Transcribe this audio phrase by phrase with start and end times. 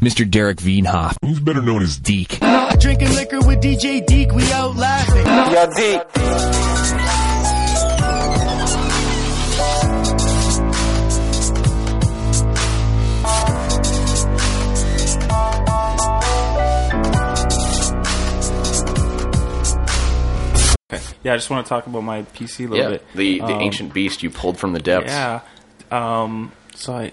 [0.00, 0.28] Mr.
[0.28, 1.16] Derek Veenhoff.
[1.22, 2.38] Who's better known as Deke.
[2.78, 5.26] Drinking liquor with DJ Deke, we out laughing.
[5.52, 7.10] Yo, D.
[21.22, 23.04] Yeah, I just want to talk about my PC a little Yeah, bit.
[23.14, 25.10] the the Um, ancient beast you pulled from the depths.
[25.12, 25.40] Yeah.
[25.90, 27.12] Um, so I,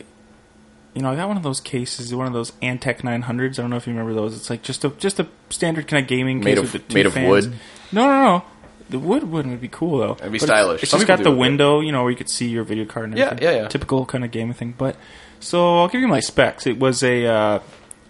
[0.98, 3.60] you know, I got one of those cases, one of those Antec 900s.
[3.60, 4.36] I don't know if you remember those.
[4.36, 6.80] It's like just a just a standard kind of gaming Made case of- with the
[6.80, 7.54] two made of wood?
[7.92, 8.44] No, no, no.
[8.90, 10.14] The wood wouldn't would be cool though.
[10.20, 10.82] It'd be But stylish.
[10.82, 12.86] It's Some just got the it, window, you know, where you could see your video
[12.86, 13.44] card and Yeah, everything.
[13.48, 13.68] yeah, yeah.
[13.68, 14.74] Typical kind of gaming thing.
[14.78, 14.96] But
[15.40, 16.66] so I'll give you my specs.
[16.66, 17.60] It was a uh,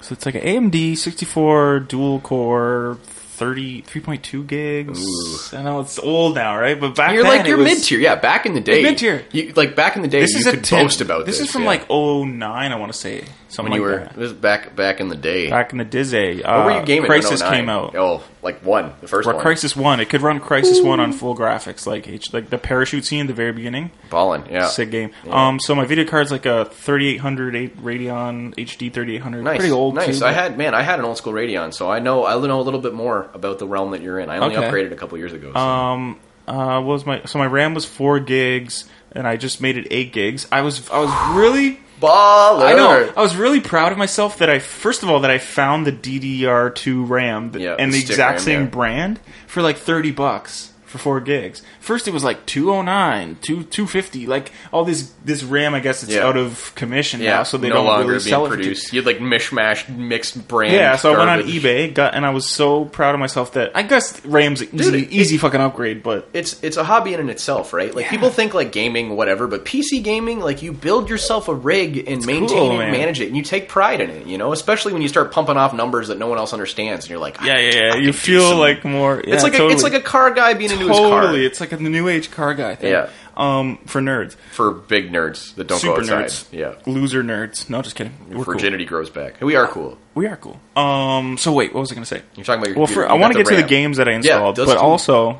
[0.01, 2.97] so it's like an AMD 64 dual core.
[3.37, 5.53] 30, 3.2 gigs.
[5.53, 6.79] I know it's old now, right?
[6.79, 8.15] But back You're then like you're mid tier, yeah.
[8.15, 9.25] Back in the day, mid-tier.
[9.55, 11.37] Like back in the day, This you is a could 10 boast about this.
[11.37, 11.67] This is from yeah.
[11.67, 13.25] like 09, I want to say.
[13.49, 14.15] Something when you like were that.
[14.15, 15.49] this is back back in the day.
[15.49, 16.43] back in the Dizzy.
[16.43, 17.09] Uh, what were you gaming?
[17.09, 17.51] when Crysis 09?
[17.53, 17.95] came out.
[17.95, 19.43] Oh, like one, the first Or one.
[19.45, 19.99] Crysis One.
[19.99, 23.27] It could run Crysis One on full graphics, like H, like the parachute scene at
[23.27, 23.91] the very beginning.
[24.09, 24.67] Ballin', yeah.
[24.67, 25.11] Sick game.
[25.25, 25.47] Yeah.
[25.47, 29.43] Um, so my video card's like a 3800 8 Radeon HD 3800.
[29.43, 29.95] Nice, Pretty old.
[29.95, 30.19] Nice.
[30.19, 32.59] too, I had man, I had an old school Radeon, so I know I know
[32.59, 34.29] a little bit more about the realm that you're in.
[34.29, 34.67] I only Okay.
[34.69, 35.51] upgraded a couple years ago.
[35.53, 35.59] So.
[35.59, 39.77] Um, uh, what was my so my RAM was four gigs, and I just made
[39.77, 40.47] it eight gigs.
[40.51, 42.63] I was I was really Baller.
[42.63, 43.13] I know.
[43.15, 45.91] I was really proud of myself that I first of all that I found the
[45.91, 48.67] DDR2 RAM Yeah, and the exact RAM, same yeah.
[48.69, 51.61] brand for like 30 bucks for 4 gigs.
[51.79, 56.13] First it was like 209, 2 250, like all this this RAM I guess it's
[56.13, 56.25] Yeah.
[56.25, 58.93] out of commission yeah, now so they no don't longer really being sell it.
[58.93, 60.73] You had like mishmash mixed brand.
[60.73, 63.71] yeah, so I went on eBay, got, and I was so proud of myself that
[63.75, 67.19] I guess RAM's an easy, it- easy fucking upgrade, but It's it's a hobby in
[67.19, 67.93] and itself, right?
[67.93, 68.11] Like Yeah.
[68.11, 72.25] people think like gaming, whatever, but PC gaming, like you build yourself a rig and
[72.25, 74.25] maintain cool, it and manage it, and you take pride in it.
[74.27, 77.09] You know, especially when you start pumping off numbers that no one else understands, and
[77.09, 77.95] you're like, yeah, yeah, yeah.
[77.95, 79.19] You feel like more.
[79.19, 79.73] it's like a, totally.
[79.73, 81.21] it's like a car guy being into his car.
[81.21, 81.45] totally.
[81.45, 82.91] It's like a new age car guy thing.
[82.91, 83.09] Yeah.
[83.35, 86.25] Um, for nerds, for big nerds that don't super go outside.
[86.25, 87.69] nerds, Yeah, loser nerds.
[87.69, 88.13] No, just kidding.
[88.29, 88.53] We're cool.
[88.55, 89.39] virginity grows back.
[89.41, 89.97] We are cool.
[90.15, 90.59] We are cool.
[90.75, 91.37] Um.
[91.37, 92.21] So wait, what was I going to say?
[92.35, 92.77] You're talking about your.
[92.77, 94.77] Well, for, I want to get to the games that I Yeah, installed, those but
[94.77, 95.39] also.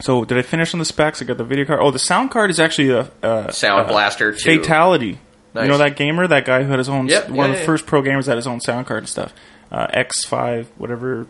[0.00, 1.22] So did I finish on the specs?
[1.22, 1.80] I got the video card.
[1.82, 4.60] Oh, the sound card is actually a, a Sound a Blaster too.
[4.60, 5.18] Fatal1ty.
[5.54, 5.64] Nice.
[5.64, 7.58] You know that gamer, that guy who had his own, Yep, one yeah, of the
[7.60, 7.64] yeah.
[7.66, 9.32] first pro gamers that had his own sound card and stuff.
[9.72, 11.26] Uh, X-Fi, whatever.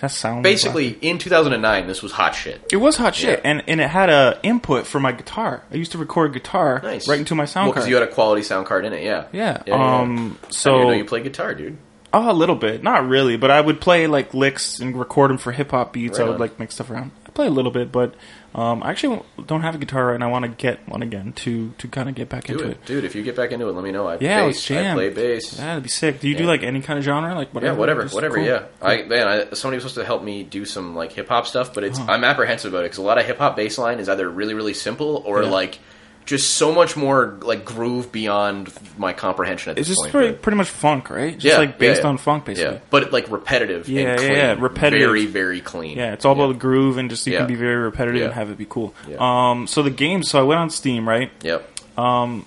[0.00, 0.36] That's sound.
[0.36, 0.42] Mm-hmm.
[0.42, 2.62] Basically, in 2009, this was hot shit.
[2.72, 3.50] It was hot shit, Yeah.
[3.50, 5.62] and and it had a input for my guitar.
[5.70, 7.06] I used to record guitar Nice.
[7.08, 7.82] right into my sound Well, card.
[7.82, 9.02] because you had a quality sound card in it.
[9.02, 9.26] Yeah.
[9.32, 9.62] yeah.
[9.66, 10.38] Yeah, um.
[10.48, 11.76] So didn't know you play guitar, dude.
[12.14, 15.38] oh, a little bit, not really, but I would play like licks and record them
[15.38, 16.18] for hip hop beats.
[16.18, 16.40] Right I would on.
[16.40, 17.10] like mix stuff around.
[17.34, 18.14] Play a little bit, but
[18.54, 20.28] um, I actually don't have a guitar right now.
[20.28, 22.70] I want to get one again to to kind of get back Do into it,
[22.70, 22.84] it.
[22.86, 23.04] dude.
[23.04, 24.06] If you get back into it, let me know.
[24.06, 24.70] I Yeah, bass.
[24.70, 25.58] I play bass.
[25.58, 26.20] Yeah, that'd be sick.
[26.20, 27.74] Do you do like any kind of genre, like whatever?
[27.74, 28.36] Yeah, whatever, Just whatever.
[28.36, 28.44] cool.
[28.46, 31.46] Yeah, I man, I, somebody was supposed to help me do some like hip hop
[31.48, 32.12] stuff, but it's Uh-huh.
[32.12, 34.54] I'm apprehensive about it because a lot of hip hop bass line is either really
[34.54, 35.48] really simple or Yeah.
[35.50, 35.80] like
[36.26, 40.12] just so much more like groove beyond my comprehension at It's this just point.
[40.12, 41.32] pretty, pretty much funk, right?
[41.32, 42.08] Just yeah, like based yeah, yeah.
[42.08, 42.74] on funk, basically.
[42.76, 43.88] Yeah, but like repetitive.
[43.88, 44.32] Yeah, and yeah, clean.
[44.38, 45.08] yeah, repetitive.
[45.08, 45.96] Very, very clean.
[45.98, 48.50] Yeah, it's all about the groove and just you can be very repetitive and have
[48.50, 48.94] it be cool.
[49.18, 50.22] Um, so the game.
[50.22, 51.30] So I went on Steam, right?
[51.42, 51.98] Yep.
[51.98, 52.46] Um,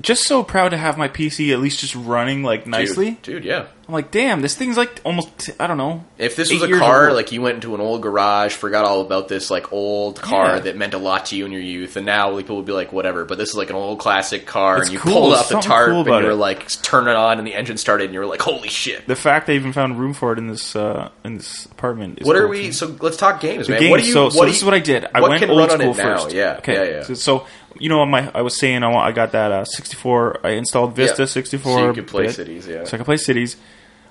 [0.00, 3.18] just so proud to have my PC at least just running like Dude, nicely.
[3.22, 3.44] dude.
[3.44, 3.66] Yeah.
[3.86, 6.04] I'm like, damn, this thing's like almost I don't know.
[6.16, 7.16] If this was a car, old.
[7.16, 10.58] like you went into an old garage, forgot all about this like old car Yeah.
[10.60, 12.94] that meant a lot to you in your youth, and now people would be like,
[12.94, 13.26] whatever.
[13.26, 15.12] But this is like an old classic car, It's and you cool.
[15.12, 16.36] pulled off the tarp, cool and you were it.
[16.36, 19.06] like, turn it on, and the engine started, and you were like, holy shit.
[19.06, 22.20] the fact they even found room for it in this uh, in this apartment.
[22.22, 22.66] Is What are we?
[22.68, 22.72] too.
[22.72, 23.80] So let's talk games, man.
[23.80, 23.90] games.
[23.90, 24.12] What do you?
[24.14, 25.06] so, what so do this is what I did.
[25.14, 26.32] I went old school first.
[26.32, 26.72] Yeah, Okay.
[26.72, 27.02] yeah, yeah.
[27.02, 27.46] So, so,
[27.78, 30.40] you know, my I was saying I, want, I got that uh, 64.
[30.42, 31.26] I installed Vista Yeah.
[31.26, 31.72] 64.
[31.78, 32.84] So you could play cities, yeah.
[32.84, 33.56] So I could play cities.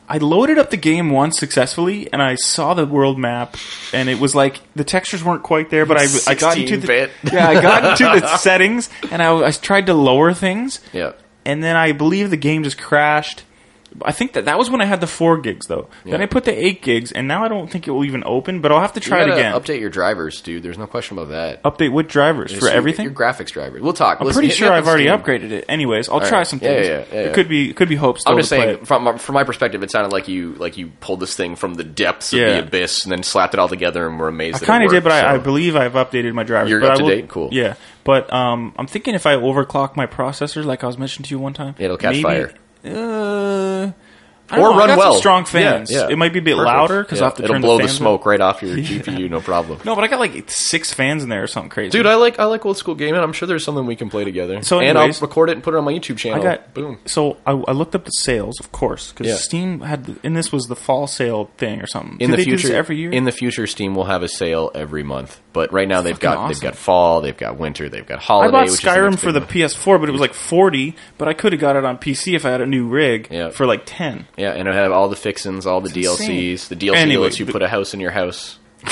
[0.08, 3.56] I loaded up the game once successfully, and I saw the world map,
[3.94, 6.88] and it was like the textures weren't quite there, but I, I got into the
[6.88, 7.12] 16-bit.
[7.34, 11.14] yeah, I got into the settings, and I, I tried to lower things, Yeah.
[11.46, 13.44] and then I believe the game just crashed.
[14.02, 15.88] I think that that was when I had the four gigs though.
[16.06, 18.62] Then I put the eight gigs, and now I don't think it will even open.
[18.62, 19.54] But I'll have to try it again.
[19.54, 20.64] Update your drivers, dude.
[20.64, 21.64] There's no question about that.
[21.64, 23.06] Update with drivers Just for your- everything.
[23.06, 23.82] Your graphics drivers.
[23.82, 24.20] We'll talk.
[24.20, 25.66] I'm Listen, pretty sure I've already upgraded it.
[25.70, 26.48] Anyways, I'll All try right.
[26.48, 26.88] some Yeah, things.
[26.88, 27.28] yeah, yeah, yeah.
[27.30, 28.24] It could be it could be hopes.
[28.26, 31.36] I'm just saying, from from my perspective, it sounded like you like you pulled this
[31.36, 32.54] thing from the depths of Yeah.
[32.62, 34.56] the abyss and then slapped it all together and were amazed.
[34.56, 36.70] I that it kind of did, worked, but I, I believe I've updated my drivers.
[36.70, 37.30] You're but up I to will- date?
[37.30, 37.50] Cool.
[37.52, 41.32] Yeah, but um, I'm thinking if I overclock my processor, like I was mentioning to
[41.32, 42.54] you one time, It'll catch maybe, fire.
[42.84, 43.92] Uh,
[44.54, 45.16] I or know, run well.
[45.16, 45.92] strong fans.
[45.92, 46.10] Yeah, yeah.
[46.10, 46.66] It might be a bit Perfect.
[46.76, 47.98] louder 'cause Yeah, I have to it'll turn blow the, fans up.
[47.98, 49.80] smoke right off your GPU, no problem.
[49.86, 51.90] No, but I got like six fans in there or something crazy.
[51.92, 53.22] Dude, I like I like old school gaming.
[53.22, 54.62] I'm sure there's something we can play together.
[54.64, 56.40] So and I'll anyways- record it and put it on my YouTube channel.
[56.40, 57.00] I got boom.
[57.06, 59.36] So I, I looked up the sales, of course, because Yeah.
[59.36, 62.18] Steam had, the, and this was the fall sale thing or something.
[62.20, 63.12] In Do the they do this future, every year.
[63.12, 65.40] in the future, Steam will have a sale every month.
[65.54, 66.50] But right now they've got awesome.
[66.54, 68.50] they've got fall, they've got winter, they've got holiday.
[68.50, 69.42] I bought which Skyrim for the.
[69.42, 70.96] PS4, but it was like forty.
[71.20, 73.68] But I could have got it on PC if I had a new rig for
[73.68, 74.26] like ten.
[74.36, 76.30] Yeah, and it'll have all the fixins, all the insane.
[76.58, 76.68] DLCs.
[76.68, 78.58] The DLC Anyway, lets you the- put a house in your house.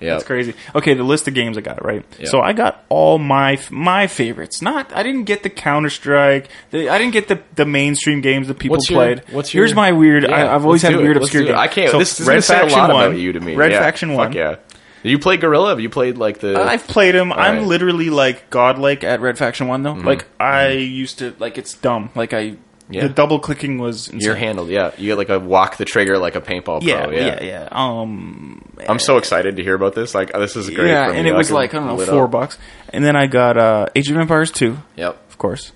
[0.00, 0.54] yeah, That's crazy.
[0.74, 2.04] Okay, the list of games I got right.
[2.18, 2.26] Yeah.
[2.28, 4.62] So I got all my my favorites.
[4.62, 6.48] Not I didn't get the Counter Strike.
[6.72, 9.22] I didn't get the, the mainstream games that people What's your- played.
[9.30, 10.24] what's your- Here's my weird.
[10.24, 11.02] Yeah, I, I've always had do it.
[11.02, 11.58] weird Let's obscure do games.
[11.58, 11.90] I can't.
[11.90, 13.04] So this is Red gonna say a Faction lot one.
[13.06, 13.54] about you to me.
[13.54, 14.32] Red Yeah, Faction fuck one.
[14.32, 14.56] Yeah.
[15.02, 15.68] Did you play Guerrilla?
[15.68, 16.58] Have you played like the?
[16.58, 17.30] I've played him.
[17.30, 17.66] I'm right.
[17.66, 19.92] literally like godlike at Red Faction One though.
[19.94, 20.06] Mm-hmm.
[20.06, 22.08] Like I used to like it's dumb.
[22.14, 22.56] Like I
[22.90, 23.06] Yeah.
[23.06, 24.20] the double clicking was insane.
[24.20, 24.68] You're handled.
[24.68, 27.14] Yeah, you get like a walk the trigger like a paintball yeah, pro.
[27.16, 30.14] yeah, yeah, Um, I'm so excited to hear about this.
[30.14, 30.88] Like this is great.
[30.88, 31.18] yeah, for me.
[31.20, 32.30] and it was like I don't know four up.
[32.30, 32.58] bucks,
[32.90, 35.16] and then I got uh, Age of Empires two, Yep.
[35.30, 35.72] of course.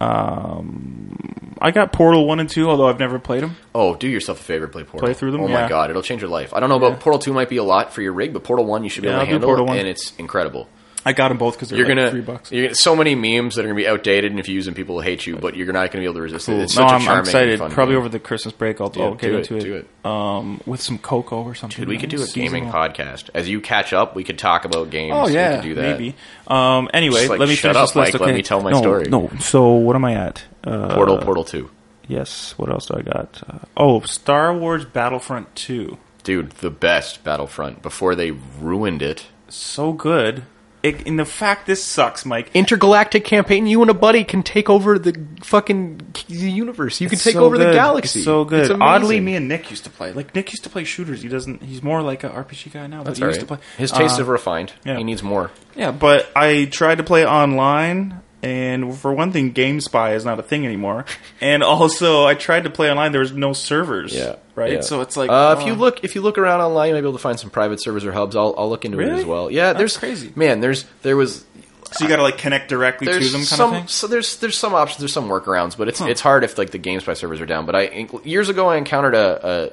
[0.00, 3.56] Um, I got Portal one and two, although I've never played them.
[3.74, 5.06] Oh, do yourself a favor, play Portal.
[5.06, 5.40] Play through them?
[5.42, 6.54] Oh my god, it'll change your life.
[6.54, 7.32] I don't know about Portal Two.
[7.32, 9.20] Might be a lot for your rig, but Portal One you should be Yeah, able
[9.20, 9.78] I'll to handle, Portal 1.
[9.78, 10.68] and it's incredible.
[11.08, 12.52] I got them both because they're You're like gonna, three bucks.
[12.52, 14.74] you're gonna so many memes that are gonna be outdated, and if you use them,
[14.74, 15.36] people will hate you.
[15.36, 16.58] But you're not gonna be able to resist it.
[16.60, 17.58] It's no, such a I'm, charming, I'm excited.
[17.58, 18.00] fun Probably game.
[18.00, 19.64] over the Christmas break, I'll, Yeah, I'll get do into it, it.
[19.64, 19.88] do it.
[20.04, 21.78] Um, with some cocoa or something.
[21.80, 23.30] Dude, we could do a gaming podcast.
[23.34, 25.14] As you catch up, we could talk about games.
[25.16, 25.98] Oh we yeah, could do that.
[25.98, 26.14] maybe.
[26.46, 28.12] Um, anyway, like, let me shut finish up, this list.
[28.14, 28.20] Mike.
[28.20, 29.08] Let me tell my no, story.
[29.08, 30.44] No, so what am I at?
[30.62, 31.70] Uh, Portal, Portal Two,
[32.06, 32.52] Yes.
[32.58, 33.42] What else do I got?
[33.48, 35.98] Uh, oh, Star Wars Battlefront Two.
[36.24, 39.26] dude, the best Battlefront before they ruined it.
[39.50, 40.42] So good.
[40.82, 42.50] It, in the fact this sucks, Mike.
[42.54, 43.66] Intergalactic campaign.
[43.66, 47.00] You and a buddy can take over the fucking universe.
[47.00, 47.74] You can It's take so over the good.
[47.74, 48.20] galaxy.
[48.20, 48.60] It's so good.
[48.60, 48.82] It's amazing.
[48.82, 50.12] Oddly, me and Nick used to play.
[50.12, 51.22] Like Nick used to play shooters.
[51.22, 51.62] He doesn't.
[51.64, 52.98] He's more like an RPG guy now.
[52.98, 53.48] But That's he all used right.
[53.48, 53.66] to play.
[53.76, 54.72] His taste Uh, have refined.
[54.84, 54.96] yeah.
[54.98, 55.50] He needs more.
[55.74, 60.42] Yeah, but I tried to play online, and for one thing, GameSpy is not a
[60.42, 61.04] thing anymore.
[61.40, 63.12] and also, I tried to play online.
[63.12, 64.14] There was no servers.
[64.54, 64.72] right.
[64.74, 64.80] yeah.
[64.80, 67.00] So it's like uh, if you uh, look if you look around online, you might
[67.00, 68.36] be able to find some private servers or hubs.
[68.36, 69.50] I'll, I'll look into it as well.
[69.50, 70.32] Yeah, That's there's crazy.
[70.36, 71.44] Man, there's there was
[71.92, 73.88] so you got to like connect directly to them, kind some of thing.
[73.88, 74.98] so there's there's some options.
[75.00, 76.06] There's some workarounds, but it's Huh.
[76.06, 77.66] it's hard if like the GameSpy servers are down.
[77.66, 79.70] But I years ago I encountered a, a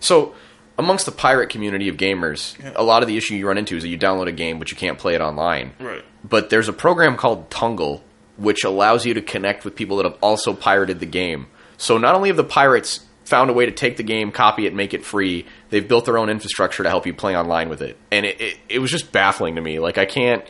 [0.00, 0.34] so.
[0.82, 3.82] Amongst the pirate community of gamers, a lot of the issue you run into is
[3.82, 5.72] that you download a game but you can't play it online.
[5.78, 6.04] Right.
[6.24, 8.02] But there's a program called Tunngle
[8.36, 11.46] which allows you to connect with people that have also pirated the game.
[11.76, 14.74] So not only have the pirates found a way to take the game, copy it,
[14.74, 17.96] make it free, they've built their own infrastructure to help you play online with it.
[18.10, 19.78] And it, it, it was just baffling to me.
[19.78, 20.44] Like I can't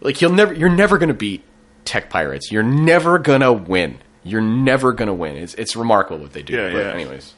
[0.00, 1.42] like you'll never you're never going to beat
[1.84, 2.50] tech pirates.
[2.50, 3.98] You're never going to win.
[4.24, 5.36] You're never going to win.
[5.36, 6.54] It's it's remarkable what they do.
[6.54, 6.92] Yeah, but yeah.
[6.92, 7.34] anyways.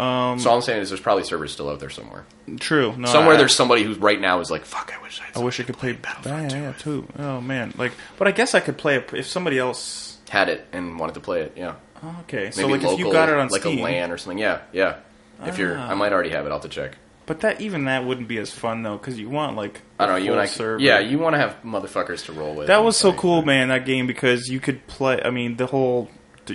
[0.00, 2.24] Um, so all I'm saying is there's probably servers still out there somewhere.
[2.58, 2.94] True.
[2.96, 5.42] No, Somewhere I, there's somebody who's right now is like, "Fuck, I wish I I
[5.44, 6.52] wish I could play Battlefront.
[6.52, 7.06] Yeah, yeah, too.
[7.18, 10.18] Oh man, like, but I guess I could play it if somebody else.
[10.30, 11.74] had it and wanted to play it." Yeah.
[12.20, 14.38] Okay, so like local, if you got it on like Steam, a LAN or something.
[14.38, 14.96] Yeah, yeah.
[15.44, 15.90] If you're, Ah.
[15.90, 16.48] I might already have it.
[16.48, 16.96] I'll have to check.
[17.26, 20.18] but that even that wouldn't be as fun though because you want like I don't
[20.18, 20.24] know.
[20.24, 20.78] You and I, server.
[20.82, 22.68] yeah, you want to have motherfuckers to roll with.
[22.68, 23.68] That was so cool, man.
[23.68, 25.20] That game because you could play.
[25.22, 26.08] I mean, the whole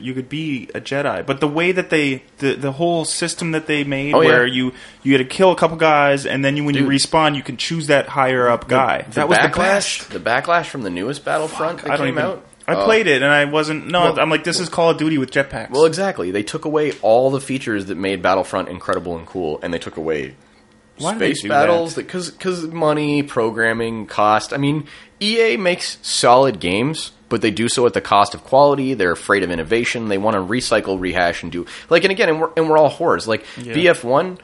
[0.04, 3.68] you could be a Jedi, but the way that they the the whole system that
[3.68, 4.28] they made, Oh, yeah.
[4.30, 7.36] where you you had to kill a couple guys, and then you when you respawn,
[7.36, 9.04] you can choose that higher up guy.
[9.04, 10.08] The that was the backlash.
[10.10, 12.24] The backlash from the newest Battlefront that I don't came even.
[12.26, 12.46] out.
[12.68, 12.86] I Oh.
[12.86, 13.88] played it and I wasn't.
[13.92, 15.70] No, Well- I'm like, this is Call of Duty with jetpacks.
[15.70, 16.32] Well, exactly.
[16.32, 19.98] They took away all the features that made Battlefront incredible and cool, and they took
[19.98, 20.34] away
[20.98, 22.08] Why space battles that?
[22.08, 24.52] because because money, programming, cost.
[24.52, 24.88] I mean,
[25.22, 28.94] EA makes solid games, but they do so at the cost of quality.
[28.94, 30.08] They're afraid of innovation.
[30.08, 32.04] They want to recycle, rehash, and do like.
[32.04, 33.28] And again, and we're, and we're all whores.
[33.28, 34.38] Like BF one.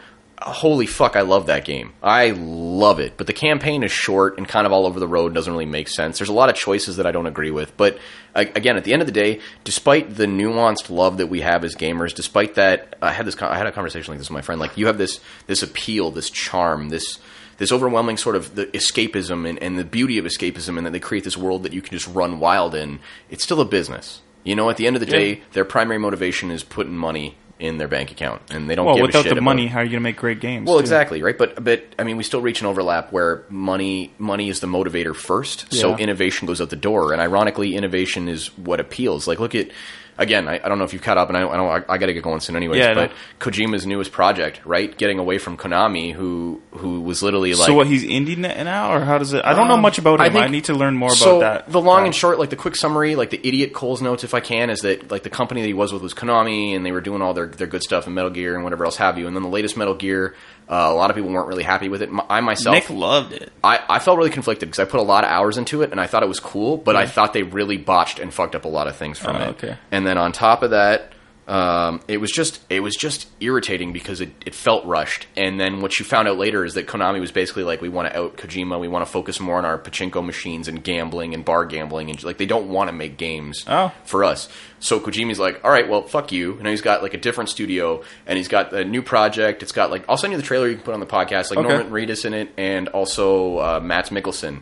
[0.44, 1.94] Holy fuck, I love that game.
[2.02, 3.14] I love it.
[3.16, 5.88] But the campaign is short and kind of all over the road, doesn't really make
[5.88, 6.18] sense.
[6.18, 7.78] There's a lot of choices that I don't agree with.
[7.78, 8.00] But
[8.34, 11.76] again, at the end of the day, despite the nuanced love that we have as
[11.76, 14.60] gamers, despite that, I had this I had a conversation like this with my friend.
[14.60, 17.20] Like you have this this appeal, this charm, this
[17.58, 21.00] this overwhelming sort of the escapism and, and the beauty of escapism, and that they
[21.00, 23.00] create this world that you can just run wild in.
[23.30, 24.22] It's still a business.
[24.44, 27.78] You know, at the end of the day, their primary motivation is putting money in
[27.78, 29.84] their bank account, and they don't well, give a without the about- money, how are
[29.84, 30.66] you going to make great games?
[30.66, 30.82] well, too?
[30.82, 31.38] exactly, right?
[31.38, 35.16] But but I mean, we still reach an overlap where money money is the motivator
[35.16, 37.14] first, so innovation goes out the door.
[37.14, 39.28] And ironically, innovation is what appeals.
[39.28, 39.70] Like, look at
[40.18, 41.70] again, I, I don't know if you've caught up, and I, I don't.
[41.70, 42.80] I, I got to get going soon, anyways.
[42.80, 44.96] Yeah, but Kojima's newest project, right?
[44.98, 47.68] Getting away from Konami, who who was literally like.
[47.68, 47.88] so what?
[47.88, 49.44] He's indie now, or how does it?
[49.46, 50.38] I don't know much about Um, I him.
[50.38, 51.72] I, need to learn more so about that.
[51.72, 52.06] The long guy.
[52.08, 54.82] and short, like the quick summary, like the idiot Cole's notes, if I can, is
[54.82, 57.34] that like the company that he was with was Konami, and they were doing all
[57.34, 59.28] their their good stuff in Metal Gear and whatever else have you.
[59.28, 60.36] And then the latest Metal Gear,
[60.72, 62.10] uh, a lot of people weren't really happy with it.
[62.30, 63.52] I myself, Nick loved it.
[63.64, 66.00] I, I felt really conflicted because I put a lot of hours into it and
[66.00, 68.70] I thought it was cool, but I thought they really botched and fucked up a
[68.70, 69.48] lot of things from Oh, it.
[69.50, 69.78] okay.
[69.92, 71.11] And then on top of that,
[71.48, 75.28] um, it was just it was just irritating because it, it felt rushed.
[75.36, 78.10] And then what you found out later is that Konami was basically like, we want
[78.10, 81.44] to out Kojima, we want to focus more on our pachinko machines and gambling and
[81.44, 83.92] bar gambling, and like they don't want to make games Oh.
[84.06, 84.48] for us.
[84.80, 86.58] So Kojima's like, all right, well, fuck you.
[86.58, 89.64] And he's got like a different studio, and he's got a new project.
[89.64, 91.60] It's got like I'll send you the trailer you can put on the podcast, like
[91.60, 91.68] Okay.
[91.68, 94.62] Norman Reedus in it, and also uh, Mads Mikkelsen.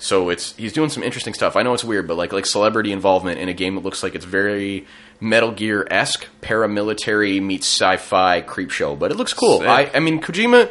[0.00, 1.56] So it's he's doing some interesting stuff.
[1.56, 4.14] I know it's weird, but like like celebrity involvement in a game that looks like
[4.14, 4.86] it's very
[5.20, 8.94] Metal Gear esque, paramilitary meets sci-fi creep show.
[8.96, 9.58] But it looks cool.
[9.60, 9.68] Sick.
[9.68, 10.70] I I mean Kojima,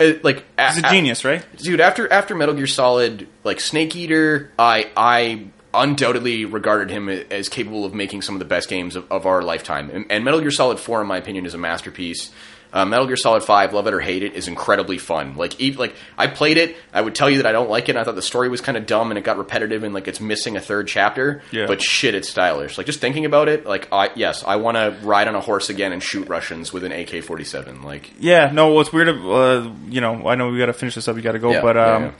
[0.00, 1.44] uh, like a- He's a genius, right?
[1.56, 1.80] dude.
[1.80, 7.84] After after Metal Gear Solid, like Snake Eater, I I undoubtedly regarded him as capable
[7.84, 9.90] of making some of the best games of, of our lifetime.
[9.90, 12.30] And, and Metal Gear Solid Four, in my opinion, is a masterpiece.
[12.72, 15.36] Uh, Metal Gear Solid Five, love it or hate it, is incredibly fun.
[15.36, 17.92] Like, e like I played it, I would tell you that I don't like it.
[17.92, 20.08] and I thought the story was kind of dumb and it got repetitive and like
[20.08, 21.42] it's missing a third chapter.
[21.50, 21.66] Yeah.
[21.66, 22.76] But shit, it's stylish.
[22.76, 25.70] Like just thinking about it, like I yes, I want to ride on a horse
[25.70, 27.82] again and shoot Russians with an AK forty seven.
[27.82, 31.08] Like Yeah, no, what's weird, uh, you know, I know we got to finish this
[31.08, 32.12] up, you got to go, Yeah, but um, yeah.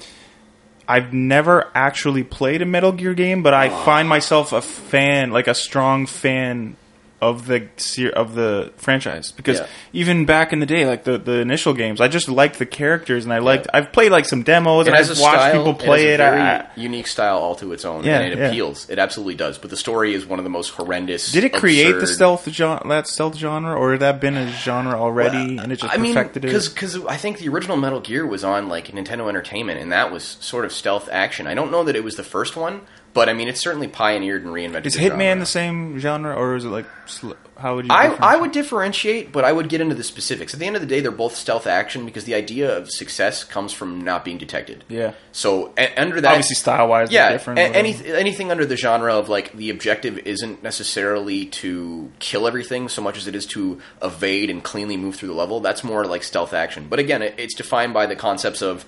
[0.88, 5.48] I've never actually played a Metal Gear game, but I find myself a fan, like
[5.48, 6.76] a strong fan
[7.20, 7.66] of the
[8.14, 9.66] of the franchise because Yeah.
[9.94, 13.24] even back in the day, like the, the initial games, I just liked the characters
[13.24, 13.66] and I liked.
[13.72, 16.14] I've played like some demos It and I've watched people play it.
[16.14, 16.20] it.
[16.20, 18.48] Has a very I- unique style all to its own, Yeah, and it yeah.
[18.48, 18.90] appeals.
[18.90, 19.56] It absolutely does.
[19.56, 21.32] But the story is one of the most horrendous.
[21.32, 24.94] did it create the stealth genre, that stealth genre, or had that been a genre
[25.00, 26.48] already and it just I mean, perfected it?
[26.74, 30.36] because I think the original Metal Gear was on like Nintendo Entertainment, and that was
[30.40, 31.46] sort of stealth action.
[31.46, 32.82] I don't know that it was the first one,
[33.16, 34.84] but I mean, it's certainly pioneered and reinvented.
[34.84, 35.38] Is the Hitman genre.
[35.40, 37.90] the same genre, or is it like sl- how would you?
[37.90, 40.52] I, I would differentiate, but I would get into the specifics.
[40.52, 43.42] At the end of the day, they're both stealth action because the idea of success
[43.42, 44.84] comes from not being detected.
[44.90, 45.14] Yeah.
[45.32, 49.30] So a- under that, Obviously, style-wise, yeah, different, a- any, anything under the genre of
[49.30, 54.50] like the objective isn't necessarily to kill everything so much as it is to evade
[54.50, 55.60] and cleanly move through the level.
[55.60, 56.86] That's more like stealth action.
[56.90, 58.84] But again, it, it's defined by the concepts of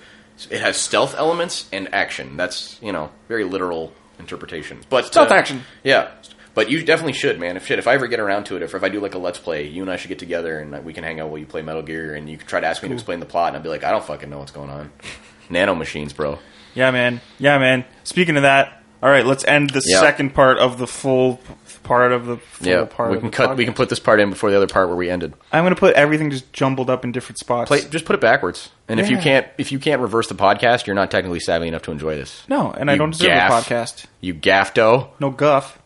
[0.51, 2.37] it has stealth elements and action.
[2.37, 4.81] That's you know very literal interpretation.
[4.89, 5.63] But Stealth uh, action.
[5.83, 6.11] yeah.
[6.55, 7.55] But you definitely should, man.
[7.57, 9.17] If shit, if I ever get around to it, if, if I do like a
[9.19, 11.37] let's play, you and I should get together and uh, we can hang out while
[11.37, 13.49] you play Metal Gear, and you can try to ask me to explain the plot,
[13.49, 14.91] and I'll be like, I don't fucking know what's going on.
[15.49, 16.39] Nano machines, bro.
[16.73, 17.21] Yeah, man.
[17.37, 17.85] Yeah, man.
[18.03, 19.99] Speaking of that, all right, let's end the Yeah.
[20.01, 21.39] second part of the full
[21.83, 23.09] part of the full Yeah, part.
[23.11, 23.57] we of can the cut.
[23.57, 25.33] We can put this part in before the other part where we ended.
[25.51, 27.67] I'm going to put everything just jumbled up in different spots.
[27.67, 28.69] Play, just put it backwards.
[28.87, 31.83] And if you can't, if you can't reverse the podcast, you're not technically savvy enough
[31.83, 32.43] to enjoy this.
[32.47, 33.67] no, and I You don't deserve gaff.
[33.69, 34.05] a podcast.
[34.21, 35.09] You gaffdo.
[35.19, 35.77] No guff.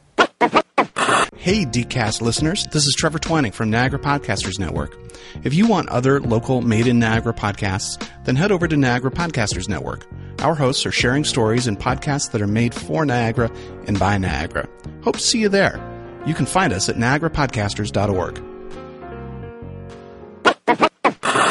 [1.36, 4.98] Hey, DCast listeners, this is Trevor Twining from Niagara Podcasters Network.
[5.44, 9.68] If you want other local made in Niagara podcasts, then head over to Niagara Podcasters
[9.68, 10.06] Network.
[10.40, 13.52] Our hosts are sharing stories and podcasts that are made for Niagara
[13.88, 14.70] and by Niagara.
[15.04, 15.82] Hope to see you there.
[16.26, 18.42] You can find us at niagarapodcasters.org.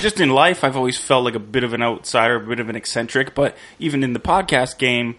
[0.00, 2.68] Just in life, I've always felt like a bit of an outsider, a bit of
[2.70, 3.34] an eccentric.
[3.34, 5.16] But even in the podcast game,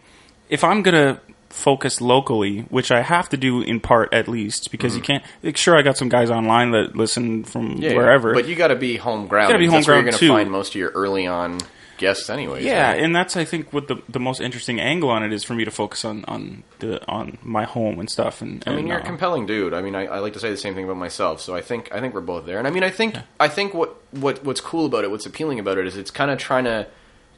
[0.49, 1.21] if I'm going to
[1.53, 5.23] focus locally, which I have to do in part at least, because you can't.
[5.43, 8.33] Like, sure, I got some guys online that listen from wherever.
[8.33, 9.49] But you got to be home ground.
[9.49, 10.33] Gotta be That's where home you're ground, to too.
[10.33, 11.59] find most of your early on
[11.97, 12.65] guests, anyways.
[12.65, 13.03] Yeah, right?
[13.03, 15.63] and that's I think what the the most interesting angle on it is for me
[15.63, 18.41] to focus on on the on my home and stuff.
[18.41, 19.73] And, I mean, you're a uh, compelling dude.
[19.73, 21.39] I mean, I, I like to say the same thing about myself.
[21.39, 22.57] So I think I think we're both there.
[22.57, 25.59] And I mean, I think I think what what what's cool about it, what's appealing
[25.59, 26.87] about it, is it's kind of trying to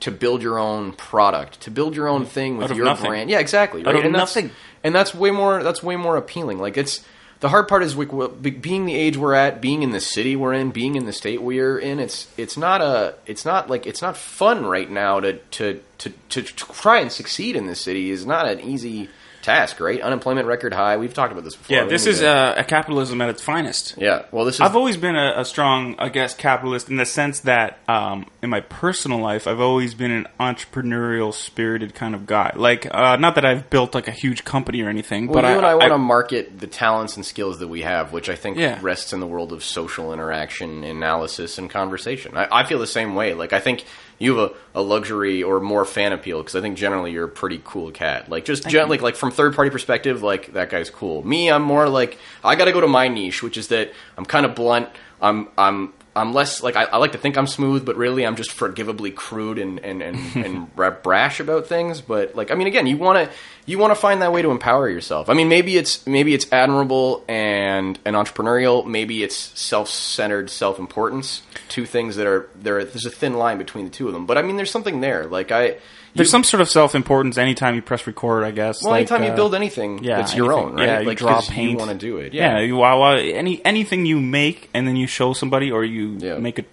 [0.02, 3.08] to build your own product, to build your own thing with your nothing.
[3.08, 3.30] brand.
[3.30, 3.84] Yeah, exactly.
[3.84, 3.96] Right?
[3.96, 4.52] and that's, nothing.
[4.84, 5.64] and that's way more.
[5.64, 6.60] That's way more appealing.
[6.60, 7.04] Like it's.
[7.42, 10.54] The hard part is we, being the age we're at, being in the city we're
[10.54, 12.00] in, being in the state we're in.
[12.00, 16.10] It's it's not a it's not like it's not fun right now to to to,
[16.30, 19.10] to, to try and succeed in this city is not an easy
[19.46, 19.80] task.
[19.80, 20.98] Right, unemployment record high.
[20.98, 21.78] We've talked about this before.
[21.78, 23.96] yeah, this is uh, a capitalism at its finest.
[23.98, 24.24] yeah.
[24.32, 27.42] Well, this is I've always been a, a strong, I guess, capitalist in the sense
[27.42, 32.52] that um, in my personal life, I've always been an entrepreneurial, spirited kind of guy.
[32.56, 35.58] Like, uh, not that I've built like a huge company or anything, Well, but you
[35.58, 38.58] and I want to market the talents and skills that we have, which I think
[38.58, 38.80] Yeah.
[38.82, 42.36] rests in the world of social interaction, analysis, and conversation.
[42.36, 43.34] I, I feel the same way.
[43.34, 43.86] Like I think
[44.20, 47.30] you have a, a luxury or more fan appeal because I think generally you're a
[47.30, 48.30] pretty cool cat.
[48.30, 51.26] Like just gen- like like from third party perspective, like that guy's cool.
[51.26, 54.26] Me, I'm more like I got to go to my niche, which is that I'm
[54.26, 54.90] kind of blunt.
[55.22, 58.36] I'm I'm I'm less like I, I like to think I'm smooth, but really I'm
[58.36, 62.02] just forgivably crude and and and, and bra- brash about things.
[62.02, 64.52] But like I mean, again, you want to you want to find that way to
[64.52, 65.30] empower yourself.
[65.30, 68.86] I mean, maybe it's maybe it's admirable and and entrepreneurial.
[68.86, 71.42] Maybe it's self centered, self importance.
[71.68, 72.84] Two things that are there.
[72.86, 74.26] There's a thin line between the two of them.
[74.26, 75.26] But I mean, there's something there.
[75.26, 75.78] Like I.
[76.16, 78.82] There's you- some sort of self importance anytime you press record, I guess.
[78.82, 80.70] well, like, anytime you uh, build anything, yeah, it's your anything.
[80.72, 80.88] own, right?
[80.88, 81.72] Yeah, you like, draw paint.
[81.72, 82.64] You want to do it, Yeah, yeah.
[82.66, 86.38] you, wow, any anything you make and then you show somebody, or you Yeah.
[86.38, 86.66] make a,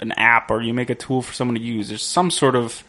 [0.00, 1.88] an app, or you make a tool for someone to use.
[1.88, 2.84] There's some sort of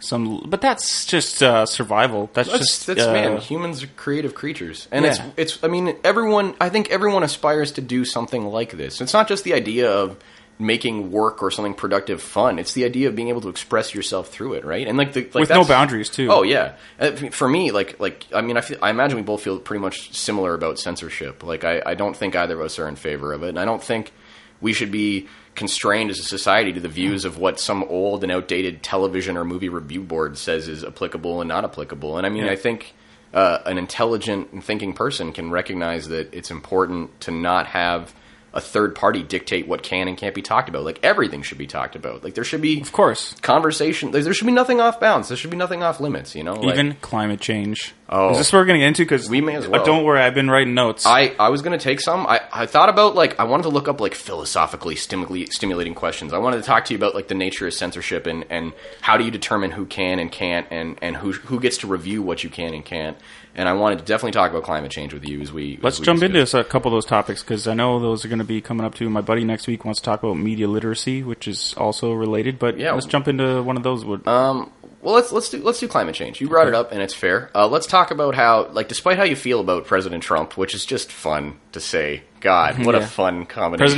[0.00, 2.28] some, but that's just uh, survival.
[2.34, 3.36] That's, That's, just that's uh, man.
[3.38, 5.10] Humans are creative creatures, and Yeah.
[5.12, 5.20] it's
[5.54, 5.64] it's.
[5.64, 6.54] I mean, everyone.
[6.60, 9.00] I think everyone aspires to do something like this.
[9.00, 10.16] It's not just the idea of
[10.58, 12.58] making work or something productive fun.
[12.58, 14.86] It's the idea of being able to express yourself through it, right?
[14.86, 16.28] And like the like With no boundaries, too.
[16.30, 16.76] Oh yeah.
[17.00, 19.80] Uh, For me, like like I mean, I feel, I imagine we both feel pretty
[19.80, 21.42] much similar about censorship.
[21.42, 23.64] Like I, I don't think either of us are in favor of it, and I
[23.64, 24.12] don't think
[24.60, 28.32] we should be constrained as a society to the views of what some old and
[28.32, 32.16] outdated television or movie review board says is applicable and not applicable.
[32.16, 32.52] And I mean, Yeah.
[32.52, 32.94] I think
[33.32, 38.14] uh, an intelligent and thinking person can recognize that it's important to not have
[38.54, 40.84] a third party dictate what can and can't be talked about.
[40.84, 42.24] Like everything should be talked about.
[42.24, 44.12] Like there should be Of course, conversation.
[44.12, 45.28] There there should be nothing off bounds.
[45.28, 46.34] There should be nothing off limits.
[46.34, 47.92] You know, Like- even climate change.
[48.08, 48.30] Oh.
[48.32, 49.02] is this what we're going to get into?
[49.02, 49.82] Because We may as well.
[49.84, 51.06] don't worry, I've been writing notes.
[51.06, 52.26] I, I was going to take some.
[52.26, 56.32] I, I thought about like I wanted to look up like philosophically stimuli- stimulating questions.
[56.32, 59.16] I wanted to talk to you about like the nature of censorship and, and how
[59.16, 62.44] do you determine who can and can't and, and who who gets to review what
[62.44, 63.16] you can and can't.
[63.56, 66.00] And I wanted to definitely talk about climate change with you as we Let's as
[66.00, 66.54] we jump discuss.
[66.54, 68.84] into a couple of those topics because I know those are going to be coming
[68.84, 69.08] up too.
[69.08, 72.58] My buddy next week wants to talk about media literacy, which is also related.
[72.58, 72.92] But Yeah.
[72.94, 74.04] let's jump into one of those.
[74.04, 76.40] Would Um, well, let's let's do let's do climate change.
[76.40, 77.50] You brought it up, and it's fair.
[77.54, 80.84] Uh, let's talk about how, like, despite how you feel about President Trump, which is
[80.84, 82.22] just fun to say.
[82.40, 83.02] God, what Yeah.
[83.02, 83.96] a fun combination.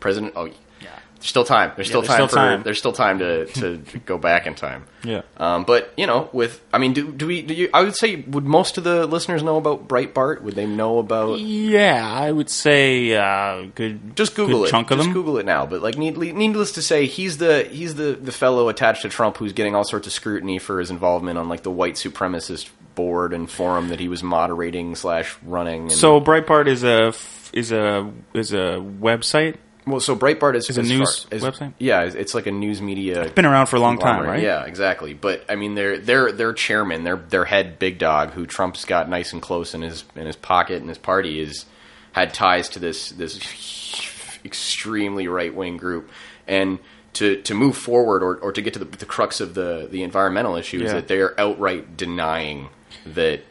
[0.00, 0.32] President.
[0.36, 0.52] Oh, yeah.
[0.52, 0.63] There's
[1.28, 1.72] still time.
[1.76, 2.34] There's still there's time still for.
[2.36, 2.62] time.
[2.62, 4.84] There's still time to to go back in time.
[5.02, 7.42] yeah, Um, but you know, with I mean, do do we?
[7.42, 7.68] Do you?
[7.74, 10.42] I would say, would most of the listeners know about Breitbart?
[10.42, 11.38] Would they know about?
[11.40, 14.16] yeah, I would say uh, good.
[14.16, 14.70] Just Google good it.
[14.70, 15.14] Chunk of Just them.
[15.14, 15.66] Google it now.
[15.66, 19.36] But like, need, needless to say, he's the he's the the fellow attached to Trump
[19.38, 23.32] who's getting all sorts of scrutiny for his involvement on like the white supremacist board
[23.32, 25.82] and forum that he was moderating slash running.
[25.82, 29.56] And, So Breitbart is a f- is a is a website.
[29.86, 31.74] Well, so Breitbart is, Is a news is- website?
[31.78, 33.22] Yeah, it's- like a news media.
[33.22, 34.42] It's been around for a long time, right?
[34.42, 35.14] Yeah, exactly.
[35.14, 39.08] But I mean, their their their chairman, their their head big dog, who Trump's got
[39.08, 41.66] nice and close in his in his pocket in his party, is
[42.12, 43.38] had ties to this this
[44.44, 46.10] extremely right wing group,
[46.46, 46.78] and
[47.14, 50.02] to to move forward or, or to get to the, the crux of the the
[50.02, 52.68] environmental issue is that they are outright denying
[53.06, 53.42] that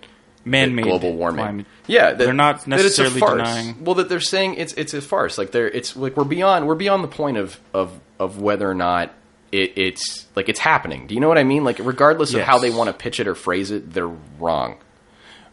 [0.45, 1.43] Man-made global warming.
[1.45, 1.65] climate.
[1.87, 4.93] Yeah, that, They're not that it's a necessarily denying- Well, that they're saying it's it's
[4.93, 5.37] a farce.
[5.37, 8.73] Like they're it's like we're beyond we're beyond the point of of of whether or
[8.75, 9.13] not
[9.51, 11.07] it, it's like it's happening.
[11.07, 11.63] Do you know what I mean?
[11.63, 14.07] Like regardless of how they want to pitch it or phrase it, they're
[14.39, 14.77] wrong.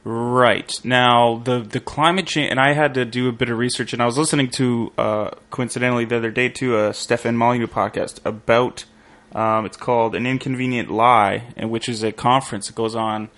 [0.02, 3.92] Right now, the the climate change, and I had to do a bit of research,
[3.92, 8.18] and I was listening to uh, coincidentally the other day to a Stefan Molyneux podcast
[8.24, 8.84] about.
[9.32, 13.28] Um, it's called an inconvenient lie, and which is a conference that goes on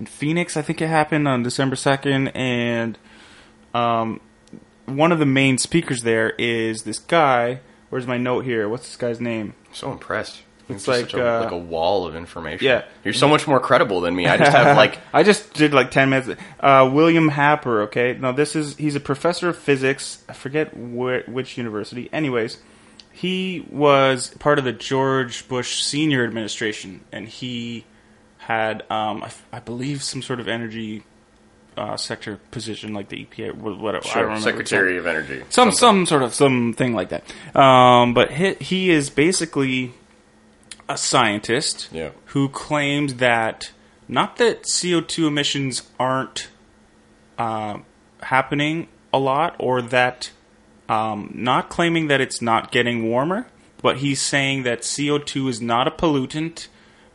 [0.00, 0.56] in Phoenix.
[0.56, 2.98] I think it happened on December second, and
[3.74, 4.20] um,
[4.86, 7.60] one of the main speakers there is this guy.
[7.90, 8.68] Where's my note here?
[8.68, 9.54] What's this guy's name?
[9.68, 10.42] I'm so impressed.
[10.68, 12.64] It's You're like, such a, uh, like a wall of information.
[12.64, 12.84] Yeah.
[13.04, 14.28] you're so much more credible than me.
[14.28, 16.40] I just have like I just did like ten minutes.
[16.60, 17.82] Uh, William Happer.
[17.82, 20.24] Okay, now this is he's a professor of physics.
[20.28, 22.08] I forget where, which university.
[22.12, 22.58] Anyways,
[23.12, 27.84] he was part of the George Bush senior administration, and he
[28.40, 31.04] had, um, I, f- I believe, some sort of energy
[31.76, 34.06] uh, sector position, like the EPA, wh- whatever.
[34.14, 35.42] I don't Secretary of Energy.
[35.50, 37.22] some some sort of something like that.
[37.56, 39.92] Um, but he, he is basically
[40.88, 42.10] a scientist Yeah.
[42.26, 43.70] who claims that
[44.08, 46.48] not that CO two emissions aren't
[47.38, 47.78] uh,
[48.22, 50.30] happening a lot, or that
[50.88, 53.46] um, not claiming that it's not getting warmer,
[53.80, 56.66] but he's saying that CO two is not a pollutant.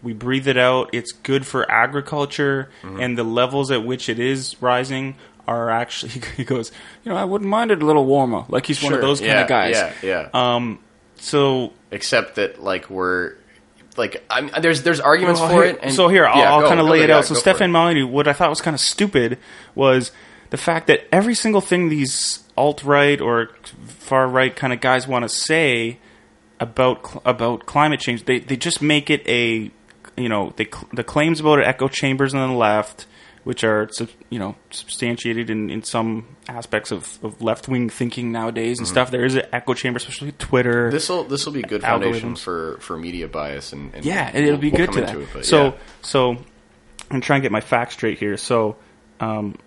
[0.05, 0.91] We breathe it out.
[0.93, 3.01] It's good for agriculture, Mm-hmm.
[3.01, 5.15] and the levels at which it is rising
[5.47, 6.13] are actually.
[6.37, 6.71] He goes,
[7.03, 8.45] you know, I wouldn't mind it a little warmer.
[8.47, 9.07] Like he's one of Sure.
[9.07, 9.75] those kind of guys.
[9.75, 10.29] Yeah, yeah.
[10.55, 10.79] Um.
[11.17, 13.35] So Except that like we're
[13.97, 15.79] like I'm, there's there's arguments Well, for here- it.
[15.81, 17.25] And, so here, I'll, Yeah, I'll kind of lay it yeah, out.
[17.25, 17.71] So Stefan.
[17.71, 19.37] Molyneux, what I thought was kind of stupid
[19.75, 20.11] was
[20.51, 23.49] the fact that every single thing these alt right or
[23.87, 25.99] far right kind of guys want to say
[26.59, 28.25] about cl- about climate change.
[28.25, 29.71] They they just make it a
[30.17, 33.05] you know they the claims about echo chambers on the left,
[33.43, 33.89] which are
[34.29, 39.11] you know substantiated in, in some aspects of, of left wing thinking nowadays and stuff.
[39.11, 40.91] There is an echo chamber, especially Twitter.
[40.91, 42.39] This will this will be a good foundation Algorithms.
[42.39, 45.15] for, for media bias and, and yeah, we'll- it'll be we'll good to that.
[45.17, 45.71] it, but so yeah.
[46.01, 46.37] so
[47.11, 48.37] I'm trying to get my facts straight here.
[48.37, 48.77] So
[49.19, 49.57] um,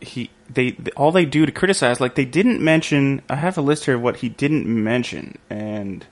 [0.00, 3.22] he they, they all they do to criticize like they didn't mention.
[3.28, 6.04] I have a list here of what he didn't mention, and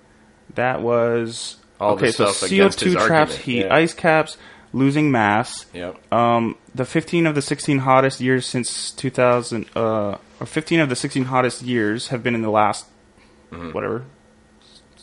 [0.55, 2.13] that was All the okay.
[2.13, 3.75] So stuff against his CO2 traps argument, heat, yeah.
[3.75, 4.37] ice caps,
[4.73, 5.67] losing mass.
[5.73, 6.13] Yep.
[6.13, 10.97] Um, the 15 of the 16 hottest years since 2000, uh, or 15 of the
[10.97, 12.87] 16 hottest years have been in the last
[13.73, 14.05] whatever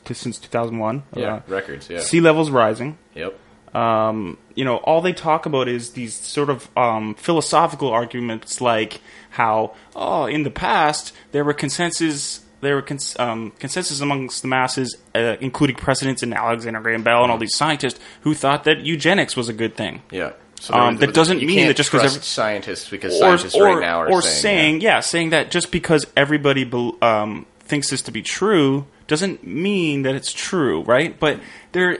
[0.03, 0.99] t- since 2001.
[1.01, 1.19] Mm-hmm.
[1.19, 1.99] yeah, Uh, records, yeah.
[1.99, 3.39] sea levels rising Yep.
[3.75, 9.01] um, you know, all they talk about is these sort of um, philosophical arguments, like
[9.31, 14.47] how, oh, in the past there were consensus, there were cons- um, consensus amongst the
[14.47, 18.79] masses, uh, including presidents and Alexander Graham Bell and all these scientists who thought that
[18.79, 20.01] eugenics was a good thing.
[20.11, 20.31] Yeah.
[20.59, 23.63] So Um, that doesn't mean that just 'cause trust every- scientists because Or, scientists or,
[23.65, 24.99] right now are or saying, saying, yeah.
[25.01, 30.15] saying that just because everybody bel um, thinks this to be true doesn't mean that
[30.15, 31.19] it's true, right?
[31.19, 31.39] But
[31.73, 31.99] there,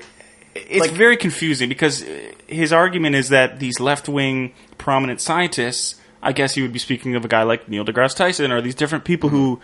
[0.55, 2.03] it's Like- very confusing because
[2.47, 7.15] his argument is that these left wing prominent scientists, I guess he would be speaking
[7.15, 9.59] of a guy like Neil deGrasse Tyson or these different people who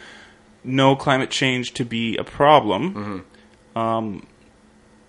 [0.63, 3.25] know climate change to be a problem.
[3.75, 4.27] Um,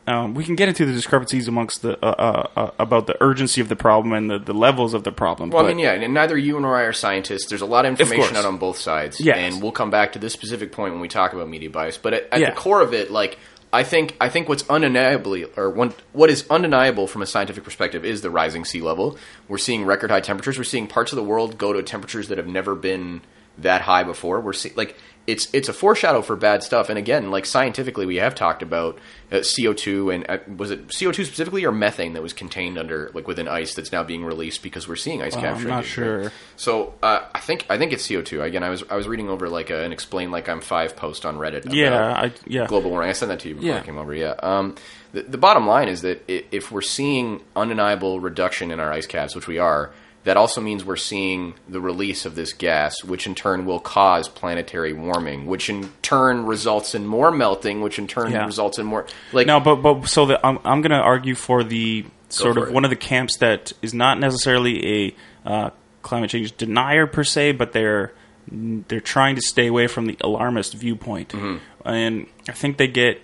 [0.06, 3.60] um, we can get into the discrepancies amongst the uh, uh, uh, about the urgency
[3.60, 5.50] of the problem and the, the levels of the problem.
[5.50, 7.46] Well, I mean, yeah, and neither you nor I are scientists.
[7.46, 9.36] There's a lot of information out on both sides, Yes.
[9.38, 11.98] and we'll come back to this specific point when we talk about media bias.
[11.98, 12.50] But at, at Yeah.
[12.50, 13.38] the core of it, like
[13.72, 18.04] I think, I think what's undeniably, or one, what is undeniable from a scientific perspective,
[18.04, 19.16] is the rising sea level.
[19.46, 20.58] We're seeing record high temperatures.
[20.58, 23.20] We're seeing parts of the world go to temperatures that have never been
[23.58, 24.40] that high before.
[24.40, 26.88] We're see, like it's it's a foreshadow for bad stuff.
[26.88, 28.98] And again, like scientifically, we have talked about
[29.30, 33.28] uh, CO2 and uh, was it CO2 specifically or methane that was contained under like
[33.28, 36.22] within ice that's now being released because we're seeing ice Well, cap I'm not sure.
[36.24, 36.32] right?
[36.56, 38.42] So uh, I think I think it's CO2.
[38.42, 41.24] Again, I was I was reading over like a, an explain like I'm five post
[41.24, 41.72] on Reddit.
[41.72, 42.66] Yeah, I, yeah.
[42.66, 43.08] global warming.
[43.08, 43.78] I sent that to you before Yeah.
[43.78, 44.12] I came over.
[44.14, 44.34] Yeah.
[44.42, 44.74] Um,
[45.12, 49.34] the, the bottom line is that if we're seeing undeniable reduction in our ice caps,
[49.36, 49.92] which we are,
[50.24, 54.28] that also means we're seeing the release of this gas, which in turn will cause
[54.28, 58.46] planetary warming, which in turn results in more melting, which in turn Yeah.
[58.46, 61.64] results in more like No, but but so the, I'm I'm going to argue for
[61.64, 62.74] the sort for of it.
[62.74, 65.70] one of the camps that is not necessarily a uh,
[66.02, 68.12] climate change denier per se, but they're
[68.50, 71.88] they're trying to stay away from the alarmist viewpoint, Mm-hmm.
[71.88, 73.20] and I think they get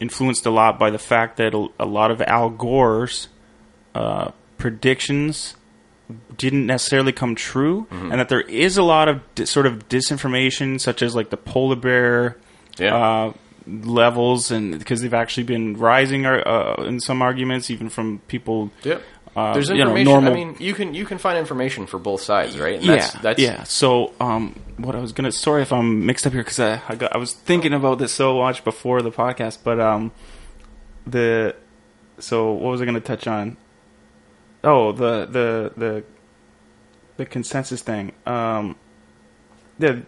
[0.00, 3.28] influenced a lot by the fact that a, lot of Al Gore's
[3.94, 5.54] uh, predictions
[6.36, 8.10] didn't necessarily come true, Mm-hmm.
[8.12, 11.36] and that there is a lot of di- sort of disinformation, such as like the
[11.36, 12.36] polar bear
[12.78, 12.94] Yeah.
[12.96, 13.32] uh,
[13.66, 16.42] levels, and because they've actually been rising uh,
[16.78, 18.70] uh, in some arguments, even from people.
[18.82, 19.02] Yep.
[19.34, 20.12] uh, There's you know, information.
[20.12, 22.74] normal- I mean, you can you can find information for both sides, right?
[22.76, 23.62] And yeah, that's, that's, yeah.
[23.64, 26.94] So, um, what I was gonna sorry if I'm mixed up here because I I,
[26.96, 30.12] got, I was thinking about this so much before the podcast, but um,
[31.06, 31.56] the
[32.18, 33.56] so what was I gonna touch on?
[34.64, 36.04] Oh, the the the
[37.16, 38.12] the consensus thing.
[38.26, 38.76] Um,
[39.78, 40.02] the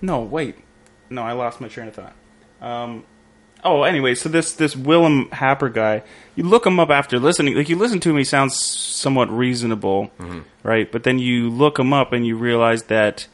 [0.00, 0.56] no wait,
[1.08, 2.14] no, I lost my train of thought.
[2.60, 3.04] Um,
[3.64, 6.02] oh, anyway, so this this William Happer guy,
[6.34, 7.54] you look him up after listening.
[7.56, 10.10] Like you listen to him, he sounds somewhat reasonable,
[10.62, 10.90] right?
[10.90, 13.26] But then you look him up and you realize that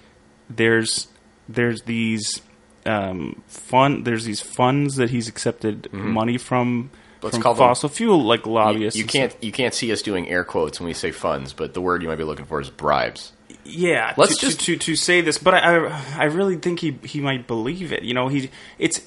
[0.50, 1.08] there's
[1.48, 2.42] there's these
[2.84, 6.90] um, fund there's these funds that he's accepted money from
[7.26, 8.96] Let's from call them- fossil fuel like lobbyists.
[8.96, 11.74] you and can't you can't see us doing air quotes when we say funds, but
[11.74, 13.32] the word you might be looking for is bribes.
[13.64, 16.80] yeah Let's to, just- to, to to say this but I, I i really think
[16.80, 19.00] he he might believe it you know he it's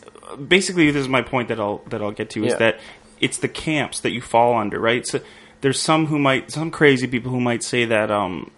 [0.47, 2.57] basically this is my point that i'll that i'll get to is Yeah.
[2.59, 2.79] that
[3.19, 5.19] it's the camps that you fall under right so
[5.61, 8.51] there's some who might some crazy people who might say that um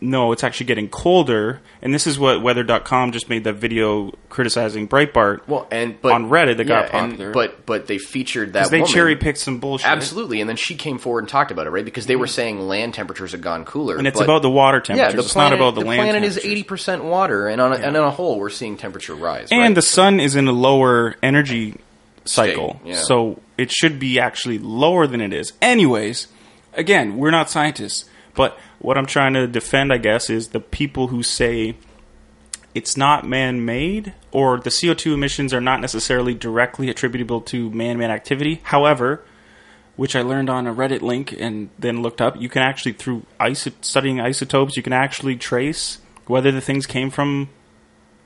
[0.00, 4.86] no it's actually getting colder and this is what weather.com just made that video criticizing
[4.88, 7.32] breitbart Well, and but On Reddit, it got yeah, and- popular.
[7.32, 10.98] but but they featured that they cherry picked some bullshit Absolutely, and then she came
[10.98, 11.84] forward and talked about it, right?
[11.84, 12.34] Because they were mm-hmm.
[12.34, 15.20] saying land temperatures have gone cooler, and it's but- about the water yeah, temperatures the
[15.20, 17.76] it's planet, not about the, the land planet is eighty percent water, and on a,
[17.76, 19.48] and on a whole, we're seeing temperature rise.
[19.50, 19.74] and right?
[19.74, 21.78] the sun is in a lower energy
[22.24, 22.96] cycle, yeah.
[22.96, 25.52] so it should be actually lower than it is.
[25.62, 26.28] Anyways,
[26.74, 31.08] again, we're not scientists, but what I'm trying to defend, I guess, is the people
[31.08, 31.74] who say
[32.72, 38.60] it's not man-made or the CO2 emissions are not necessarily directly attributable to man-made activity.
[38.62, 39.24] However,
[39.96, 43.26] which I learned on a Reddit link and then looked up, you can actually through
[43.40, 47.48] iso- studying isotopes, you can actually trace whether the things came from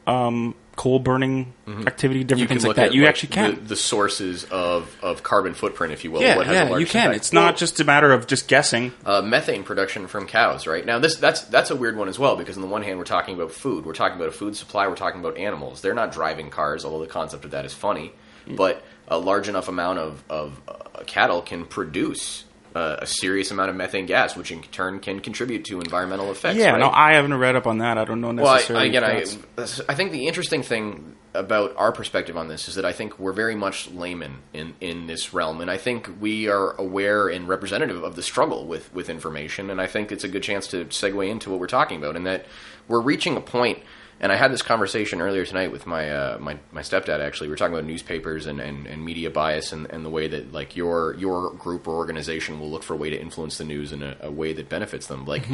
[0.06, 1.52] um, coal burning
[1.86, 2.38] activity, different Mm-hmm.
[2.38, 2.94] You can things like that.
[2.94, 3.54] You like, actually can.
[3.56, 6.22] the, the sourest of, of carbon footprint, if you will.
[6.22, 7.06] yeah, what has the yeah, you can.
[7.06, 7.16] impact.
[7.16, 8.92] It's not just a matter of just guessing.
[9.04, 10.84] uh, methane production from cows, right?
[10.84, 13.04] Now, this that's that's a weird one as well because on the one hand, we're
[13.04, 15.80] talking about food, we're talking about a food supply, we're talking about animals.
[15.80, 18.12] They're not driving cars, although the concept of that is funny.
[18.46, 18.56] Mm.
[18.56, 22.44] But a large enough amount of of uh, cattle can produce.
[22.72, 26.56] Uh, a serious amount of methane gas, which in turn can contribute to environmental effects.
[26.56, 26.78] Yeah, right?
[26.78, 27.98] no, I haven't read up on that.
[27.98, 28.74] I don't know necessarily.
[28.74, 32.76] Well, I, again, I, I think the interesting thing about our perspective on this is
[32.76, 36.48] that I think we're very much laymen in, in this realm, and I think we
[36.48, 40.28] are aware and representative of the struggle with, with information, and I think it's a
[40.28, 42.46] good chance to segue into what we're talking about, in that
[42.88, 43.80] we're reaching a point.
[44.22, 47.20] And I had this conversation earlier tonight with my uh, my, my stepdad.
[47.20, 50.28] Actually, we were talking about newspapers and, and, and media bias and, and the way
[50.28, 53.64] that like your your group or organization will look for a way to influence the
[53.64, 55.24] news in a, a way that benefits them.
[55.24, 55.46] Like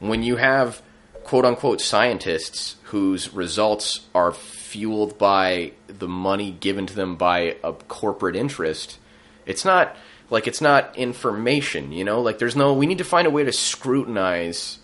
[0.00, 0.82] when you have
[1.24, 7.72] quote unquote scientists whose results are fueled by the money given to them by a
[7.72, 8.98] corporate interest,
[9.46, 9.96] it's not
[10.28, 12.20] like it's not information, you know?
[12.20, 14.78] Like there's no we need to find a way to scrutinize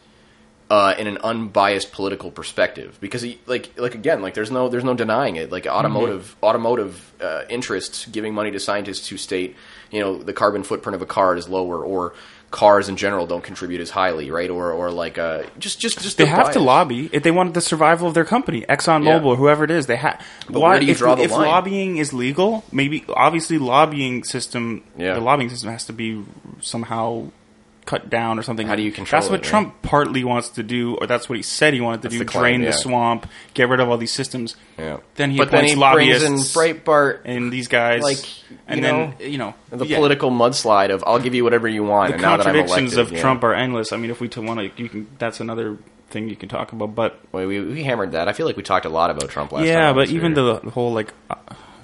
[0.69, 4.85] uh, in an unbiased political perspective because he, like like again like there's no there's
[4.85, 9.55] no denying it like automotive automotive uh, interests giving money to scientists who state
[9.93, 12.15] you know the carbon footprint of a car is lower or
[12.51, 16.17] cars in general don't contribute as highly right or or like uh, just just just
[16.17, 19.23] they the have to lobby if they want the survival of their company, ExxonMobil Yeah.
[19.23, 19.87] or whoever it is.
[19.87, 20.25] They have.
[20.49, 22.65] Why do you if, draw the if lobbying is legal?
[22.73, 24.85] Maybe obviously lobbying system.
[24.97, 25.15] Yeah.
[25.15, 26.25] The lobbying system has to be
[26.61, 27.31] somehow
[27.87, 28.67] cut down or something.
[28.67, 29.51] How do you control That's what it, yeah?
[29.51, 32.25] Trump partly wants to do, or that's what he said he wanted to do: the
[32.25, 32.71] claim, drain yeah.
[32.71, 34.57] the swamp, get rid of all these systems.
[34.79, 38.19] yeah Then he but then he lobbyists brings in Breitbart and these guys, like,
[38.67, 39.97] and you then know, you know the yeah.
[39.97, 42.95] political mudslide of I'll give you whatever you want the and now that I'm contradictions
[42.95, 43.21] elected, of yeah.
[43.23, 43.93] Trump are endless.
[43.93, 45.07] I mean, if we want to, you can.
[45.19, 45.79] That's another
[46.11, 48.63] thing you can talk about, but Wait, we, we hammered that I feel like we
[48.63, 50.45] talked a lot about Trump last time yeah, I but even here.
[50.45, 51.35] the, the whole like, uh,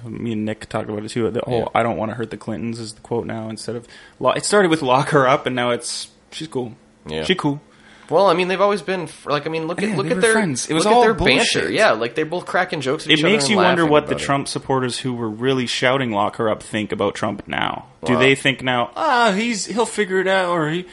[0.05, 1.29] me and Nick talked about it too.
[1.31, 1.65] The whole Yeah.
[1.75, 3.87] "I don't want to hurt the Clintons" is the quote now instead of
[4.19, 6.73] lo- it started with "lock her up" and now it's she's cool.
[7.07, 7.23] Yeah.
[7.23, 7.61] she cool.
[8.09, 9.47] Well, I mean, they've always been like.
[9.47, 10.69] I mean, look Yeah, at look at their friends.
[10.69, 11.53] It was all their bullshit.
[11.63, 11.71] banter.
[11.71, 13.07] Yeah, like they're both cracking jokes.
[13.07, 14.19] It makes you wonder what the it.
[14.19, 17.85] Trump supporters who were really shouting "lock her up" think about Trump now.
[18.05, 18.91] Do they think now?
[18.95, 20.85] Ah, he's he'll figure it out, or he.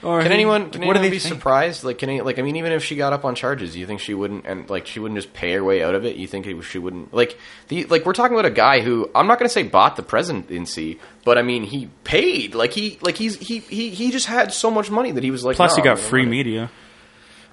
[0.00, 1.34] Or Can he- anyone can what do anyone be think?
[1.34, 1.82] surprised?
[1.82, 3.98] Like, can any, like I mean, even if she got up on charges, you think
[3.98, 6.14] she wouldn't and like she wouldn't just pay her way out of it?
[6.14, 9.26] You think it, she wouldn't like the like we're talking about a guy who I'm
[9.26, 13.16] not going to say bought the presidency, but I mean he paid like he like
[13.16, 15.56] he's he he he just had so much money that he was like.
[15.56, 16.70] Plus, "No, he got free run media.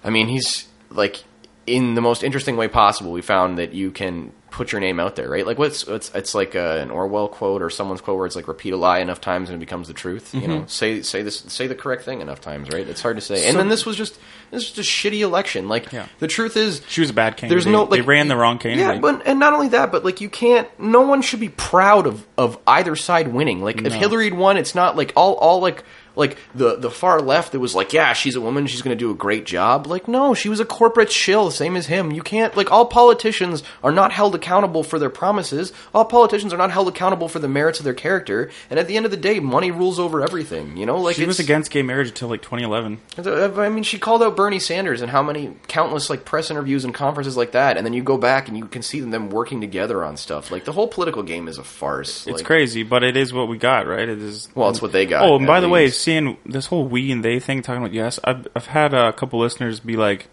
[0.04, 1.24] I mean, he's like
[1.66, 3.12] in the most interesting way possible.
[3.12, 5.46] We found that you can put your name out there, right?
[5.46, 8.48] Like what's it's it's like uh an Orwell quote or someone's quote where it's like
[8.48, 10.34] repeat a lie enough times and it becomes the truth.
[10.34, 12.88] You know, say say this say the correct thing enough times, right?
[12.88, 13.48] It's hard to say.
[13.50, 14.14] and then this was just
[14.52, 15.68] this was just a shitty election.
[15.68, 16.08] Like Yeah.
[16.20, 17.50] the truth is, She was a bad candidate.
[17.64, 18.96] there's no like they ran the wrong candidate.
[18.96, 20.68] Yeah, but and not only that, but like you can't.
[20.80, 23.62] No one should be proud of of either side winning.
[23.62, 25.84] Like if Hillary had won, it's not like all all like
[26.16, 29.00] like the the far left that was like, yeah, she's a woman, she's going to
[29.00, 29.88] do a great job.
[29.88, 32.12] Like no, she was a corporate shill, same as him.
[32.12, 35.74] You can't like all politicians are not held accountable for their promises.
[35.94, 38.50] All politicians are not held accountable for the merits of their character.
[38.70, 40.78] And at the end of the day, money rules over everything.
[40.78, 43.00] You know, like she was against gay marriage until like 2011.
[43.18, 46.86] Uh, I mean, she called out Bernie Sanders and how many countless like press interviews
[46.86, 49.62] and conferences like that, and then you go back and you can see them, working
[49.62, 50.52] together on stuff.
[50.52, 52.28] Like the whole political game is a farce.
[52.28, 54.08] It's Like, crazy, but it is what we got, right?
[54.08, 54.50] It is.
[54.56, 56.02] Well, it's what they got, Oh, and by at the way, least.
[56.06, 59.40] Seeing this whole we and they thing, talking about yes, I've I've had a couple
[59.40, 60.28] listeners be like,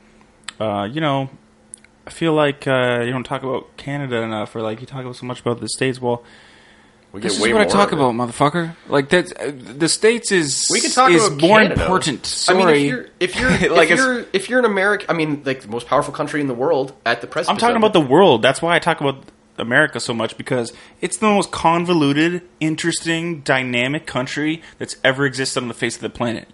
[0.61, 1.31] uh, you know,
[2.07, 5.17] I feel like uh, you don't talk about Canada enough, or like you talk about
[5.17, 6.01] so much about the states.
[6.01, 6.23] Well,
[7.13, 8.75] We this get is what I talk about, motherfucker.
[8.89, 9.51] Like that, uh,
[9.85, 11.81] the states is We can talk is about more Canada.
[11.81, 12.47] important.
[12.49, 15.43] I mean, if you're if you're Like, if you're if you're an American, I mean,
[15.45, 17.51] like the most powerful country in the world at the present.
[17.55, 18.43] I'm talking about the world.
[18.43, 19.17] That's why I talk about
[19.63, 25.69] America so much because it's the most convoluted, interesting, dynamic country that's ever existed on
[25.69, 26.49] the face of the planet.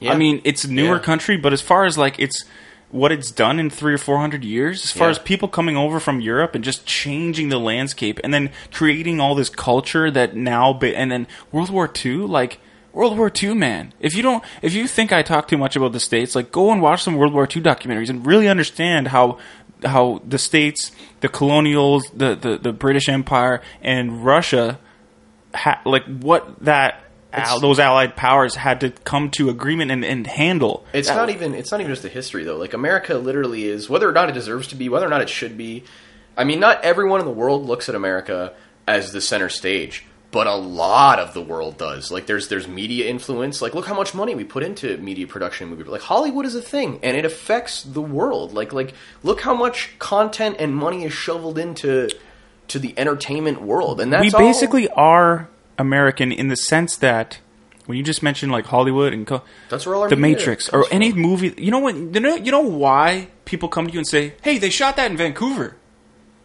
[0.00, 0.12] Yeah.
[0.12, 1.02] I mean, it's a newer Yeah.
[1.02, 2.44] country, but as far as like it's
[2.90, 5.12] what it's done in three or four hundred years, as far Yeah.
[5.12, 9.34] as people coming over from Europe and just changing the landscape, and then creating all
[9.34, 12.58] this culture that now, be, and then World War II, like
[12.94, 13.92] World War II, man.
[14.00, 16.72] If you don't, if you think I talk too much about the states, like go
[16.72, 19.36] and watch some World War II documentaries and really understand how
[19.84, 24.78] how the states, the colonials, the the, the British Empire, and Russia,
[25.54, 27.04] ha- like what that.
[27.30, 30.86] Al- those allied powers had to come to agreement and, and handle.
[30.94, 32.56] It's That- not even it's not even just the history though.
[32.56, 35.28] Like America literally is whether or not it deserves to be, whether or not it
[35.28, 35.84] should be.
[36.38, 38.54] I mean, not everyone in the world looks at America
[38.86, 42.10] as the center stage, but a lot of the world does.
[42.10, 43.62] Like there's there's media influence.
[43.62, 45.84] Like look how much money we put into media production movie.
[45.84, 48.52] Like Hollywood is a thing and it affects the world.
[48.52, 52.08] Like like look how much content and money is shoveled into
[52.68, 54.00] to the entertainment world.
[54.00, 57.38] And that's we all- basically are American in the sense that
[57.86, 60.84] when you just mentioned like Hollywood and co- That's where all our the Matrix or
[60.90, 61.94] any movie, you know what?
[61.96, 65.10] You know, you know why people come to you and say, "Hey, they shot that
[65.10, 65.76] in Vancouver,"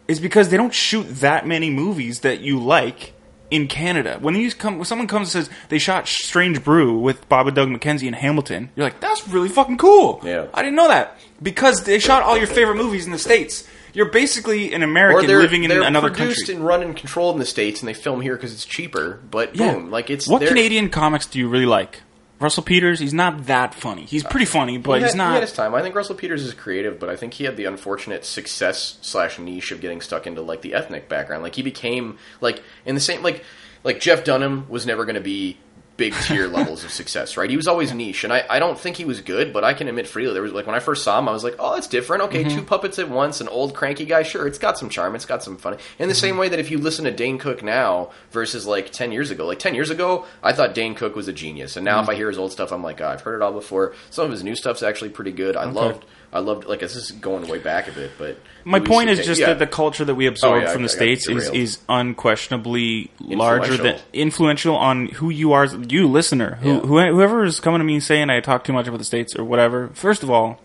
[0.08, 3.12] is because they don't shoot that many movies that you like
[3.50, 4.18] in Canada.
[4.20, 7.54] When you come, when someone comes and says they shot Strange Brew with Bob and
[7.56, 10.46] Doug McKenzie in Hamilton, you're like, "That's really fucking cool." Yeah.
[10.54, 13.66] I didn't know that because they shot all your favorite movies in the states.
[13.92, 16.54] You're basically an American living in they're another produced country.
[16.56, 19.20] and run and controlled in the states, and they film here because it's cheaper.
[19.30, 19.74] But Yeah.
[19.74, 22.00] boom, like it's what they're- Canadian comics do you really like?
[22.44, 24.04] Russell Peters, he's not that funny.
[24.04, 25.32] He's uh, pretty funny, but he had, he's He not.
[25.32, 25.74] had his time.
[25.74, 29.38] I think Russell Peters is creative, but I think he had the unfortunate success slash
[29.38, 31.42] niche of getting stuck into like the ethnic background.
[31.42, 33.42] Like he became like in the same like
[33.82, 35.56] like Jeff Dunham was never going to be
[35.96, 37.48] big tier levels of success, right?
[37.48, 39.86] He was always niche, and I, I don't think he was good, but I can
[39.88, 41.86] admit freely there was like when I first saw him, I was like, oh, it's
[41.86, 42.22] different.
[42.24, 42.56] Okay, Mm-hmm.
[42.58, 45.42] two puppets at once, an old cranky guy, sure, it's got some charm, it's got
[45.42, 45.74] some fun.
[45.74, 46.08] In Mm-hmm.
[46.08, 49.30] the same way that if you listen to Dane Cook now versus like ten years
[49.30, 52.02] ago, like ten years ago, I thought Dane Cook was a genius, and now Mm-hmm.
[52.04, 53.94] if I hear his old stuff, I'm like, oh, I've heard it all before.
[54.10, 55.56] Some of his new stuff's actually pretty good.
[55.56, 56.04] I loved.
[56.34, 59.40] I loved like this is going way back a bit, but My point is just
[59.40, 59.46] yeah.
[59.48, 63.12] that the culture that we oh, absorb Oh, yeah, from the states is, is unquestionably
[63.20, 64.74] larger than Influential.
[64.74, 66.80] on who you are, as you listener, who, Yeah.
[66.80, 69.44] who whoever is coming to me saying I talk too much about the states or
[69.44, 69.90] whatever.
[69.94, 70.58] First of all,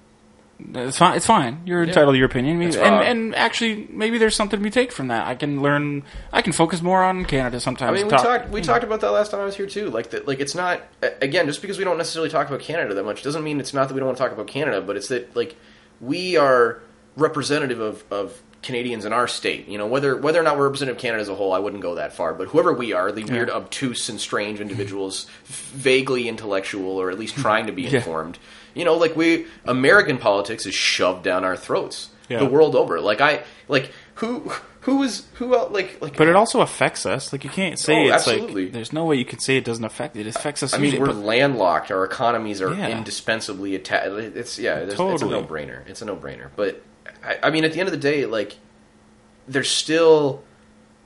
[0.74, 1.16] it's fine.
[1.16, 1.62] It's fine.
[1.66, 5.26] You're entitled to your opinion, and and actually maybe there's something we take from that.
[5.28, 6.04] I can learn.
[6.34, 7.92] I can focus more on Canada sometimes.
[7.92, 9.90] I mean, we Talk- talked we talked about that last time I was here too.
[9.90, 10.82] Like that, like it's not
[11.22, 13.88] again just because we don't necessarily talk about Canada that much doesn't mean it's not
[13.88, 15.56] that we don't want to talk about Canada, but it's that like
[16.02, 16.82] we are
[17.16, 19.68] representative of, of Canadians in our state.
[19.68, 21.82] You know, whether whether or not we're representative of Canada as a whole, I wouldn't
[21.82, 22.34] go that far.
[22.34, 27.36] But whoever we are, the weird, obtuse, and strange individuals, vaguely intellectual or at least
[27.38, 27.98] trying to be Yeah.
[28.00, 28.38] informed.
[28.74, 32.40] You know, like we American politics is shoved down our throats Yeah.
[32.40, 33.00] the world over.
[33.02, 34.52] Like I like who
[34.82, 37.32] who is who else like like But it also affects us.
[37.34, 38.64] Like you can't say Oh, it's absolutely.
[38.66, 40.26] like there's no way you can say it doesn't affect it.
[40.28, 40.74] It affects us.
[40.74, 41.92] I mean, we're but- landlocked.
[41.92, 42.90] Our economies are Yeah.
[42.98, 44.12] indispensably attached.
[44.36, 45.88] It's yeah, there's- it's a no brainer.
[45.88, 46.50] It's a no brainer.
[46.56, 46.82] But
[47.24, 48.58] I, I mean, at the end of the day, like
[49.48, 50.44] there's still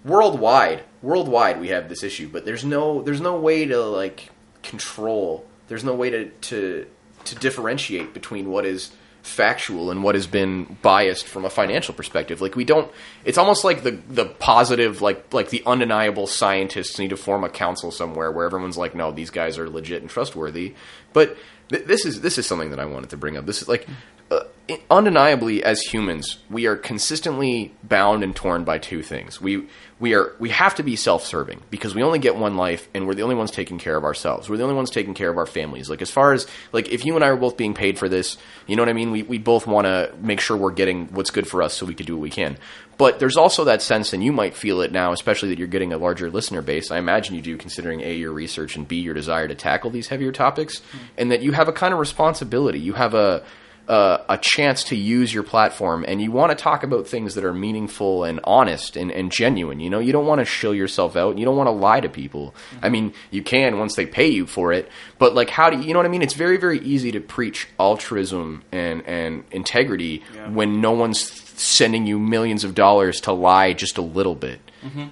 [0.06, 4.30] worldwide, worldwide, we have this issue, but there's no there's no way to like
[4.62, 5.46] control.
[5.68, 6.86] There's no way to to
[7.26, 8.92] to differentiate between what is
[9.24, 12.42] factual and what has been biased from a financial perspective.
[12.42, 12.92] Like we don't.
[13.24, 17.50] It's almost like the the positive, like like the undeniable scientists need to form a
[17.50, 20.76] council somewhere where everyone's like, no, these guys are legit and trustworthy.
[21.14, 21.38] But
[21.70, 23.46] th- this is this is something that I wanted to bring up.
[23.46, 23.88] This is like.
[24.32, 24.42] Uh,
[24.90, 29.42] undeniably, as humans, we are consistently bound and torn by two things.
[29.42, 29.68] We
[30.00, 33.14] we are we have to be self-serving because we only get one life, and we're
[33.14, 34.50] the only ones taking care of ourselves.
[34.50, 35.90] We're the only ones taking care of our families.
[35.90, 38.38] Like as far as like if you and I are both being paid for this,
[38.66, 39.12] you know what I mean.
[39.12, 41.94] We we both want to make sure we're getting what's good for us, so we
[41.94, 42.58] can do what we can.
[42.98, 45.94] But there's also that sense, and you might feel it now, especially that you're getting
[45.94, 46.92] a larger listener base.
[46.92, 50.08] I imagine you do, considering a your research and b your desire to tackle these
[50.08, 50.82] heavier topics,
[51.18, 52.80] and that you have a kind of responsibility.
[52.80, 53.44] You have a
[53.88, 57.44] uh, a chance to use your platform and you want to talk about things that
[57.44, 59.82] are meaningful and honest and, and genuine.
[59.82, 61.38] You know, you don't want to show yourself out.
[61.38, 62.56] You don't want to lie to people.
[62.82, 65.84] I mean, you can once they pay you for it, but like, how do you,
[65.84, 66.22] you know what I mean?
[66.22, 71.20] It's very, very easy to preach altruism and, and integrity when no one's
[71.60, 74.60] sending you millions of dollars to lie just a little bit,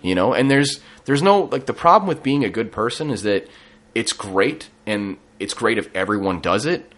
[0.02, 0.34] you know?
[0.34, 3.48] And there's, there's no, like, the problem with being a good person is that
[3.94, 6.92] it's great and it's great if everyone does it,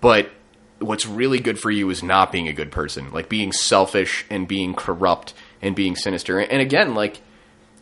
[0.00, 0.30] but
[0.78, 4.46] what's really good for you is not being a good person, like being selfish and
[4.46, 6.38] being corrupt and being sinister.
[6.38, 7.20] And again, like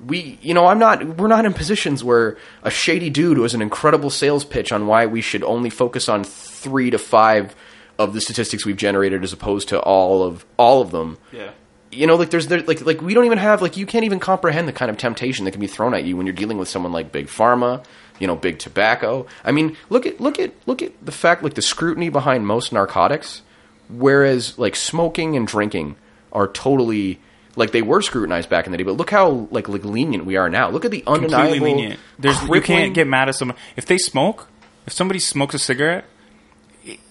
[0.05, 3.55] we, you know, I'm not, we're not in positions where a shady dude who has
[3.55, 7.55] an incredible sales pitch on why we should only focus on three to five
[7.99, 11.19] of the statistics we've generated as opposed to all of all of them.
[11.33, 11.51] Yeah.
[11.93, 14.19] You know, like there's there, like like we don't even have like you can't even
[14.19, 16.69] comprehend the kind of temptation that can be thrown at you when you're dealing with
[16.69, 17.85] someone like big pharma,
[18.19, 19.27] you know, big tobacco.
[19.45, 22.73] I mean, look at look at look at the fact like the scrutiny behind most
[22.73, 23.43] narcotics,
[23.89, 25.97] whereas like smoking and drinking
[26.33, 27.21] are totally
[27.57, 28.85] like they were scrutinized back in the day.
[28.85, 30.71] But look how like like lenient we are now.
[30.71, 31.67] Look at the completely undeniable.
[31.67, 32.01] lenient.
[32.19, 34.49] There's you can't get mad at someone if they smoke.
[34.87, 36.05] If somebody smokes a cigarette,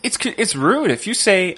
[0.04, 0.92] it's it's rude.
[0.92, 1.58] If you say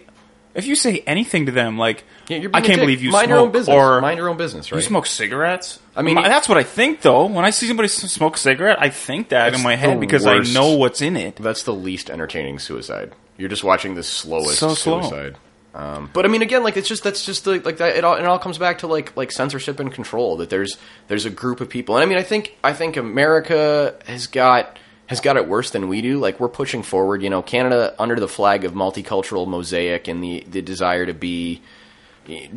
[0.55, 3.45] if you say anything to them like Yeah, I can't believe you mind smoke your
[3.45, 3.75] own business.
[3.75, 4.77] or mind your own business, right?
[4.77, 5.79] you smoke cigarettes.
[5.95, 7.25] I mean- My- that's what I think though.
[7.25, 10.51] When I see somebody smoke a cigarette, I think that in my head because worst.
[10.51, 11.35] I know what's in it.
[11.37, 13.11] That's the least entertaining suicide.
[13.37, 15.01] You're just watching the slowest So slow.
[15.01, 15.35] suicide.
[15.73, 17.97] Um, but I mean, again, like it's just that's just the, like that.
[17.97, 20.37] It all it all comes back to like like censorship and control.
[20.37, 20.77] That there's
[21.09, 24.79] there's a group of people, and I mean, I think I think America has got
[25.07, 26.19] has got it worse than we do.
[26.19, 27.21] Like we're pushing forward.
[27.21, 31.61] You know, Canada under the flag of multicultural mosaic and the the desire to be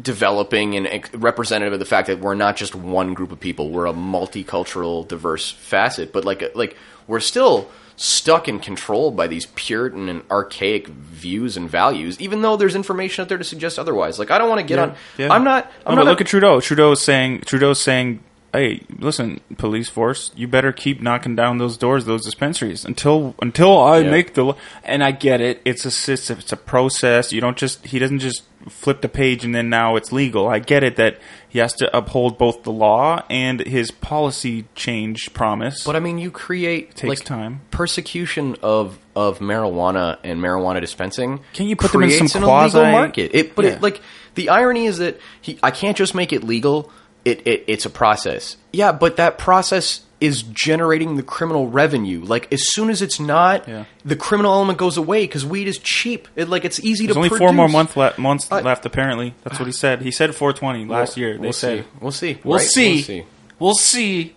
[0.00, 3.70] developing and representative of the fact that we're not just one group of people.
[3.70, 6.12] We're a multicultural, diverse facet.
[6.12, 11.68] But like like we're still stuck and controlled by these Puritan and archaic views and
[11.68, 14.18] values, even though there's information out there to suggest otherwise.
[14.18, 14.94] Like I don't want to get on.
[15.16, 15.32] Yeah.
[15.32, 15.70] I'm not.
[15.84, 16.60] I'm No, not but a- look at Trudeau.
[16.60, 18.20] Trudeau's saying Trudeau's saying,
[18.52, 23.78] "Hey, listen, police force, you better keep knocking down those doors, those dispensaries until until
[23.80, 24.10] I Yeah.
[24.10, 25.60] make the." And I get it.
[25.64, 27.32] It's a sys- it's a process.
[27.32, 30.46] You don't just he doesn't just flip the page and then now it's legal.
[30.48, 31.18] I get it that
[31.48, 35.84] he has to uphold both the law and his policy change promise.
[35.84, 37.60] But I mean, you create Takes like, time.
[37.70, 41.40] persecution of of marijuana and marijuana dispensing.
[41.54, 43.30] Can you put them in some quasi- market?
[43.34, 43.70] It, but Yeah.
[43.72, 44.00] it, like
[44.34, 46.90] the irony is that he, I can't just make it legal.
[47.24, 48.56] It, it it's a process.
[48.72, 52.20] Yeah, but that process is generating the criminal revenue.
[52.24, 53.84] Like as soon as it's not, Yeah.
[54.04, 56.26] the criminal element goes away because weed is cheap.
[56.36, 57.18] It, like it's easy There's to.
[57.20, 57.46] only produce.
[57.46, 58.84] four more month le- months I- left.
[58.86, 60.02] Apparently, that's what he said.
[60.02, 61.34] He said 420 last year.
[61.34, 61.90] They we'll said see.
[62.00, 62.38] We'll see.
[62.44, 62.66] We'll right?
[62.66, 62.94] see.
[62.94, 63.24] We'll see.
[63.58, 64.36] We'll see.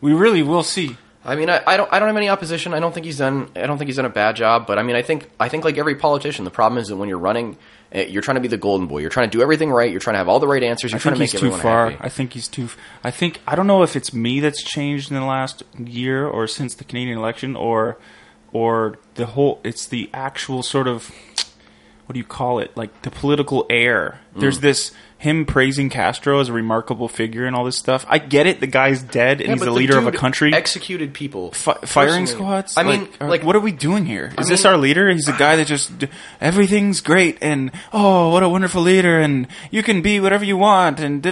[0.00, 0.96] We really will see.
[1.24, 2.72] I mean, I, I don't, I don't have any opposition.
[2.72, 4.66] I don't think he's done, I don't think he's done a bad job.
[4.66, 7.08] But I mean, I think, I think like every politician, the problem is that when
[7.08, 7.58] you're running,
[7.92, 8.98] you're trying to be the golden boy.
[8.98, 9.90] You're trying to do everything right.
[9.90, 10.92] You're trying to have all the right answers.
[10.92, 11.90] You're I trying to he's make too everyone far.
[11.90, 12.04] happy.
[12.04, 12.68] I think he's too.
[13.02, 16.46] I think I don't know if it's me that's changed in the last year or
[16.46, 17.98] since the Canadian election, or
[18.52, 19.60] or the whole.
[19.64, 21.10] It's the actual sort of
[22.08, 22.74] what do you call it?
[22.76, 24.20] Like the political air.
[24.34, 24.40] Mm.
[24.40, 28.06] There's this him praising Castro as a remarkable figure and all this stuff.
[28.08, 28.60] I get it.
[28.60, 30.54] The guy's dead and yeah, he's the leader the of a country.
[30.54, 31.50] Executed people.
[31.52, 32.76] F- firing squads.
[32.76, 34.32] I mean, like, are, like, what are we doing here?
[34.38, 35.10] Is I this mean, our leader?
[35.10, 35.90] He's a guy that just
[36.40, 41.00] everything's great and oh, what a wonderful leader and you can be whatever you want
[41.00, 41.24] and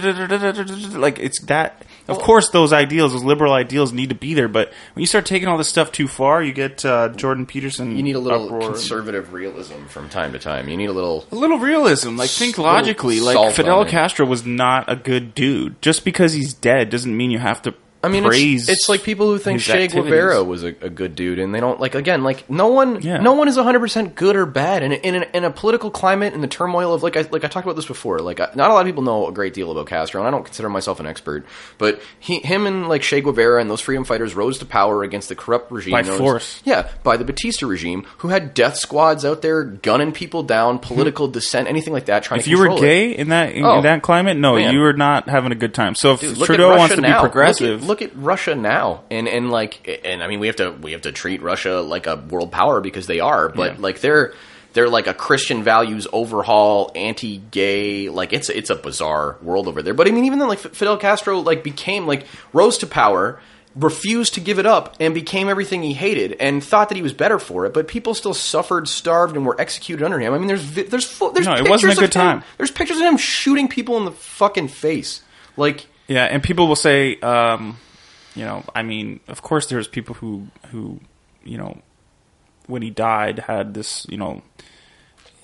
[0.95, 4.47] like it's that of course, those ideals, those liberal ideals, need to be there.
[4.47, 7.95] But when you start taking all this stuff too far, you get uh, Jordan Peterson.
[7.95, 8.61] you need a little uproar.
[8.61, 10.69] conservative realism from time to time.
[10.69, 11.25] You need a little.
[11.31, 12.15] A little realism.
[12.15, 13.19] Like think logically.
[13.19, 13.85] Like Fidel.
[13.85, 15.81] Castro was not a good dude.
[15.81, 17.73] Just because he's dead doesn't mean you have to.
[18.03, 19.87] I mean, it's, it's like people who think Che.
[19.87, 21.95] Guevara was a, a good dude, and they don't like.
[21.95, 23.17] Again, like no one, Yeah.
[23.17, 24.83] no one is hundred percent good or bad.
[24.83, 27.47] And in, in, in a political climate, in the turmoil of like I like I
[27.47, 28.19] talked about this before.
[28.19, 30.31] Like I, not a lot of people know a great deal about Castro, and I
[30.31, 31.45] don't consider myself an expert.
[31.79, 35.27] But he, him, and like Che Guevara and those freedom fighters rose to power against
[35.29, 36.61] the corrupt regime By known force.
[36.63, 40.81] yeah, by the Batista regime, who had death squads out there gunning people down, hmm.
[40.83, 42.21] political dissent, anything like that.
[42.23, 42.87] Trying If you were control it.
[42.87, 44.71] gay in that in, Oh, that climate, no, man.
[44.73, 45.95] you were not having a good time.
[45.95, 47.21] So if Dude, Trudeau wants to now.
[47.21, 50.71] be progressive, Look at, Russia now, and and like, and I mean, we have to
[50.71, 53.81] we have to treat Russia like a world power because they are, but Yeah.
[53.81, 54.33] like they're
[54.73, 59.93] they're like a Christian values overhaul, anti-gay, like it's it's a bizarre world over there.
[59.93, 63.39] But I mean, even then, like Fidel Castro like became like rose to power.
[63.75, 67.13] Refused to give it up and became everything he hated, and thought that he was
[67.13, 67.75] better for it.
[67.75, 70.33] But people still suffered, starved, and were executed under him.
[70.33, 72.39] I mean, there's there's there's No, it wasn't a good time.
[72.39, 75.21] him- There's pictures of him shooting people in the fucking face.
[75.57, 77.77] Like, yeah, and people will say, um,
[78.35, 80.99] you know, I mean, of course, there's people who who,
[81.43, 81.81] you know,
[82.67, 84.41] when he died, had this, you know.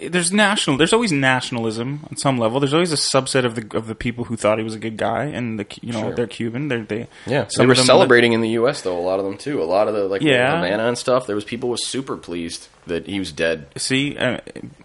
[0.09, 0.77] There's national.
[0.77, 2.59] There's always nationalism on some level.
[2.59, 4.97] There's always a subset of the of the people who thought he was a good
[4.97, 6.15] guy, and the you know Sure.
[6.15, 6.67] they're Cuban.
[6.67, 8.81] They're they Yeah, they were celebrating in the U.S.
[8.81, 8.97] though.
[8.97, 9.61] A lot of them too.
[9.61, 10.55] A lot of the like Yeah.
[10.61, 11.27] Havana and stuff.
[11.27, 13.67] There was people was super pleased that he was dead.
[13.77, 14.39] see uh,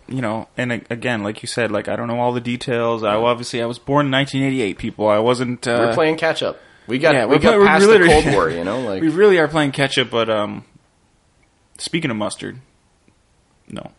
[0.08, 3.02] you know and a- again like you said like i don't know all the details
[3.02, 6.60] i obviously i was born in 1988 people i wasn't uh, we're playing catch up.
[6.86, 8.50] We got yeah, we we're got play- we're past the Cold War.
[8.50, 10.64] You know, like we really are playing catch up but um
[11.78, 12.58] speaking of mustard
[13.68, 13.90] no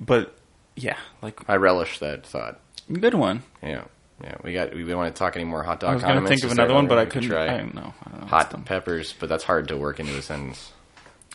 [0.00, 0.36] but
[0.82, 2.60] yeah like I relish that thought.
[2.92, 3.84] good one Yeah,
[4.22, 4.36] yeah.
[4.42, 4.74] We got.
[4.74, 5.90] We don't want to talk any more hot dog.
[5.90, 7.44] i was going to think of another one but i could couldn't Try?
[7.54, 8.26] i don't know, I don't know.
[8.26, 10.72] Hot peppers, but that's hard to work into a sentence.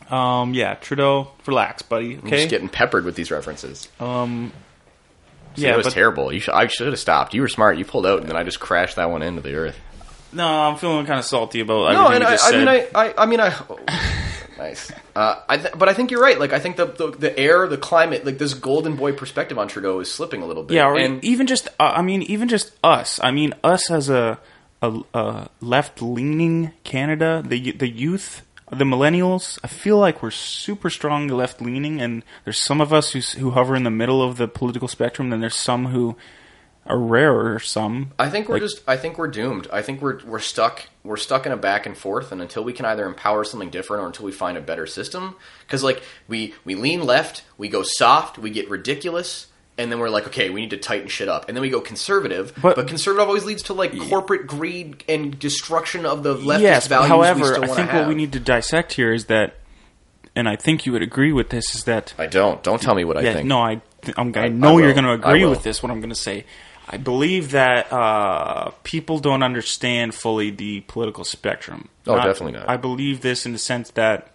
[0.09, 3.87] um yeah trudeau relax buddy I'm okay just getting peppered with these references.
[3.99, 4.51] um
[5.55, 6.33] Yeah, yeah it was but terrible.
[6.33, 7.33] You should, I should have stopped.
[7.35, 7.77] You were smart.
[7.77, 9.77] You pulled out, and then I just crashed that one into the earth.
[10.33, 13.25] no i'm feeling kind of salty about No, and I, I mean, I, I, I
[13.27, 13.49] mean, I.
[14.63, 14.91] nice.
[15.15, 16.39] Uh, I th- but I think you're right.
[16.39, 19.67] Like, I think the, the the air, the climate, like this golden boy perspective on
[19.67, 20.75] Trudeau is slipping a little bit.
[20.75, 23.19] Yeah, and even just uh, I mean, even just us.
[23.23, 24.39] I mean, us as a
[24.81, 29.59] a, a left leaning Canada, the the youth, the millennials.
[29.63, 33.51] I feel like we're super strong left leaning, and there's some of us who who
[33.51, 36.15] hover in the middle of the political spectrum, and there's some who
[36.85, 37.59] are rarer.
[37.59, 38.81] Some I think we're Like- just.
[38.87, 39.67] I think we're doomed.
[39.71, 40.83] I think we're we're stuck.
[41.03, 44.03] We're stuck in a back and forth, and until we can either empower something different
[44.03, 47.83] or until we find a better system, because like we we lean left, we go
[47.83, 51.47] soft, we get ridiculous, and then we're like, okay, we need to tighten shit up,
[51.47, 52.53] and then we go conservative.
[52.61, 56.87] But- But, conservative always leads to like corporate greed and destruction of the leftist yes,
[56.87, 57.09] values.
[57.11, 59.55] we however, I think what we need to dissect here is that,
[60.35, 62.61] and I think you would agree with this, is that I don't.
[62.63, 63.47] Don't tell me what I think.
[63.47, 63.81] no, I,
[64.17, 65.81] I'm, I I- know I you're going to agree with this.
[65.83, 66.45] What I'm going to say,
[66.89, 71.89] I believe that uh, people don't understand fully the political spectrum.
[72.05, 72.69] Oh, definitely not.
[72.69, 74.31] I believe this in the sense that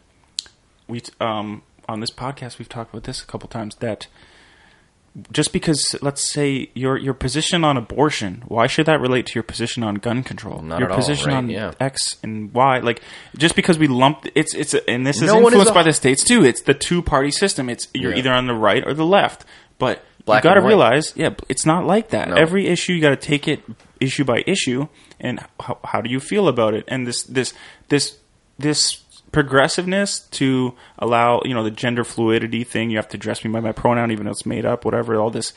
[0.87, 4.07] we, um, on this podcast, we've talked about this a couple times that.
[5.33, 9.43] Just because, let's say your your position on abortion, why should that relate to your
[9.43, 10.63] position on gun control?
[10.63, 11.73] Not your position right, on yeah.
[11.81, 13.03] X and Y, like
[13.37, 15.83] just because we lump it's it's and this is No one is influenced a- by
[15.83, 16.45] the states too.
[16.45, 17.69] It's the two party system.
[17.69, 18.19] It's you're Yeah.
[18.19, 19.45] either on the right or the left.
[19.81, 22.29] But Black you got to realize, yeah, it's not like that.
[22.29, 22.37] No.
[22.37, 23.63] Every issue you got to take it
[23.99, 26.85] issue by issue, and how, how do you feel about it?
[26.87, 27.55] And this this
[27.89, 28.19] this
[28.59, 28.97] this
[29.33, 32.91] progressiveness to allow you know the gender fluidity thing.
[32.91, 34.85] You have to address me by my pronoun, even though it's made up.
[34.85, 35.53] Whatever, all this.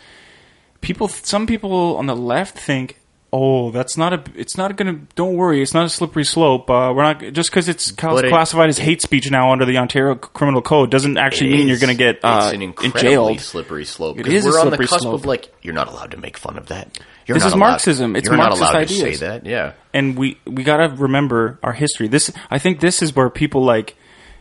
[0.80, 3.01] People, some people on the left think.
[3.34, 4.22] Oh, that's not a.
[4.36, 5.00] It's not gonna.
[5.16, 6.70] Don't worry, it's not a slippery slope.
[6.70, 9.78] Uh, we're not just because it's cal- it- classified as hate speech now under the
[9.78, 13.40] Ontario Criminal Code doesn't actually mean you're going to get uh, it's an incredibly jailed.
[13.40, 14.20] slippery slope.
[14.20, 15.14] It is we're on the slippery cusp slope.
[15.16, 17.00] of like you're not allowed to make fun of that.
[17.26, 18.16] You're This not is allowed- Marxism.
[18.18, 19.00] It's you're Marxist not allowed ideas.
[19.00, 19.46] to say that.
[19.46, 19.74] Yeah.
[19.94, 22.10] and we we got to remember our history.
[22.10, 23.96] This I think this is where people like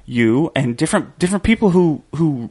[0.04, 2.50] you and different different people who who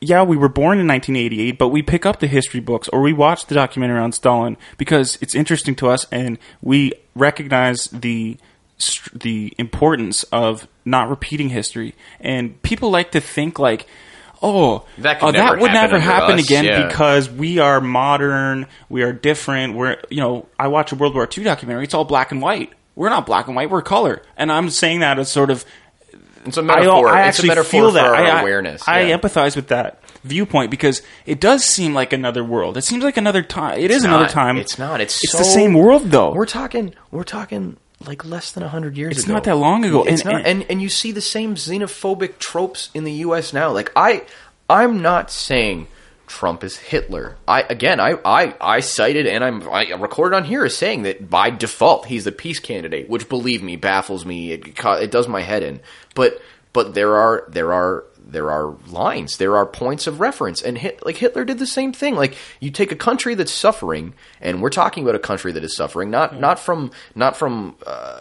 [0.00, 3.12] yeah, we were born in 1988, but we pick up the history books or we
[3.12, 8.36] watch the documentary on Stalin because it's interesting to us and we recognize the
[9.14, 11.94] the importance of not repeating history.
[12.20, 13.86] And people like to think like
[14.42, 16.86] Oh, That uh, never that would happen never happen us, again yeah.
[16.86, 19.74] because we are modern, we are different.
[19.74, 21.84] We're, you know, I watch a World War II documentary.
[21.84, 22.72] It's all black and white.
[22.94, 23.70] We're not black and white.
[23.70, 25.64] We're color, and I'm saying that as sort of
[26.46, 27.08] It's a metaphor.
[27.08, 28.04] I it's a actually metaphor feel for that.
[28.06, 28.82] our I, I- awareness.
[28.86, 29.16] I, yeah.
[29.18, 32.76] empathize with that viewpoint because it does seem like another world.
[32.76, 33.78] It seems like another time.
[33.78, 34.30] It is another not.
[34.30, 34.56] time.
[34.58, 35.00] It's not.
[35.00, 36.32] It's it's so- the same world though.
[36.32, 36.94] We're talking.
[37.10, 37.76] We're talking
[38.06, 39.34] like less than hundred years It's ago.
[39.34, 40.04] not that long ago.
[40.04, 40.46] It's And- not.
[40.46, 43.52] And, and you see the same xenophobic tropes in the U.S.
[43.52, 43.70] now.
[43.72, 44.24] Like I,
[44.68, 45.86] I'm not saying
[46.26, 47.36] Trump is Hitler.
[47.46, 51.30] I again, I I, I cited and I'm I recorded on here as saying that
[51.30, 54.52] by default he's the peace candidate, which believe me baffles me.
[54.52, 55.80] It it does my head in.
[56.16, 56.42] But
[56.72, 61.06] but there are there are there are lines, there are points of reference, and Hit,
[61.06, 62.16] like Hitler did the same thing.
[62.16, 65.76] Like you take a country that's suffering, and we're talking about a country that is
[65.76, 68.20] suffering, not not from not from uh,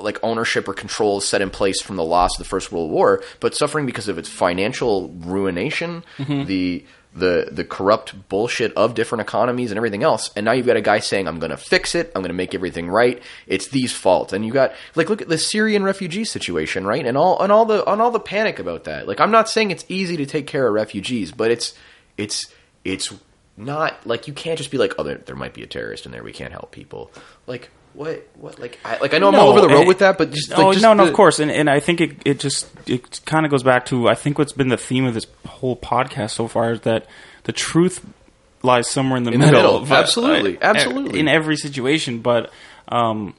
[0.00, 3.22] like ownership or controls set in place from the loss of the First World War,
[3.40, 6.04] but suffering because of its financial ruination,
[6.46, 10.30] the the the corrupt bullshit of different economies and everything else.
[10.36, 12.12] And now you've got a guy saying, "I'm going to fix it.
[12.14, 13.20] I'm going to make everything right.
[13.46, 17.04] It's these faults." And you got like look at the Syrian refugee situation, right?
[17.04, 19.08] And all and all the on all the panic about that.
[19.08, 21.74] Like I'm not saying it's easy to take care of refugees, but it's
[22.16, 22.52] it's
[22.84, 23.12] it's
[23.56, 26.12] not like you can't just be like, "Oh, there, there might be a terrorist in
[26.12, 26.22] there.
[26.22, 27.10] We can't help people."
[27.46, 29.98] Like what what like I, like I know I'm all over the road eh, with
[29.98, 32.00] that, but just oh like, just no, no, the- of course, and and I think
[32.00, 35.04] it it just it kind of goes back to I think what's been the theme
[35.04, 37.06] of this whole podcast so far is that
[37.44, 38.04] the truth
[38.62, 39.62] lies somewhere in the In the middle.
[39.80, 39.80] middle.
[39.86, 40.56] But, Absolutely.
[40.58, 41.18] uh, Absolutely.
[41.20, 42.20] in every situation.
[42.20, 42.50] But
[42.88, 43.34] um,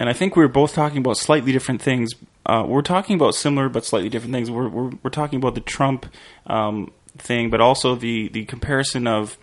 [0.00, 2.12] and I think we were both talking about slightly different things.
[2.46, 4.50] Uh, we're talking about similar but slightly different things.
[4.50, 6.06] We're we're, we're talking about the Trump
[6.46, 9.38] um, thing, but also the the comparison of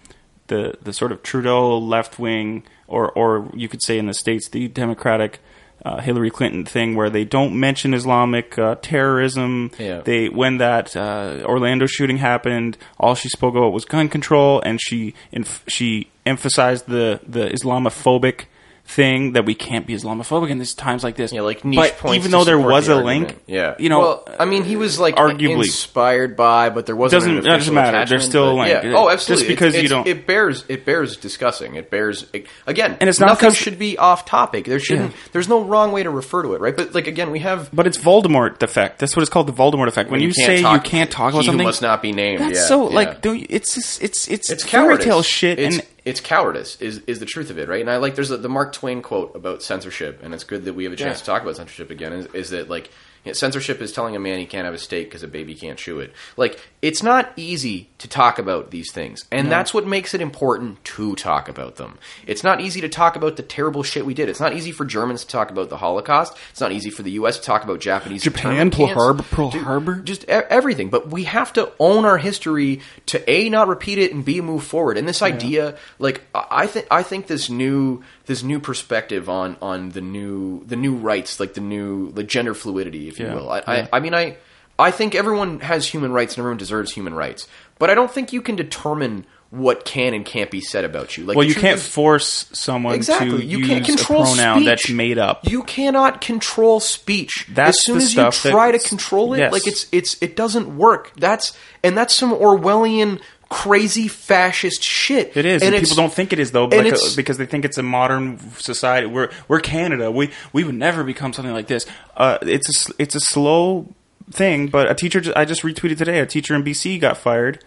[0.47, 4.49] the the sort of Trudeau left wing, or or you could say in the states
[4.49, 5.39] the Democratic.
[5.83, 9.71] Uh, Hillary Clinton thing where they don't mention Islamic uh, terrorism.
[9.79, 10.01] Yeah.
[10.01, 14.79] They when that uh, Orlando shooting happened, all she spoke about was gun control, and
[14.79, 18.45] she inf- she emphasized the the Islamophobic
[18.85, 21.31] thing that we can't be Islamophobic in these times like this.
[21.31, 23.27] Yeah, like niche but points even though there was the a argument.
[23.29, 25.63] link, Yeah, you know, well, I mean, he was like arguably.
[25.65, 27.21] inspired by, but there wasn't.
[27.21, 28.05] Doesn't- an that doesn't matter.
[28.05, 28.83] There's still a link.
[28.83, 28.93] Yeah.
[28.95, 31.75] Oh, Just because It's- you it's- don't- it bears it bears discussing.
[31.75, 34.65] It bears it, again, And it's not nothing 'cause- should be off topic.
[34.65, 35.11] There shouldn't.
[35.11, 35.17] Yeah.
[35.31, 36.75] There's no wrong way to refer to it, right?
[36.75, 37.69] But like again, we have.
[37.71, 38.99] but it's Voldemort effect.
[38.99, 40.09] That's what it's called, the Voldemort effect.
[40.11, 42.41] When, you, can't say you can't talk about he who something, must not be named.
[42.41, 42.95] that's yeah, so yeah.
[42.95, 47.19] like don't you, it's it's it's it's fairy tale shit and it's cowardice is is
[47.19, 47.81] the truth of it, right?
[47.81, 50.73] And I like there's a, the Mark Twain quote about censorship, and it's good that
[50.73, 51.19] we have a chance Yeah.
[51.19, 52.13] to talk about censorship again.
[52.13, 52.89] Is, is that like
[53.25, 55.55] you know, censorship is telling a man he can't have a steak because a baby
[55.55, 56.13] can't chew it.
[56.37, 60.83] Like it's not easy to talk about these things, and that's what makes it important
[60.85, 61.97] to talk about them.
[62.25, 64.29] It's not easy to talk about the terrible shit we did.
[64.29, 66.35] It's not easy for Germans to talk about the Holocaust.
[66.51, 67.37] It's not easy for the U.S.
[67.37, 68.87] to talk about Japanese Japan, Pearl.
[68.87, 69.95] Harbor- Pearl Dude, Harbor?
[69.97, 70.89] just e- everything.
[70.89, 74.63] But we have to own our history to a not repeat it and b move
[74.63, 74.97] forward.
[74.97, 79.57] And this idea, like I I think, I think this new this new perspective on
[79.61, 83.35] on the new the new rights, like the new the gender fluidity, if you Yeah.
[83.35, 83.49] will.
[83.51, 83.87] I, Yeah.
[83.91, 84.37] I I mean I
[84.79, 87.47] I think everyone has human rights and everyone deserves human rights.
[87.79, 91.25] But I don't think you can determine what can and can't be said about you.
[91.25, 93.39] Like well, you can't is- force someone exactly.
[93.39, 94.65] to You use can't control a pronoun speech.
[94.65, 95.41] that's made up.
[95.49, 97.47] You cannot control speech.
[97.49, 98.15] That's as soon the as
[98.45, 99.51] you try to control it, yes.
[99.51, 101.11] like it's it's it doesn't work.
[101.17, 101.51] That's
[101.83, 103.19] and that's some Orwellian
[103.51, 105.35] crazy fascist shit.
[105.35, 107.65] It is, and and, people don't think it is though, it's- uh, because they think
[107.65, 109.07] it's a modern society.
[109.07, 110.09] We're we're Canada.
[110.09, 111.85] We we would never become something like this.
[112.15, 113.93] Uh, it's a it's a slow
[114.31, 115.21] thing, but a teacher.
[115.35, 116.19] I just retweeted today.
[116.19, 117.63] A teacher in BC got fired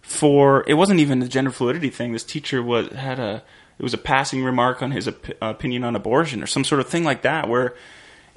[0.00, 2.12] for it wasn't even the gender fluidity thing.
[2.12, 3.42] This teacher was had a
[3.78, 6.88] it was a passing remark on his op- opinion on abortion or some sort of
[6.88, 7.74] thing like that, where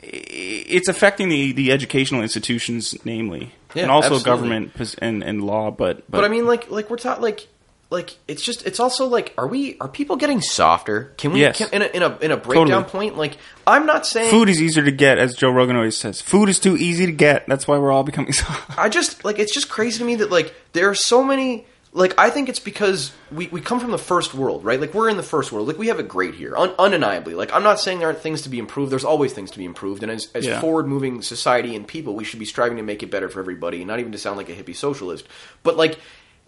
[0.02, 4.26] it's affecting the the educational institutions, namely, Yeah, and also absolutely.
[4.26, 5.72] government and and law.
[5.72, 7.48] But But I mean, like, like we're taught, like,
[7.92, 11.14] like it's just, it's also like, are we, are people getting softer?
[11.18, 11.58] Can we, Yes.
[11.58, 12.84] can, in a, in a, in a breakdown Totally.
[12.92, 13.18] point?
[13.18, 16.22] Like, I'm not saying food is easier to get, as Joe Rogan always says.
[16.22, 17.46] Food is too easy to get.
[17.48, 18.46] That's why we're all becoming so.
[18.78, 22.14] I just like it's just crazy to me that like there are so many like
[22.20, 24.80] I think it's because we, we come from the first world, right?
[24.80, 25.68] Like we're in the first world.
[25.68, 27.34] Like we have it great here, un- undeniably.
[27.34, 28.92] Like I'm not saying there aren't things to be improved.
[28.92, 30.62] There's always things to be improved, and as, as Yeah.
[30.62, 33.84] forward moving society and people, we should be striving to make it better for everybody.
[33.86, 35.26] Not even to sound like a hippie socialist,
[35.64, 35.98] but like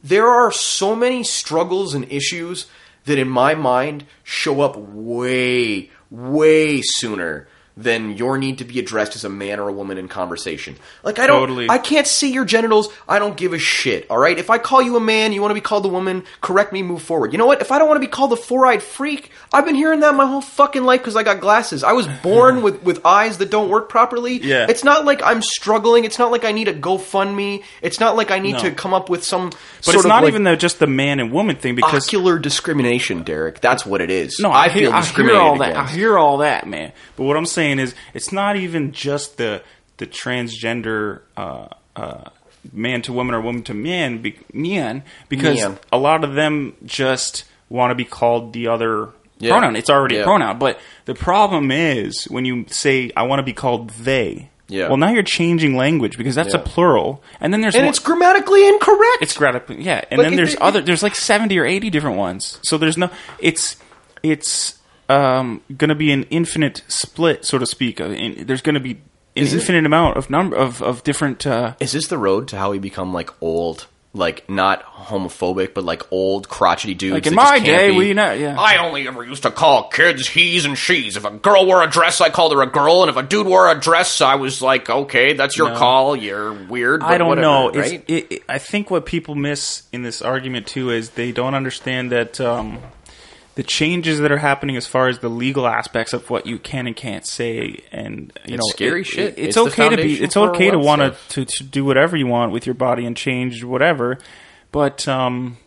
[0.03, 2.67] there are so many struggles and issues
[3.05, 7.47] that, in my mind, show up way way sooner
[7.77, 10.75] than your need to be addressed as a man or a woman in conversation.
[11.03, 11.69] Like I don't Totally.
[11.69, 12.89] I can't see your genitals.
[13.07, 14.05] I don't give a shit.
[14.09, 14.37] All right.
[14.37, 16.23] If I call you a man, you want to be called a woman.
[16.41, 16.83] Correct me.
[16.83, 17.31] Move forward.
[17.31, 17.61] You know what?
[17.61, 20.25] If I don't want to be called a four-eyed freak, I've been hearing that my
[20.25, 21.83] whole fucking life because I got glasses.
[21.83, 24.37] I was born with with eyes that don't work properly.
[24.41, 24.67] Yeah.
[24.69, 26.03] It's not like I'm struggling.
[26.03, 27.63] It's not like I need a GoFundMe.
[27.81, 28.59] It's not like I need No.
[28.63, 29.49] to come up with some.
[29.85, 33.23] But it's not like even the, just the man and woman thing because ocular discrimination,
[33.23, 33.61] Derek.
[33.61, 34.39] That's what it is.
[34.39, 35.75] no, I, hear, feel I hear discriminated all that.
[35.77, 36.91] I hear all that, man.
[37.15, 39.61] But what I'm saying is, it's not even just the
[39.97, 42.29] the transgender uh, uh,
[42.73, 45.77] man to woman or woman to man, be, man, because Man.
[45.91, 49.09] a lot of them just want to be called the other
[49.39, 49.51] Yeah.
[49.51, 49.75] pronoun.
[49.75, 50.21] It's already Yeah.
[50.21, 50.57] a pronoun.
[50.59, 54.87] But the problem is when you say, "I want to be called they." Yeah.
[54.87, 56.61] Well, now you're changing language because that's Yeah.
[56.61, 59.17] a plural, and then there's and one- it's grammatically incorrect.
[59.21, 60.81] it's grammatically yeah, and Like, then it- there's it- other.
[60.81, 62.57] There's like seventy or eighty different ones.
[62.63, 63.09] So there's no.
[63.39, 63.75] It's
[64.23, 64.75] it's
[65.11, 67.99] um, going to be an infinite split, so to speak.
[68.01, 68.99] Uh, in- There's going to be an
[69.35, 71.45] Is it- infinite amount of number of of different.
[71.45, 75.83] Uh, Is this the road to how we become like old, like not homophobic, but
[75.85, 77.13] like old crotchety dudes?
[77.13, 78.59] Like, in my day, be- we know- yeah.
[78.59, 81.15] I only ever used to call kids he's and she's.
[81.17, 83.47] If a girl wore a dress, I called her a girl, and if a dude
[83.47, 85.77] wore a dress, I was like, okay, that's your No.
[85.77, 86.15] call.
[86.15, 87.01] You're weird.
[87.03, 87.71] I don't whatever, know.
[87.71, 88.03] Right?
[88.07, 92.11] it, it, I think what people miss in this argument too is they don't understand
[92.11, 92.79] that um,
[93.55, 96.87] the changes that are happening as far as the legal aspects of what you can
[96.87, 99.19] and can't say, and you It's know, scary it- shit.
[99.19, 100.21] it- it's, It's okay to be.
[100.23, 103.63] It's okay to want to, to do whatever you want with your body and change
[103.63, 104.17] whatever,
[104.71, 105.57] but um,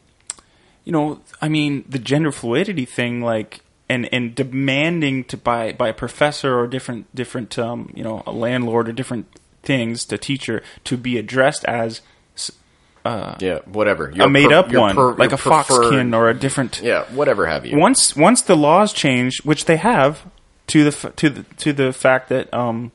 [0.84, 3.60] you know, I mean, the gender fluidity thing, like.
[3.86, 8.32] And, and demanding to by by a professor or different different um, you know a
[8.32, 9.26] landlord or different
[9.62, 12.00] things to teacher to be addressed as
[13.04, 14.10] yeah, whatever.
[14.18, 16.80] a made per- up your one, per- like a foxkin or a different.
[16.82, 17.78] yeah, whatever have you.
[17.78, 20.24] Once once the laws change, which they have,
[20.68, 22.92] to the to the to the fact that um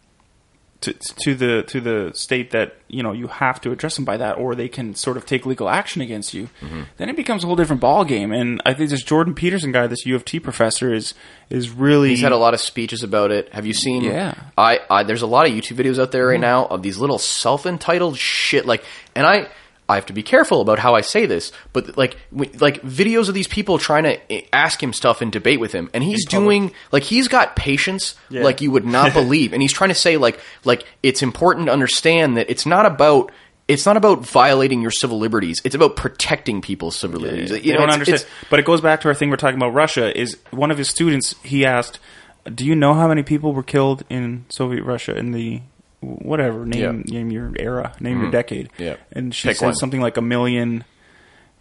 [0.82, 4.16] to to the to the state that you know you have to address them by
[4.18, 6.50] that, or they can sort of take legal action against you.
[6.62, 6.84] Mm-hmm.
[6.98, 8.32] Then it becomes a whole different ball game.
[8.32, 11.14] And I think this Jordan Peterson guy, this U of T professor, is
[11.50, 13.54] is really He's had a lot of speeches about it.
[13.54, 14.04] Have you seen?
[14.04, 14.36] Yeah.
[14.58, 17.20] I, I there's a lot of YouTube videos out there right now of these little
[17.20, 18.66] self-entitled shit.
[18.66, 18.84] Like,
[19.16, 19.50] and I
[19.90, 23.28] I have to be careful about how I say this, but like w- like videos
[23.28, 26.26] of these people trying to eh, ask him stuff and debate with him, and he's
[26.26, 28.44] doing like he's got patience Yeah.
[28.44, 31.74] like you would not believe, and he's trying to say like like it's important to
[31.74, 33.32] understand that it's not about.
[33.68, 35.62] It's not about violating your civil liberties.
[35.64, 37.52] It's about protecting people's civil liberties.
[37.52, 38.16] They You know, don't it's- understand.
[38.22, 40.20] it's- but it goes back to our thing we're talking about Russia.
[40.20, 41.36] Is one of his students?
[41.44, 42.00] He asked,
[42.46, 45.62] "Do you know how many people were killed in Soviet Russia in the
[46.02, 46.90] whatever name Yeah.
[46.90, 47.12] Mm-hmm.
[47.14, 48.96] name your era, name your decade?" Yeah.
[49.12, 49.76] and she Pick said one.
[49.76, 50.84] something like a million,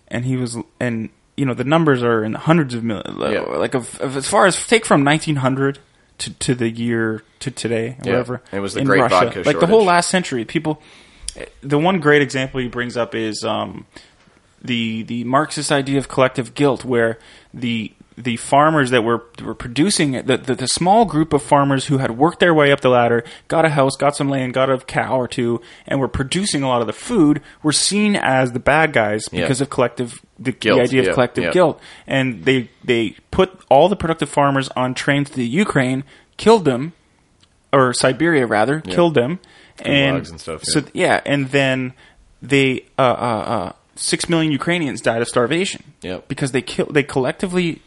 [0.09, 3.16] and he was and you know the numbers are in hundreds of millions.
[3.18, 3.41] Yeah.
[3.41, 5.78] Like of, of, as far as take from 1900
[6.18, 8.12] to to the year to today, Yeah.
[8.12, 8.43] whatever.
[8.53, 9.26] It was the in great Russia.
[9.26, 10.45] vodka like the whole last century.
[10.45, 10.80] People,
[11.62, 13.45] the one great example he brings up is.
[13.45, 13.86] um
[14.61, 17.16] the the Marxist idea of collective guilt, where
[17.55, 21.86] the the farmers that were were producing it, the, the the small group of farmers
[21.86, 24.68] who had worked their way up the ladder, got a house, got some land, got
[24.70, 28.52] a cow or two, and were producing a lot of the food, were seen as
[28.52, 29.42] the bad guys Yeah.
[29.42, 31.50] because of collective the, the idea yeah, of collective yeah.
[31.52, 36.04] guilt, and they they put all the productive farmers on trains to the Ukraine,
[36.36, 36.92] killed them,
[37.72, 39.38] or Siberia rather, killed them,
[39.78, 41.06] and, and stuff, so yeah.
[41.06, 41.92] yeah, and then
[42.42, 45.82] they uh, uh, uh, six million Ukrainians died of starvation.
[46.02, 46.28] Yep.
[46.28, 47.82] because they kill they collectively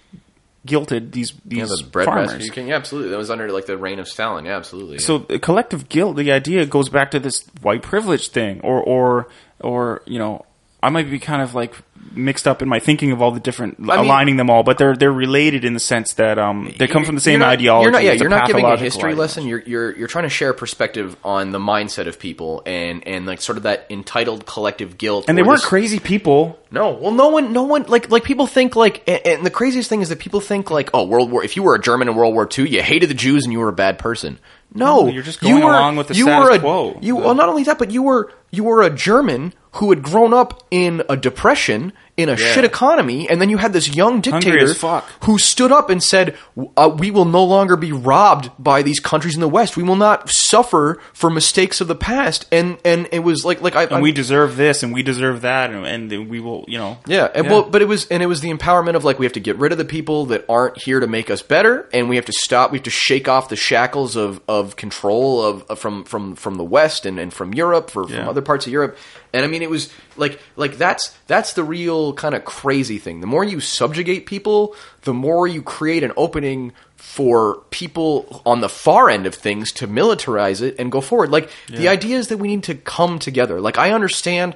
[0.67, 2.27] guilted these these Yeah, the bread farmers.
[2.31, 2.45] basket.
[2.45, 3.09] You can, yeah, absolutely.
[3.11, 4.45] That was under like the reign of Stalin.
[4.45, 4.99] Yeah, absolutely.
[4.99, 9.27] So the collective guilt, the idea goes back to this white privilege thing, or or
[9.59, 10.45] or you know,
[10.83, 11.75] I might be kind of like
[12.13, 14.95] mixed up in my thinking of all the different mean- aligning them all, but they're
[14.95, 17.83] they're related in the sense that um they come from the same not- ideology.
[17.85, 19.19] You're not, yeah, you're not giving a history ideology.
[19.19, 19.45] lesson.
[19.47, 23.41] You're you're you're trying to share perspective on the mindset of people and and like
[23.41, 25.25] sort of that entitled collective guilt.
[25.27, 26.57] And they weren't this- crazy people.
[26.73, 29.89] No, well, no one, no one, like, like people think like, and, and the craziest
[29.89, 31.43] thing is that people think like, oh, World War.
[31.43, 33.59] If you were a German in World War II, you hated the Jews and you
[33.59, 34.39] were a bad person.
[34.73, 36.97] No, No, you're just going along with the you status were a, quo.
[37.01, 40.33] You well, not only that, but you were you were a German who had grown
[40.33, 44.73] up in a depression in a shit economy, and then you had this young dictator
[44.73, 45.09] fuck.
[45.23, 46.37] who stood up and said,
[46.75, 49.77] uh, "We will no longer be robbed by these countries in the West.
[49.77, 53.75] We will not suffer for mistakes of the past." And and it was like like
[53.75, 56.99] I And we deserve this, and we deserve that, and, and we will, you know.
[57.07, 59.33] yeah, and well, but it was and it was the empowerment of like we have
[59.33, 62.17] to get rid of the people that aren't here to make us better, and we
[62.17, 62.71] have to stop.
[62.71, 66.55] We have to shake off the shackles of, of control of, of from from from
[66.55, 68.33] the West and, and from Europe for from Yeah.
[68.41, 68.97] Other parts of Europe.
[69.33, 73.21] And I mean, it was like like that's that's the real kind of crazy thing.
[73.21, 78.69] The more you subjugate people, the more you create an opening for people on the
[78.69, 81.31] far end of things to militarize it and go forward.
[81.31, 83.61] Like the idea is that we need to come together.
[83.61, 84.55] Like I understand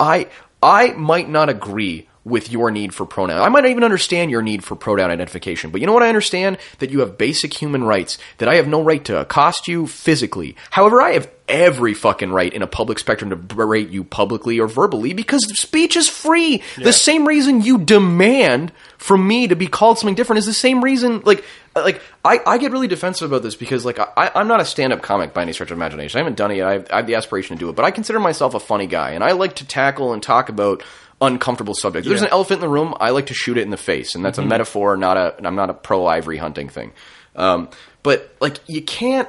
[0.00, 0.28] I
[0.62, 3.40] I might not agree with your need for pronoun.
[3.40, 5.70] I might not even understand your need for pronoun identification.
[5.70, 6.58] But you know what I understand?
[6.80, 8.18] That you have basic human rights.
[8.38, 10.56] That I have no right to accost you physically.
[10.70, 14.66] However, I have every fucking right in a public spectrum to berate you publicly or
[14.66, 16.64] verbally because speech is free.
[16.76, 20.82] The same reason you demand from me to be called something different is the same
[20.82, 21.44] reason like
[21.76, 25.02] like I, I get really defensive about this because like I, I'm not a stand-up
[25.02, 26.18] comic by any stretch of imagination.
[26.18, 26.66] I haven't done it yet.
[26.66, 28.86] I have, I have the aspiration to do it, but I consider myself a funny
[28.86, 30.82] guy, and I like to tackle and talk about
[31.20, 32.06] uncomfortable subject.
[32.06, 32.94] If There's an elephant in the room.
[32.98, 35.46] I like to shoot it in the face, and that's a metaphor, not a.
[35.46, 36.92] I'm not a pro ivory hunting thing.
[37.34, 37.68] Um,
[38.02, 39.28] but like you can't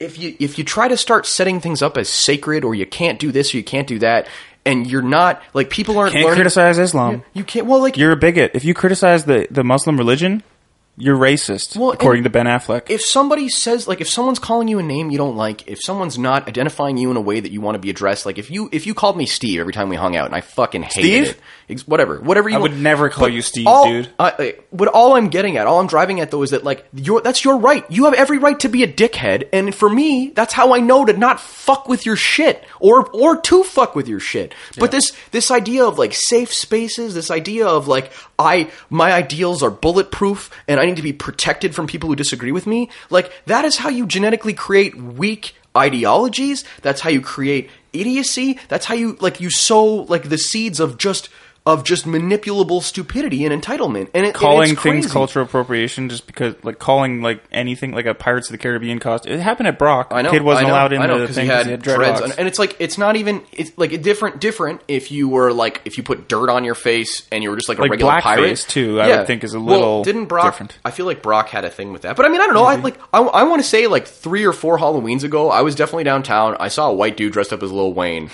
[0.00, 3.18] if you if you try to start setting things up as sacred, or you can't
[3.18, 4.28] do this or you can't do that,
[4.64, 6.36] and you're not like people aren't Can't learning.
[6.36, 7.24] criticize Islam.
[7.32, 7.66] You can't.
[7.66, 8.52] Well, like You're a bigot.
[8.54, 10.42] If you criticize the, the Muslim religion,
[11.00, 12.90] you're racist, Well, according to Ben Affleck.
[12.90, 16.18] if somebody says like if someone's calling you a name you don't like if someone's
[16.18, 18.68] not identifying you in a way that you want to be addressed like if you
[18.72, 21.40] if you called me steve every time we hung out and i fucking hated Steve?
[21.68, 22.72] it whatever whatever you I want.
[22.72, 24.08] would never call But you Steve, all- dude.
[24.18, 27.20] I, but all i'm getting at all i'm driving at though is that like your
[27.20, 30.52] that's your right you have every right to be a dickhead and for me that's
[30.54, 34.20] how i know to not fuck with your shit or or to fuck with your
[34.20, 39.12] shit but this this idea of like safe spaces this idea of like i my
[39.12, 42.90] ideals are bulletproof and i need to be protected from people who disagree with me
[43.10, 46.64] like that is how you genetically create weak ideologies.
[46.82, 48.58] That's how you create idiocy.
[48.68, 51.28] That's how you like you sow like the seeds of just
[51.68, 56.26] of just manipulable stupidity and entitlement and it, and calling it's things cultural appropriation just
[56.26, 59.34] because, like, calling like anything like a Pirates of the Caribbean costume.
[59.34, 60.08] It happened at Brock.
[60.10, 60.30] I know.
[60.30, 62.24] Kid wasn't know, allowed in the thing he had, he had dreads, dreadlocks.
[62.24, 65.52] on- and it's like it's not even it's like a different different if you were
[65.52, 67.90] like if you put dirt on your face and you were just like a Like
[67.90, 70.46] regular pirate too, I would think is a Well, little didn't Brock?
[70.54, 70.78] different.
[70.84, 72.64] I feel like Brock had a thing with that, but I mean I don't know.
[72.64, 75.74] I like I, I want to say like three or four Halloweens ago, I was
[75.74, 76.56] definitely downtown.
[76.58, 78.30] I saw a white dude dressed up as Lil Wayne.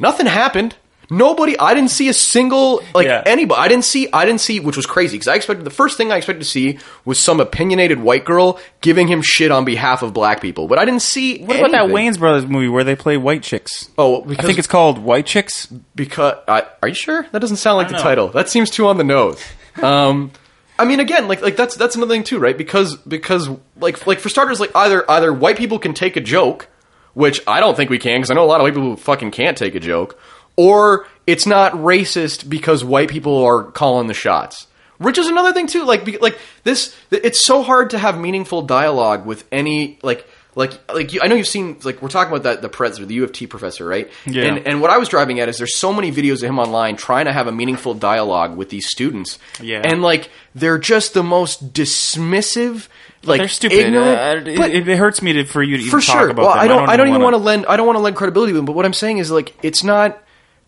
[0.00, 0.74] Nothing happened.
[1.12, 1.58] Nobody.
[1.58, 3.22] I didn't see a single like Yeah.
[3.26, 3.60] anybody.
[3.60, 4.08] I didn't see.
[4.12, 6.48] I didn't see, which was crazy because I expected the first thing I expected to
[6.48, 10.68] see was some opinionated white girl giving him shit on behalf of black people.
[10.68, 11.42] But I didn't see.
[11.44, 11.84] what about that.
[11.86, 13.90] Wayans Brothers movie where they play white chicks?
[13.98, 15.66] Oh, I think it's called White Chicks.
[15.94, 16.34] because.
[16.48, 17.26] I are you sure?
[17.32, 18.02] That doesn't sound like the know.
[18.02, 18.28] title.
[18.28, 19.40] That seems too on the nose.
[19.82, 20.32] Um,
[20.78, 22.56] I mean, again, like like that's that's another thing too, right?
[22.56, 23.48] Because because
[23.78, 26.68] like like for starters, like either either white people can take a joke,
[27.14, 28.96] which I don't think we can, because I know a lot of white people who
[28.96, 30.18] fucking can't take a joke,
[30.56, 34.66] or it's not racist because white people are calling the shots.
[34.98, 35.84] Which is another thing too.
[35.84, 41.12] Like, like this, it's so hard to have meaningful dialogue with any like, like, like.
[41.12, 43.32] You, I know you've seen like we're talking about that the pres the U of
[43.32, 44.08] T professor, right?
[44.26, 44.44] Yeah.
[44.44, 46.94] And and what I was driving at is there's so many videos of him online
[46.94, 49.40] trying to have a meaningful dialogue with these students.
[49.60, 49.80] Yeah.
[49.82, 52.86] And like they're just the most dismissive,
[53.24, 53.78] like They're stupid.
[53.78, 54.48] ignorant.
[54.48, 56.28] Uh, but- it, it hurts me to, for you to even for talk sure.
[56.28, 56.60] about well, them.
[56.62, 56.88] I don't.
[56.88, 57.66] I don't, even want to lend.
[57.66, 58.66] I don't want to lend credibility to them.
[58.66, 60.22] But what I'm saying is like it's not.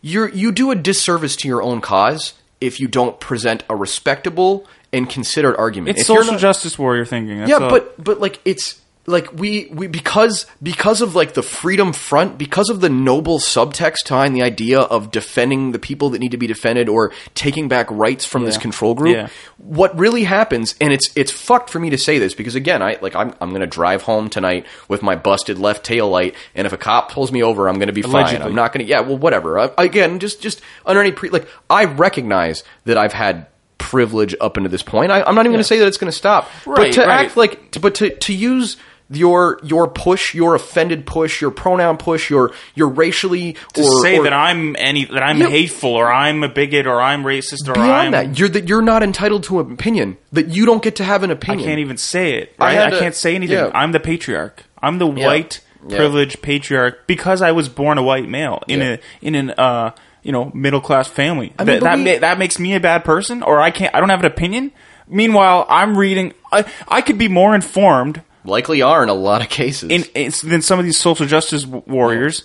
[0.07, 4.67] You're you do a disservice to your own cause if you don't present a respectable
[4.93, 5.93] and considered argument.
[5.97, 7.39] It's If social not- justice warrior thinking.
[7.39, 7.71] That's Yeah, all.
[7.71, 8.75] but but like it's
[9.07, 14.09] like we we because because of like the freedom front because of the noble subtext
[14.09, 17.87] behind the idea of defending the people that need to be defended or taking back
[17.91, 19.29] rights from this control group Yeah.
[19.59, 22.97] what really happens and it's it's fucked for me to say this because again i
[23.03, 26.73] like i'm, I'm gonna drive home tonight with my busted left tail light and if
[26.73, 28.41] a cop pulls me over i'm gonna be fine.
[28.41, 29.59] I'm not gonna yeah well whatever.
[29.59, 34.57] I, again just just under any pre like i recognize that i've had privilege up
[34.57, 35.13] into this point.
[35.13, 37.27] I, i'm not even gonna say that it's gonna stop but to right.
[37.27, 38.77] act like to, but to to use
[39.11, 44.19] your your push your offended push your pronoun push your your racially to or, say
[44.19, 45.49] or that I'm any that I'm Yeah.
[45.49, 48.81] hateful or I'm a bigot or I'm racist or beyond I'm that you're that you're
[48.83, 51.69] not entitled to an opinion that you don't get to have an opinion.
[51.69, 52.55] I can't even say it.
[52.59, 52.87] I Right?
[52.87, 53.57] I, to- can't say anything.
[53.59, 53.71] yeah.
[53.75, 54.65] I'm the patriarch.
[54.83, 55.97] I'm the white Yeah.
[55.99, 59.91] privileged patriarch because I was born a white male in a in an uh
[60.23, 61.53] you know middle class family.
[61.59, 63.95] mean, that that, that makes me a bad person, or I can't.
[63.95, 64.73] I don't have an opinion.
[65.07, 66.33] Meanwhile, I'm reading.
[66.51, 70.33] I I could be more informed likely are in a lot of cases in, in
[70.45, 72.45] than some of these social justice warriors.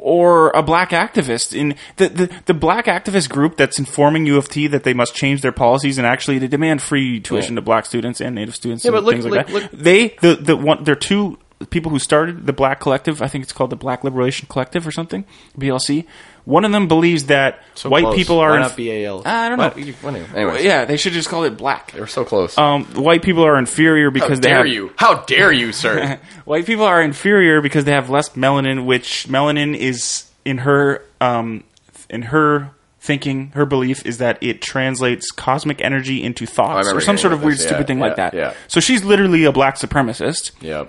[0.00, 4.48] Or a black activist in the, the the black activist group that's informing U of
[4.48, 7.56] T that they must change their policies and actually to demand free tuition Yeah.
[7.56, 9.72] to black students and native students Yeah, and but look- things like look- that.
[9.72, 11.36] look- They the the one they're two
[11.70, 13.20] people who started the Black Collective.
[13.20, 15.24] I think it's called the Black Liberation Collective or something.
[15.58, 16.06] BLC.
[16.44, 18.16] One of them believes that So white close.
[18.16, 19.22] people are Why not BAL?
[19.26, 19.92] I don't know.
[20.00, 20.60] Whatever.
[20.60, 21.92] Yeah, they should just call it black.
[21.92, 24.90] they were so close Um, white people are inferior how because they dare have you
[24.96, 29.76] how dare you sir White people are inferior because they have less melanin, which melanin
[29.76, 31.64] is in her um,
[32.08, 37.00] in her thinking, her belief is that it translates cosmic energy into thoughts remember or
[37.00, 38.32] some sort of weird, this, yeah, stupid thing like that.
[38.34, 38.54] yeah.
[38.68, 40.52] So she's literally a black supremacist.
[40.62, 40.86] yeah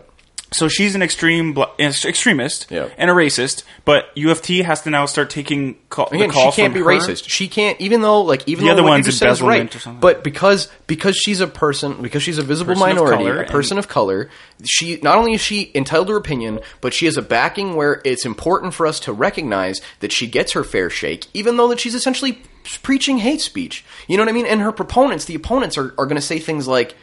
[0.52, 2.90] So she's an extreme ex- extremist Yeah.
[2.98, 3.62] and a racist.
[3.86, 6.86] But U of T has to now start taking call, Again, she can't be her.
[6.88, 7.30] racist.
[7.30, 9.74] She can't, even though, like, even The though other one's you just said is right.
[9.76, 10.00] or something.
[10.00, 13.78] But because because she's a person, because she's a visible Person minority, color a person
[13.78, 14.30] of color,
[14.66, 18.02] she not only is she entitled to her opinion, but she has a backing where
[18.04, 21.80] it's important for us to recognize that she gets her fair shake, even though that
[21.80, 22.42] she's essentially
[22.82, 23.86] preaching hate speech.
[24.08, 24.48] You know what I mean?
[24.48, 26.96] And her proponents, the opponents, are, are going to say things like.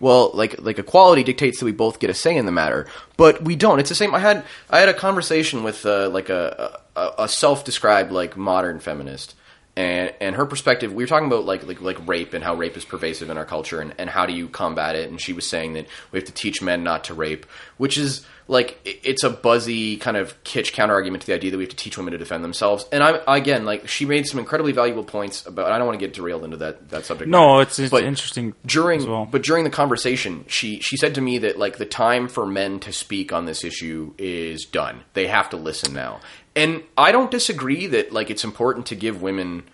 [0.00, 2.86] Well, like like equality dictates that we both get a say in the matter,
[3.16, 3.78] but we don't.
[3.78, 4.14] It's the same.
[4.14, 8.80] I had I had a conversation with uh, like a, a, a self-described like modern
[8.80, 9.34] feminist,
[9.76, 12.76] and and her perspective we were talking about like like like rape and how rape
[12.76, 15.46] is pervasive in our culture and, and how do you combat it and she was
[15.46, 19.30] saying that we have to teach men not to rape which is like it's a
[19.30, 22.12] buzzy kind of kitsch counter argument to the idea that we have to teach women
[22.12, 22.86] to defend themselves.
[22.92, 26.06] And i again like she made some incredibly valuable points about i don't want to
[26.06, 27.30] get derailed into that that subject.
[27.30, 29.26] No, it's, it's but interesting during well.
[29.30, 32.80] but during the conversation she she said to me that like the time for men
[32.80, 35.00] to speak on this issue is done.
[35.14, 36.20] They have to listen now.
[36.56, 39.64] And i don't disagree that like it's important to give women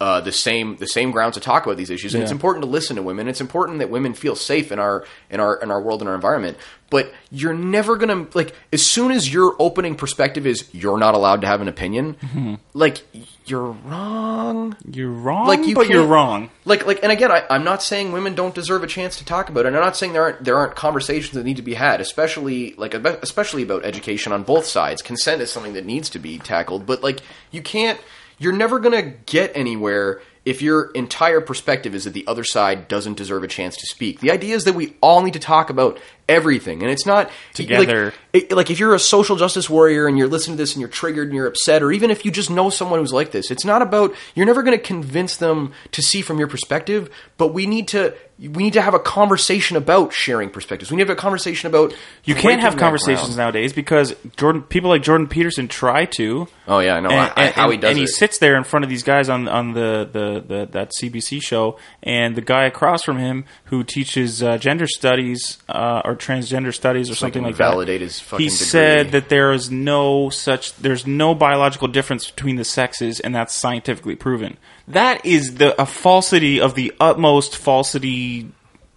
[0.00, 2.70] uh, the same the same grounds to talk about these issues and it's important to
[2.70, 5.80] listen to women it's important that women feel safe in our in our in our
[5.82, 6.56] world and our environment
[6.88, 11.42] but you're never gonna like as soon as your opening perspective is you're not allowed
[11.42, 12.54] to have an opinion Mm-hmm.
[12.72, 13.02] like
[13.44, 16.50] you're wrong you're wrong, like you but you're wrong.
[16.64, 19.48] Like like and again, I, I'm not saying women don't deserve a chance to talk
[19.48, 19.68] about it.
[19.68, 22.74] And I'm not saying there aren't there aren't conversations that need to be had, especially
[22.74, 25.02] like especially about education on both sides.
[25.02, 27.20] Consent is something that needs to be tackled, but like
[27.50, 27.98] you can't.
[28.40, 33.18] You're never gonna get anywhere if your entire perspective is that the other side doesn't
[33.18, 34.20] deserve a chance to speak.
[34.20, 36.00] The idea is that we all need to talk about
[36.30, 38.06] everything, and it's not Together.
[38.06, 40.80] Like, it, like if you're a social justice warrior and you're listening to this and
[40.80, 43.50] you're triggered and you're upset, or even if you just know someone who's like this,
[43.50, 47.10] it's not about you're never going to convince them to see from your perspective.
[47.36, 50.90] But we need to we need to have a conversation about sharing perspectives.
[50.90, 54.88] We need to have a conversation about You can't have conversations nowadays because Jordan people
[54.88, 56.48] like Jordan Peterson try to.
[56.66, 58.64] Oh yeah, I know and, I, I, how he does and he sits there in
[58.64, 62.64] front of these guys on on the, the, the that CBC show, and the guy
[62.64, 67.56] across from him who teaches uh, gender studies uh, or transgender studies or something like
[67.56, 67.70] that.
[67.70, 68.66] validate his fucking He degree.
[68.66, 73.54] said that there is no such there's no biological difference between the sexes, and that's
[73.54, 74.56] scientifically proven.
[74.86, 78.52] That is the a falsity of the utmost falsity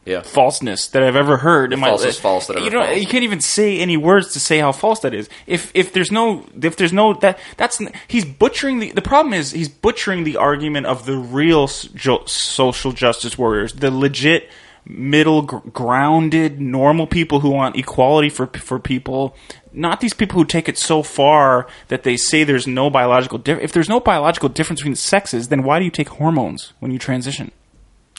[0.05, 0.21] yeah.
[0.21, 2.99] falseness that I've ever heard in my falsest false that you ever know false.
[2.99, 5.29] you can't even say any words to say how false that is.
[5.47, 9.51] If if there's no if there's no that that's he's butchering the the problem is
[9.51, 14.49] he's butchering the argument of the real social justice warriors, the legit
[14.85, 19.35] middle gr- grounded normal people who want equality for for people
[19.71, 23.63] not these people who take it so far that they say there's no biological difference
[23.63, 26.91] if there's no biological difference between the sexes then why do you take hormones when
[26.91, 27.51] you transition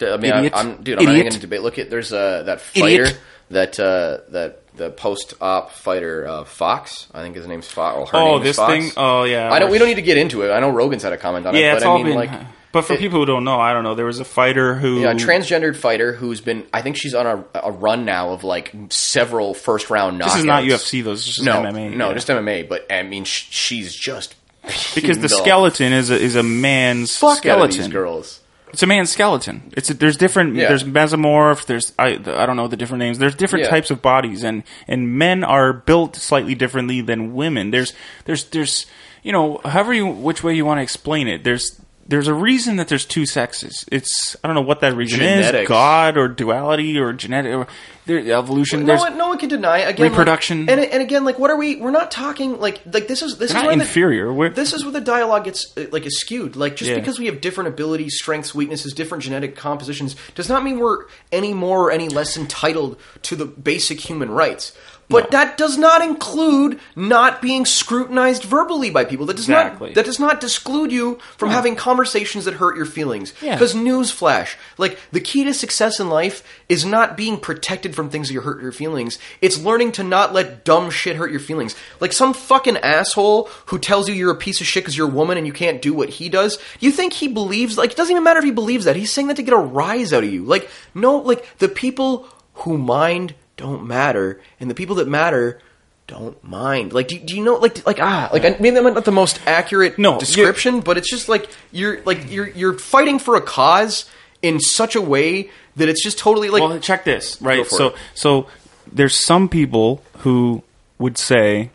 [0.02, 0.52] I mean, I, Idiot.
[0.56, 0.98] I'm dude.
[0.98, 1.62] I'm not even going to debate.
[1.62, 3.20] Look at there's uh, that fighter Idiot.
[3.50, 7.06] that uh, that the post-op fighter uh, Fox.
[7.14, 7.96] I think his name's Fox.
[7.96, 8.72] Or her Oh, name is this Fox.
[8.72, 8.90] thing?
[8.96, 9.52] Oh, yeah.
[9.52, 9.70] I don't.
[9.70, 10.50] We don't need to get into it.
[10.50, 12.16] I know Rogan's had a comment on it, Yeah, but it's I all mean, been-
[12.16, 12.30] like,
[12.74, 13.94] But for It- people who don't know, I don't know.
[13.94, 16.64] There was a fighter who Yeah, a transgendered fighter who's been.
[16.74, 20.24] I think she's on a, a run now of like several first round knockouts.
[20.24, 21.12] This is not UFC though.
[21.12, 21.94] This is just No, MMA.
[21.96, 22.14] no, yeah.
[22.14, 22.68] just MMA.
[22.68, 24.34] But I mean, sh- she's just
[24.94, 27.92] because the skeleton is a, is a man's fuck out of these skeleton.
[27.92, 28.40] girls.
[28.72, 29.72] It's a man's skeleton.
[29.76, 30.56] It's a, there's different.
[30.56, 30.66] Yeah.
[30.66, 31.66] There's mesomorph.
[31.66, 33.18] There's I I don't know the different names.
[33.20, 33.70] There's different Yeah.
[33.70, 37.70] types of bodies, and and men are built slightly differently than women.
[37.70, 37.92] There's
[38.24, 38.86] there's there's
[39.22, 41.44] you know however you which way you want to explain it.
[41.44, 43.84] There's there's a reason that there's two sexes.
[43.90, 45.62] It's I don't know what that reason Genetics.
[45.62, 45.68] is.
[45.68, 47.66] God or duality or genetic or
[48.06, 48.84] there, evolution.
[48.84, 50.68] No one, no one can deny again like- Reproduction.
[50.68, 51.76] and and again, like what are we?
[51.76, 54.32] We're not talking like like this is this They're is not where the- inferior.
[54.32, 56.56] We're- this is where the dialogue gets uh, like is skewed.
[56.56, 56.98] Like just Yeah.
[56.98, 61.54] because we have different abilities, strengths, weaknesses, different genetic compositions, does not mean we're any
[61.54, 64.72] more or any less entitled to the basic human rights.
[65.08, 69.26] But that does not include not being scrutinized verbally by people.
[69.26, 69.90] That does Exactly.
[69.90, 71.54] not that does not disclude you from hmm.
[71.54, 73.32] having conversations that hurt your feelings.
[73.40, 73.54] Yeah.
[73.54, 78.28] Because newsflash, like the key to success in life is not being protected from things
[78.28, 79.18] that hurt your feelings.
[79.40, 81.74] It's learning to not let dumb shit hurt your feelings.
[82.00, 85.12] Like some fucking asshole who tells you you're a piece of shit because you're a
[85.12, 86.58] woman and you can't do what he does.
[86.80, 87.76] You think he believes?
[87.76, 88.96] Like it doesn't even matter if he believes that.
[88.96, 90.44] He's saying that to get a rise out of you.
[90.44, 95.60] Like no, like the people who mind don't matter, and the people that matter.
[96.06, 96.92] Don't mind.
[96.92, 97.54] Like, do, do you know?
[97.54, 101.08] Like, like ah, like I, maybe I'm not the most accurate No, description, but it's
[101.08, 104.04] just like you're like you're you're fighting for a cause
[104.42, 107.66] in such a way that it's just totally like well, check this, right?
[107.66, 107.96] So, it.
[108.12, 108.48] so
[108.92, 110.62] there's some people who
[110.98, 111.70] would say,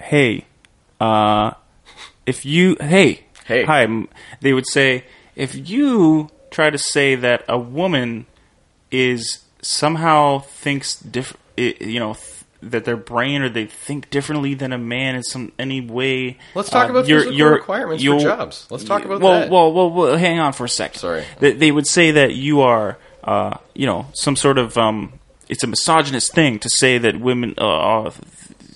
[0.00, 0.46] "Hey,
[0.98, 1.52] uh,
[2.24, 3.64] if you, hey, Hey.
[3.64, 3.86] hi,"
[4.40, 5.04] they would say,
[5.36, 8.24] if you try to say that a woman
[8.90, 12.14] is somehow thinks different, you know.
[12.14, 12.26] Th-
[12.62, 16.36] that their brain or they think differently than a man in some any way.
[16.54, 18.66] Let's talk uh, about physical you're- requirements for jobs.
[18.68, 19.50] Let's talk about well, that.
[19.50, 20.94] Well, well, well, hang on for a sec.
[20.96, 21.24] Sorry.
[21.38, 25.14] They, they would say that you are, uh, you know, some sort of, um,
[25.48, 28.12] it's a misogynist thing to say that women, uh, are,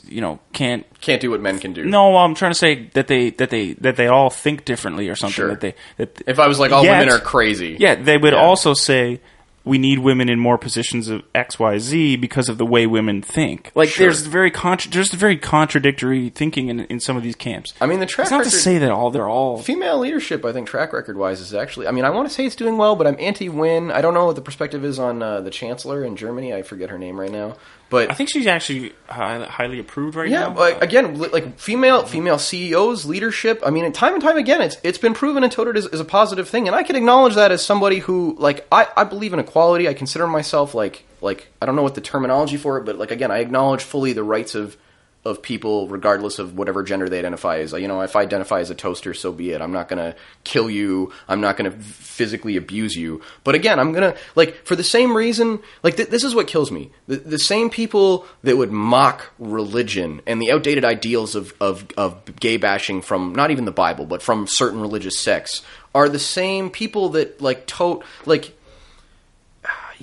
[0.08, 0.86] you know, can't.
[1.02, 1.84] can't do what men can do.
[1.84, 5.14] No, I'm trying to say that they that they that they all think differently or
[5.14, 5.34] something.
[5.34, 5.48] Sure.
[5.50, 7.76] That they that If I was like, all Yet- women are crazy.
[7.78, 8.40] Yeah, they would Yeah.
[8.40, 9.20] also say
[9.64, 13.22] we need women in more positions of X, Y, Z because of the way women
[13.22, 13.72] think.
[13.74, 14.06] Like Sure.
[14.06, 17.72] there's very contra- there's very contradictory thinking in, in some of these camps.
[17.80, 20.52] I mean, the track It's not to say that all they're all Female leadership, I
[20.52, 21.86] think, track record wise, is actually.
[21.86, 23.90] I mean, I want to say it's doing well, but I'm anti-win.
[23.90, 26.52] I don't know what the perspective is on uh, the chancellor in Germany.
[26.52, 27.56] I forget her name right now,
[27.90, 30.50] but I think she's actually high, highly approved right Yeah, now.
[30.50, 33.60] but again, like female female CEOs, leadership.
[33.64, 36.04] I mean, time and time again, it's it's been proven and touted as, as a
[36.04, 39.38] positive thing, and I can acknowledge that as somebody who like I, I believe in
[39.38, 39.88] equality.
[39.88, 43.10] I consider myself like like I don't know what the terminology for it, but like
[43.10, 44.76] again, I acknowledge fully the rights of
[45.24, 47.72] of people regardless of whatever gender they identify as.
[47.72, 49.62] You know, if I identify as a toaster, so be it.
[49.62, 51.12] I'm not going to kill you.
[51.28, 53.22] I'm not going to physically abuse you.
[53.42, 56.46] But again, I'm going to like for the same reason, like th- this is what
[56.46, 56.90] kills me.
[57.06, 62.36] The, the same people that would mock religion and the outdated ideals of, of of
[62.36, 65.62] gay bashing from not even the Bible, but from certain religious sects
[65.94, 68.56] are the same people that like tote like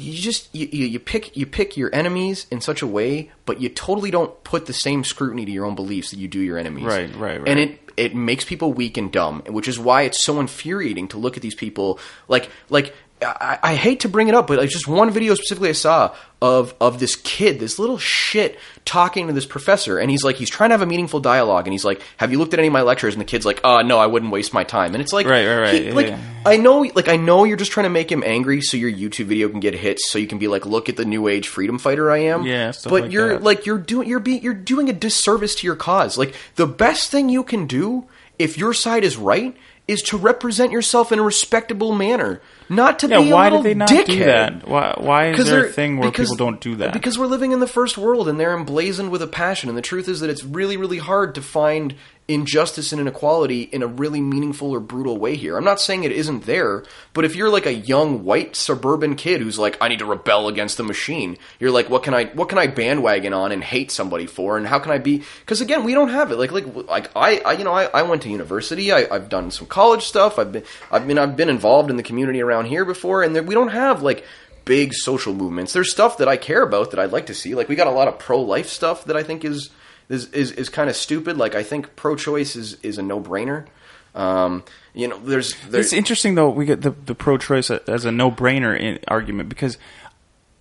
[0.01, 3.61] you just you, you, you pick you pick your enemies in such a way, but
[3.61, 6.57] you totally don't put the same scrutiny to your own beliefs that you do your
[6.57, 6.85] enemies.
[6.85, 7.47] Right, right, right.
[7.47, 11.17] And it it makes people weak and dumb, which is why it's so infuriating to
[11.17, 12.93] look at these people like like.
[13.24, 16.15] I, I hate to bring it up, but like just one video specifically I saw
[16.41, 20.49] of of this kid, this little shit, talking to this professor, and he's like, he's
[20.49, 22.74] trying to have a meaningful dialogue, and he's like, "Have you looked at any of
[22.74, 25.13] my lectures?" And the kid's like, "Oh no, I wouldn't waste my time." And it's
[25.13, 26.19] like, Right, right, right, he- like yeah.
[26.45, 29.26] I know, like I know you're just trying to make him angry so your YouTube
[29.26, 31.78] video can get hits, so you can be like, look at the new age freedom
[31.78, 32.43] fighter I am.
[32.45, 33.43] Yeah, but like you're that.
[33.43, 36.17] like you're doing you're being you're doing a disservice to your cause.
[36.17, 38.07] Like the best thing you can do
[38.39, 39.55] if your side is right
[39.91, 43.61] is to represent yourself in a respectable manner, not to yeah, be a why little
[43.61, 44.05] did they not dickhead.
[44.05, 44.67] do that?
[44.67, 46.93] Why, why is there a thing where because- people don't do that?
[46.93, 49.69] Because we're living in the first world and they're emblazoned with a passion.
[49.69, 51.95] And the truth is that it's really, really hard to find
[52.28, 55.57] injustice and inequality in a really meaningful or brutal way here.
[55.57, 59.41] I'm not saying it isn't there, but if you're like a young white suburban kid
[59.41, 62.47] who's like, I need to rebel against the machine, you're like, what can I, what
[62.47, 64.57] can I bandwagon on and hate somebody for?
[64.57, 65.24] And how can I be?
[65.39, 66.38] Because again, we don't have it.
[66.38, 68.91] Like, like, like I, I you know, I, I went to university.
[68.91, 70.39] I, I've done some college stuff.
[70.39, 73.43] I've been, I've been, I've been involved in the community around here before, and there,
[73.43, 74.26] we don't have like
[74.63, 75.74] big social movements.
[75.74, 77.55] There's stuff that I care about that I'd like to see.
[77.55, 79.69] Like we got a lot of pro life stuff that I think is
[80.09, 81.37] is is, is kind of stupid.
[81.37, 83.67] Like I think pro choice is is a no brainer.
[84.13, 86.49] Um, you know, there's there's It's interesting though.
[86.49, 89.77] We get the the pro-choice as a no-brainer argument because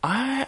[0.03, 0.47] I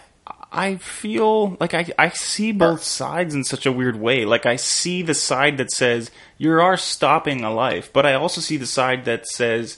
[0.51, 4.25] I feel like I I see both sides in such a weird way.
[4.25, 8.39] Like I see the side that says you are stopping a life, but I also
[8.39, 9.77] see the side that says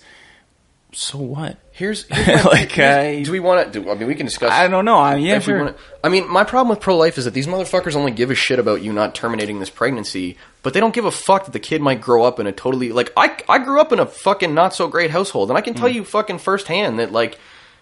[0.95, 1.57] so what?
[1.71, 3.91] Here's, here's Like, here's- I- do we want to?
[3.91, 4.51] I mean, we can discuss.
[4.51, 4.97] I don't know.
[4.97, 5.57] I, yeah, sure.
[5.57, 8.35] wanna- I mean, my problem with pro life is that these motherfuckers only give a
[8.35, 11.59] shit about you not terminating this pregnancy, but they don't give a fuck that the
[11.59, 14.53] kid might grow up in a totally like I I grew up in a fucking
[14.53, 15.95] not so great household, and I can tell hmm.
[15.95, 17.37] you fucking firsthand that like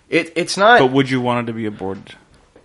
[0.09, 0.79] it it's not.
[0.79, 2.15] But would you want it to be aborted?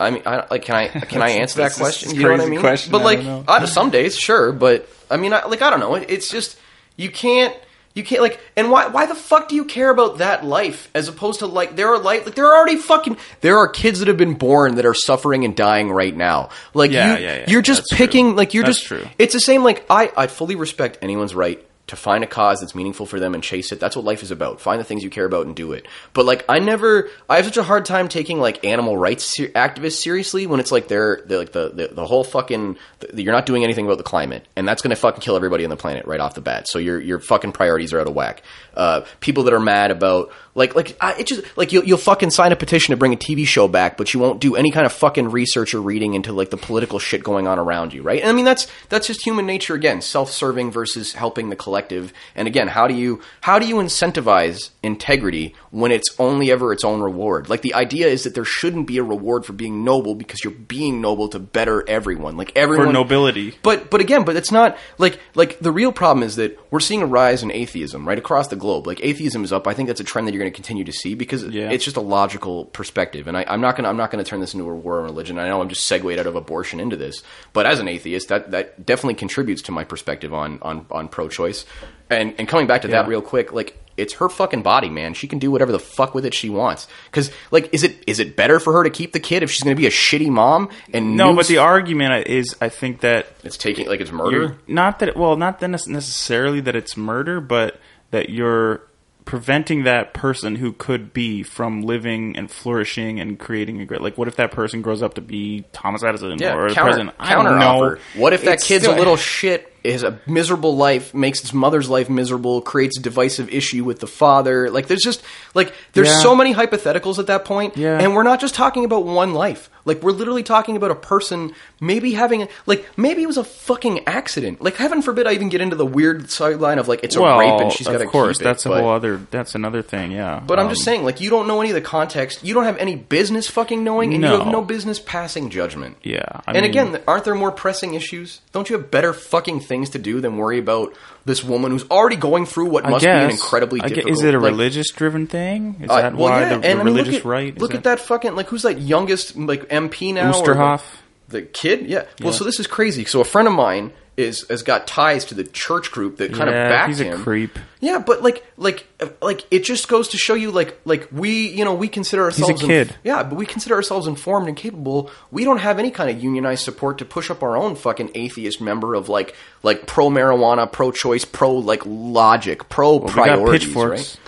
[0.00, 2.14] I mean, I, like, can I can I answer that question?
[2.14, 2.60] You know what I mean?
[2.60, 2.92] question.
[2.92, 4.52] But like, don't some days, sure.
[4.52, 5.94] But I mean, I, like, I don't know.
[5.94, 6.58] It, it's just
[6.96, 7.54] you can't.
[7.98, 8.86] You can't like, and why?
[8.86, 11.98] Why the fuck do you care about that life as opposed to like there are
[11.98, 14.94] like, like there are already fucking there are kids that have been born that are
[14.94, 16.48] suffering and dying right now.
[16.72, 17.44] Like Yeah, you, yeah, yeah.
[17.48, 18.36] you're just That's picking true.
[18.36, 18.86] like you're That's just.
[18.88, 19.06] true.
[19.18, 19.62] It's the same.
[19.64, 23.34] Like I, I fully respect anyone's right to find a cause that's meaningful for them
[23.34, 23.80] and chase it.
[23.80, 24.60] That's what life is about.
[24.60, 25.86] Find the things you care about and do it.
[26.12, 30.02] But like, I never, I have such a hard time taking like animal rights activists
[30.02, 33.46] seriously when it's like they're, they're like the, the the whole fucking the, you're not
[33.46, 36.06] doing anything about the climate and that's going to fucking kill everybody on the planet
[36.06, 36.68] right off the bat.
[36.68, 38.42] So your your fucking priorities are out of whack.
[38.74, 42.30] Uh, people that are mad about like like I, it just like you'll, you'll fucking
[42.30, 44.84] sign a petition to bring a TV show back, but you won't do any kind
[44.84, 48.20] of fucking research or reading into like the political shit going on around you, right?
[48.20, 52.12] And I mean that's that's just human nature again, self-serving versus helping the collective.
[52.34, 56.84] And again, how do you how do you incentivize integrity when it's only ever its
[56.84, 57.48] own reward?
[57.48, 60.52] Like the idea is that there shouldn't be a reward for being noble because you're
[60.52, 62.36] being noble to better everyone.
[62.36, 63.54] Like everyone For nobility.
[63.62, 67.02] but but again, but it's not like like the real problem is that we're seeing
[67.02, 68.86] a rise in atheism right across the globe.
[68.86, 69.66] Like atheism is up.
[69.66, 71.70] I think that's a trend that you're going to continue to see because Yeah.
[71.70, 73.28] it's just a logical perspective.
[73.28, 75.38] And I, I'm not gonna I'm not gonna turn this into a war on religion.
[75.38, 77.22] I know I'm just segued out of abortion into this,
[77.52, 81.64] but as an atheist, that that definitely contributes to my perspective on on on pro-choice.
[82.10, 85.12] And and coming back to that real quick, like it's her fucking body, man.
[85.12, 86.86] She can do whatever the fuck with it she wants.
[87.06, 89.64] Because, like, is it is it better for her to keep the kid if she's
[89.64, 93.00] going to be a shitty mom and No, nukes- but the argument is, I think
[93.00, 94.56] that it's taking like it's murder?
[94.68, 97.80] not that well, not that nec- necessarily that it's murder, but
[98.12, 98.82] that you're
[99.28, 104.00] preventing that person who could be from living and flourishing and creating a great.
[104.00, 106.88] Like, what if that person grows up to be Thomas Edison Yeah, or the counter,
[106.92, 107.16] president?
[107.20, 107.66] I counter don't know.
[107.84, 107.98] offer.
[108.16, 111.52] What if that It's kid's still- a little shit, has a miserable life, makes his
[111.52, 114.70] mother's life miserable, creates a divisive issue with the father?
[114.70, 115.22] Like, there's just
[115.54, 116.20] like there's Yeah.
[116.20, 117.98] so many hypotheticals at that point, Yeah.
[118.00, 119.68] and we're not just talking about one life.
[119.88, 123.44] Like, we're literally talking about a person maybe having a, like maybe it was a
[123.44, 124.62] fucking accident.
[124.62, 127.60] Like, heaven forbid I even get into the weird sideline of like it's a rape
[127.60, 129.16] and she's got to of course, keep it, that's a but- whole other.
[129.30, 130.12] That's another thing.
[130.12, 132.44] Yeah, But I'm Um, just saying, like, you don't know any of the context.
[132.44, 135.96] You don't have any business fucking knowing, and you have no business passing judgment.
[136.02, 138.40] Yeah, I and mean- again, aren't there more pressing issues?
[138.52, 140.92] Don't you have better fucking things to do than worry about
[141.24, 143.20] this woman who's already going through what I must guess.
[143.20, 144.18] be an incredibly I gue- difficult?
[144.18, 145.76] Is it a like, religious driven thing?
[145.82, 147.58] Is uh, that well, why yeah, the, the I mean, religious look at, right?
[147.58, 150.30] Look at that fucking like who's that youngest like MP now?
[150.30, 150.82] or Oosterhoff?
[151.28, 152.04] The, the kid, yeah.
[152.22, 153.04] Well, so this is crazy.
[153.04, 156.48] So a friend of mine is has got ties to the church group that kind
[156.48, 157.22] of Yeah, backed he's a him.
[157.22, 157.56] creep.
[157.80, 158.84] Yeah, but like, like,
[159.22, 162.60] like, it just goes to show you, like, like we, you know, we consider ourselves,
[162.60, 162.96] kid.
[163.04, 165.12] yeah, but we consider ourselves informed and capable.
[165.30, 168.60] We don't have any kind of unionized support to push up our own fucking atheist
[168.60, 173.66] member of like, like pro marijuana, pro choice, pro like logic, pro we got priorities,
[173.66, 174.16] pitchforks.
[174.16, 174.18] right?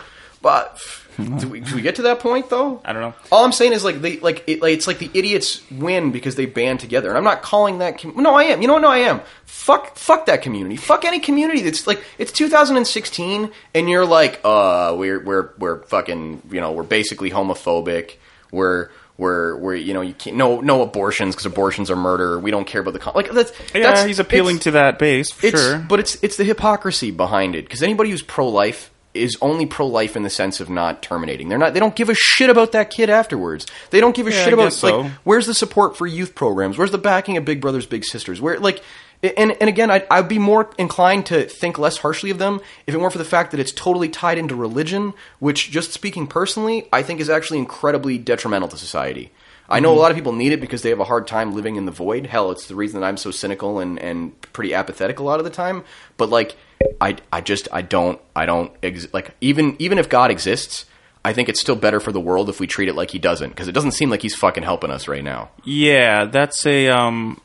[0.43, 0.79] But
[1.41, 2.81] do we, do we get to that point though?
[2.85, 3.15] I don't know.
[3.31, 6.35] All I'm saying is like they like, it, like it's like the idiots win because
[6.35, 7.99] they band together, and I'm not calling that.
[7.99, 8.63] Com- no, I am.
[8.63, 8.83] You know what?
[8.83, 9.21] No, I am.
[9.45, 10.77] Fuck, fuck that community.
[10.77, 16.43] Fuck any community that's like it's 2016, and you're like, uh, we're we're we're fucking,
[16.51, 18.17] you know, we're basically homophobic.
[18.53, 18.91] We're
[19.21, 22.39] we're we're you know you can't no no abortions because abortions are murder.
[22.39, 25.31] We don't care about the con- like that's Yeah, that's, he's appealing to that base
[25.31, 25.79] for it's, sure.
[25.79, 29.87] But it's it's the hypocrisy behind it because anybody who's pro life is only pro
[29.87, 31.49] life in the sense of not terminating.
[31.49, 31.75] They're not.
[31.75, 33.67] They don't give a shit about that kid afterwards.
[33.91, 35.01] They don't give a Yeah, shit about so.
[35.01, 36.79] like where's the support for youth programs?
[36.79, 38.41] Where's the backing of Big Brothers Big Sisters?
[38.41, 38.83] Where like.
[39.23, 42.95] And, and again, I'd, I'd be more inclined to think less harshly of them if
[42.95, 46.89] it weren't for the fact that it's totally tied into religion, which, just speaking personally,
[46.91, 49.31] I think is actually incredibly detrimental to society.
[49.69, 50.01] I know a Mm-hmm.
[50.01, 52.25] lot of people need it because they have a hard time living in the void.
[52.29, 55.45] Hell, it's the reason that I'm so cynical and, and pretty apathetic a lot of
[55.45, 55.85] the time.
[56.17, 56.57] But like,
[57.01, 60.87] I I just I don't I don't ex- like even even if God exists,
[61.25, 63.51] I think it's still better for the world if we treat it like He doesn't
[63.51, 65.51] because it doesn't seem like He's fucking helping us right now.
[65.65, 67.41] Yeah, that's a um.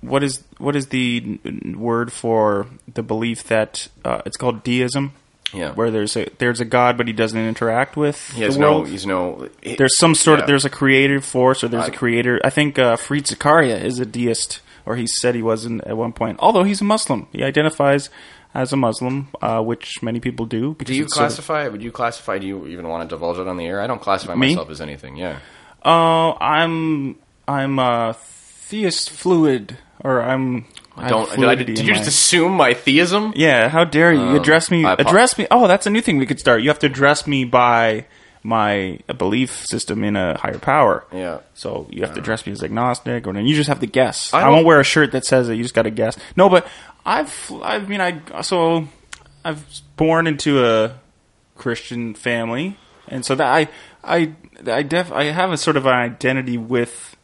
[0.00, 1.40] What is what is the
[1.76, 5.12] word for the belief that uh, it's called deism?
[5.52, 5.72] Yeah.
[5.72, 9.06] where there's a there's a god, but he doesn't interact with He has no he's
[9.06, 10.42] no there's some sort Yeah.
[10.42, 12.38] of there's a creative force or there's a I- creator.
[12.44, 15.96] I think uh, Fareed Zakaria is a deist, or he said he was in, at
[15.96, 16.36] one point.
[16.40, 18.10] Although he's a Muslim, he identifies
[18.58, 20.74] as a Muslim, uh, which many people do.
[20.84, 21.68] Do you it's sort of- classify?
[21.68, 22.38] Would you classify?
[22.38, 23.80] Do you even want to divulge it on the air?
[23.80, 24.48] I don't classify Me?
[24.48, 25.16] myself as anything.
[25.16, 25.38] Yeah.
[25.84, 31.98] Uh, I'm I'm a theist fluid, or I'm I Don't did, I, did you my-
[31.98, 33.32] just assume my theism?
[33.36, 34.20] Yeah, how dare you?
[34.30, 34.84] You address me.
[34.84, 35.46] Address me.
[35.52, 36.60] Oh, that's a new thing we could start.
[36.62, 38.06] You have to address me by
[38.42, 41.04] my belief system in a higher power.
[41.12, 41.38] Yeah.
[41.54, 44.32] So you have to address me as agnostic, or then you just have to guess.
[44.34, 45.54] I I, won't wear a shirt that says it.
[45.56, 46.16] You just got to guess.
[46.36, 46.66] No, but
[47.08, 47.52] I've.
[47.62, 48.86] I mean, I so
[49.42, 49.64] I've
[49.96, 51.00] born into a
[51.56, 52.76] Christian family,
[53.08, 53.68] and so that I
[54.04, 54.34] I
[54.66, 57.16] I def I have a sort of an identity with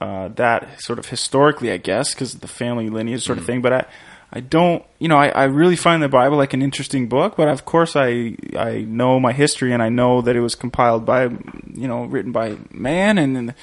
[0.00, 3.60] uh, that sort of historically, I guess, because of the family lineage sort of thing.
[3.60, 3.86] But I,
[4.32, 7.36] I don't, you know, I, I really find the Bible like an interesting book.
[7.36, 11.04] But of course, I I know my history and I know that it was compiled
[11.04, 13.36] by, you know, written by man and.
[13.36, 13.54] and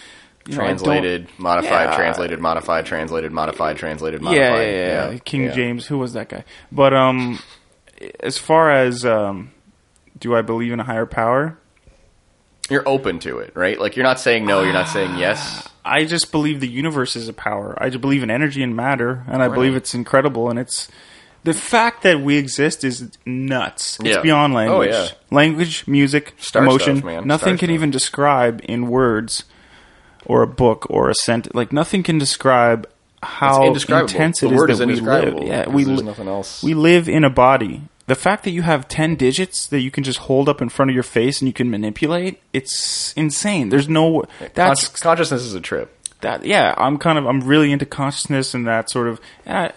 [0.48, 1.96] you know, Translated, modified, Yeah.
[1.96, 4.42] translated, modified, translated, modified, translated, modified.
[4.44, 5.18] yeah, yeah, yeah.
[5.24, 5.52] King yeah.
[5.52, 6.44] James, who was that guy?
[6.72, 7.40] But um,
[8.20, 9.52] as far as um,
[10.18, 11.58] do I believe in a higher power?
[12.70, 13.80] You're open to it, right?
[13.80, 15.68] Like you're not saying no, you're not saying yes.
[15.84, 17.76] I just believe the universe is a power.
[17.82, 20.50] I just believe in energy and matter, and I believe it's incredible.
[20.50, 20.88] And it's
[21.44, 23.98] the fact that we exist is nuts.
[24.00, 24.22] It's Yeah.
[24.22, 24.90] beyond Oh, language.
[24.92, 25.08] yeah.
[25.32, 26.98] Language, music, Star emotion.
[26.98, 27.26] stuff.
[27.26, 27.70] Nothing Star can stuff.
[27.72, 29.44] even describe in words
[30.26, 31.56] or a book or a sentence.
[31.56, 32.88] Like nothing can describe
[33.23, 35.43] how intense it is word that is we live.
[35.43, 36.64] Yeah, we li- nothing else.
[36.64, 37.84] We live in a body.
[38.07, 40.89] The fact that you have ten digits that you can just hold up in front
[40.91, 43.69] of your face and you can manipulate, it's insane.
[43.69, 44.23] There's no
[44.53, 45.95] that's Consci- consciousness is a trip.
[46.22, 49.72] that yeah i'm kind of i'm really into consciousness and that sort of I,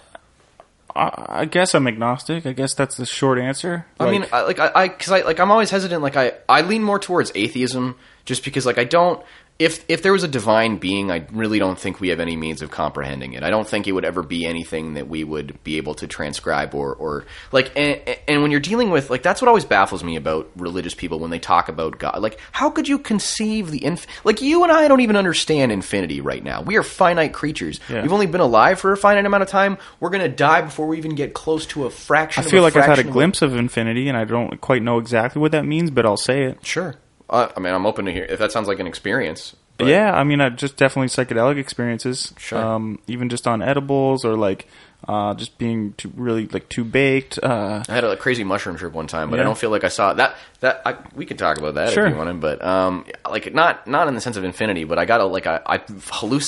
[0.94, 4.58] I, I guess i'm agnostic i guess that's the short answer I mean, I, like
[4.58, 6.02] I, I, because I, like I'm always hesitant.
[6.02, 7.96] Like I, I lean more towards atheism,
[8.26, 9.22] just because like I don't.
[9.56, 12.60] If if there was a divine being, I really don't think we have any means
[12.60, 13.44] of comprehending it.
[13.44, 16.74] I don't think it would ever be anything that we would be able to transcribe
[16.74, 17.70] or or like.
[17.76, 21.20] And, and when you're dealing with like that's what always baffles me about religious people
[21.20, 22.20] when they talk about God.
[22.20, 24.08] Like, how could you conceive the inf?
[24.24, 26.62] Like you and I don't even understand infinity right now.
[26.62, 27.78] We are finite creatures.
[27.88, 28.02] Yeah.
[28.02, 29.78] We've only been alive for a finite amount of time.
[30.00, 32.40] We're gonna die before we even get close to a fraction.
[32.40, 32.66] Of infinity.
[32.66, 35.40] I feel like i've had a glimpse of infinity and i don't quite know exactly
[35.40, 36.96] what that means but i'll say it Sure.
[37.30, 39.54] Uh, I mean, I'm open to hear if that sounds like an experience.
[39.76, 42.58] But yeah i mean i just definitely psychedelic experiences Sure.
[42.58, 44.68] um, even just on edibles or like
[45.08, 48.94] uh, just being too really like too baked uh, I had a crazy mushroom trip
[48.94, 50.36] one time, but I don't feel like I saw that.
[50.60, 52.06] That I, we could talk about that Sure.
[52.06, 55.04] if you wanted, but um, like not not in the sense of infinity, but I
[55.04, 55.82] got a like a I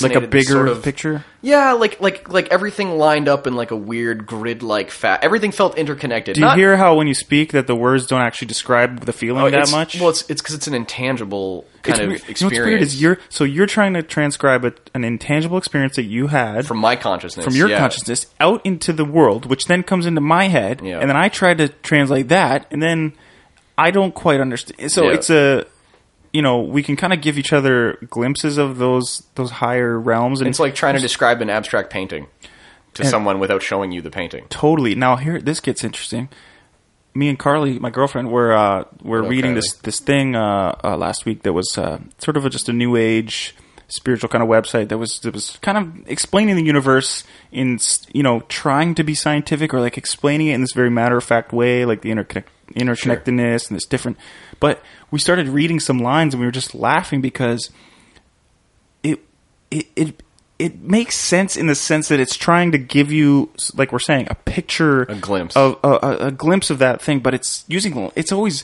[0.01, 3.69] like a bigger sort of picture Yeah, like like like everything lined up in like
[3.71, 5.23] a weird grid like fat.
[5.23, 6.33] Everything felt interconnected.
[6.35, 9.13] do you Not- hear how when you speak that the words don't actually describe the
[9.13, 12.19] feeling oh, that it's- much Well, it's it's because it's an intangible kind of weird.
[12.21, 15.57] You know experience what's weird is you're so you're trying to transcribe a, an intangible
[15.59, 17.77] experience that you had from my consciousness, from your yeah.
[17.77, 20.99] consciousness out into the world, which then comes into my head, Yeah.
[20.99, 23.13] and then I try to translate that, and then
[23.77, 24.91] I don't quite understand.
[24.91, 25.13] So Yeah.
[25.13, 25.65] it's a,
[26.33, 30.41] you know, we can kind of give each other glimpses of those those higher realms,
[30.41, 32.27] and It's like trying to describe an abstract painting
[32.93, 34.45] to someone without showing you the painting.
[34.49, 34.95] totally.
[34.95, 36.29] Now here, this gets interesting.
[37.13, 39.61] Me and Carly, my girlfriend, were uh, were Hello, reading Carly.
[39.61, 42.73] this this thing uh, uh, last week that was uh, sort of a, just a
[42.73, 43.55] new age
[43.89, 47.79] spiritual kind of website that was that was kind of explaining the universe in
[48.13, 51.23] you know trying to be scientific or like explaining it in this very matter of
[51.23, 52.45] fact way, like the interconnect
[52.75, 54.17] interconnectedness and this different.
[54.59, 54.81] But
[55.11, 57.69] we started reading some lines and we were just laughing because
[59.03, 59.19] it
[59.71, 60.23] it it
[60.59, 64.27] it makes sense in the sense that it's trying to give you like we're saying
[64.29, 65.55] a picture A glimpse.
[65.55, 68.63] of a, a, a glimpse of that thing but it's using it's always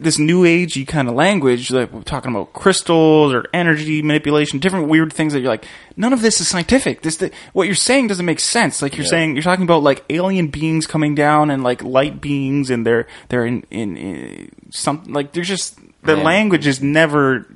[0.00, 4.88] this new agey kind of language like we're talking about crystals or energy manipulation different
[4.88, 5.64] weird things that you're like
[5.96, 9.04] none of this is scientific this the, what you're saying doesn't make sense like you're
[9.04, 9.10] Yeah.
[9.10, 13.06] saying you're talking about like alien beings coming down and like light beings and they're
[13.28, 16.24] they're in in, in some like there's just the Man.
[16.24, 17.46] language is never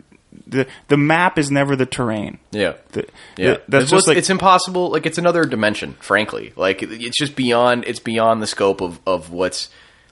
[0.47, 2.75] the the map is never the terrain Yeah.
[2.93, 4.91] the, Yeah, the- that's it's, just like it's impossible.
[4.91, 5.97] Like it's another dimension.
[6.01, 7.85] Frankly, like it's just beyond.
[7.87, 9.69] It's beyond the scope of of what's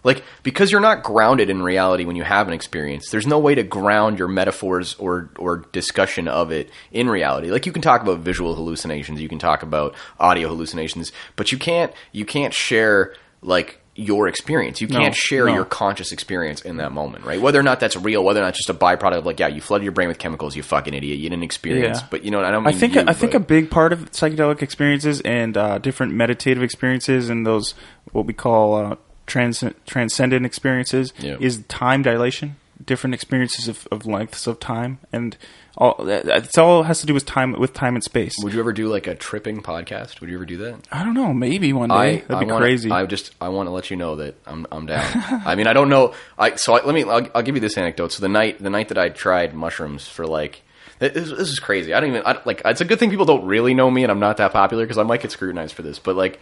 [0.09, 3.11] like because you're not grounded in reality when you have an experience.
[3.11, 7.51] There's no way to ground your metaphors or or discussion of it in reality.
[7.51, 11.59] Like you can talk about visual hallucinations, you can talk about audio hallucinations, but you
[11.59, 14.81] can't you can't share like your experience.
[14.81, 15.55] You can't share no.
[15.55, 17.41] your conscious experience in that moment, right?
[17.41, 19.49] Whether or not that's real, whether or not it's just a byproduct of like, yeah,
[19.49, 22.01] you flooded your brain with chemicals, you fucking idiot, you didn't experience.
[22.01, 22.07] Yeah.
[22.09, 22.65] But you know, I don't.
[22.65, 26.15] I Mean think you, I think a big part of psychedelic experiences and uh, different
[26.15, 27.75] meditative experiences and those
[28.13, 28.97] what we call uh,
[29.29, 31.37] trans- transcendent experiences Yeah.
[31.39, 35.37] is time dilation, different experiences of, of lengths of time, and
[35.77, 38.35] all it's all has to do with time with time and space.
[38.43, 40.21] Would you ever do like a tripping podcast?
[40.21, 40.89] Would you ever do that?
[40.91, 42.91] I don't know, maybe one day I that'd I be wanna, crazy.
[42.91, 45.07] I just I want to let you know that I'm I'm down.
[45.47, 46.15] I mean, I don't know.
[46.37, 47.05] I so I, let me.
[47.05, 48.11] I'll, I'll give you this anecdote.
[48.13, 50.63] So the night the night that I tried mushrooms for like
[50.99, 51.95] This, this is crazy.
[51.95, 52.63] I don't even I, like.
[52.65, 54.99] It's a good thing people don't really know me, and I'm not that popular because
[54.99, 56.01] I might get scrutinized for this.
[56.01, 56.41] But like,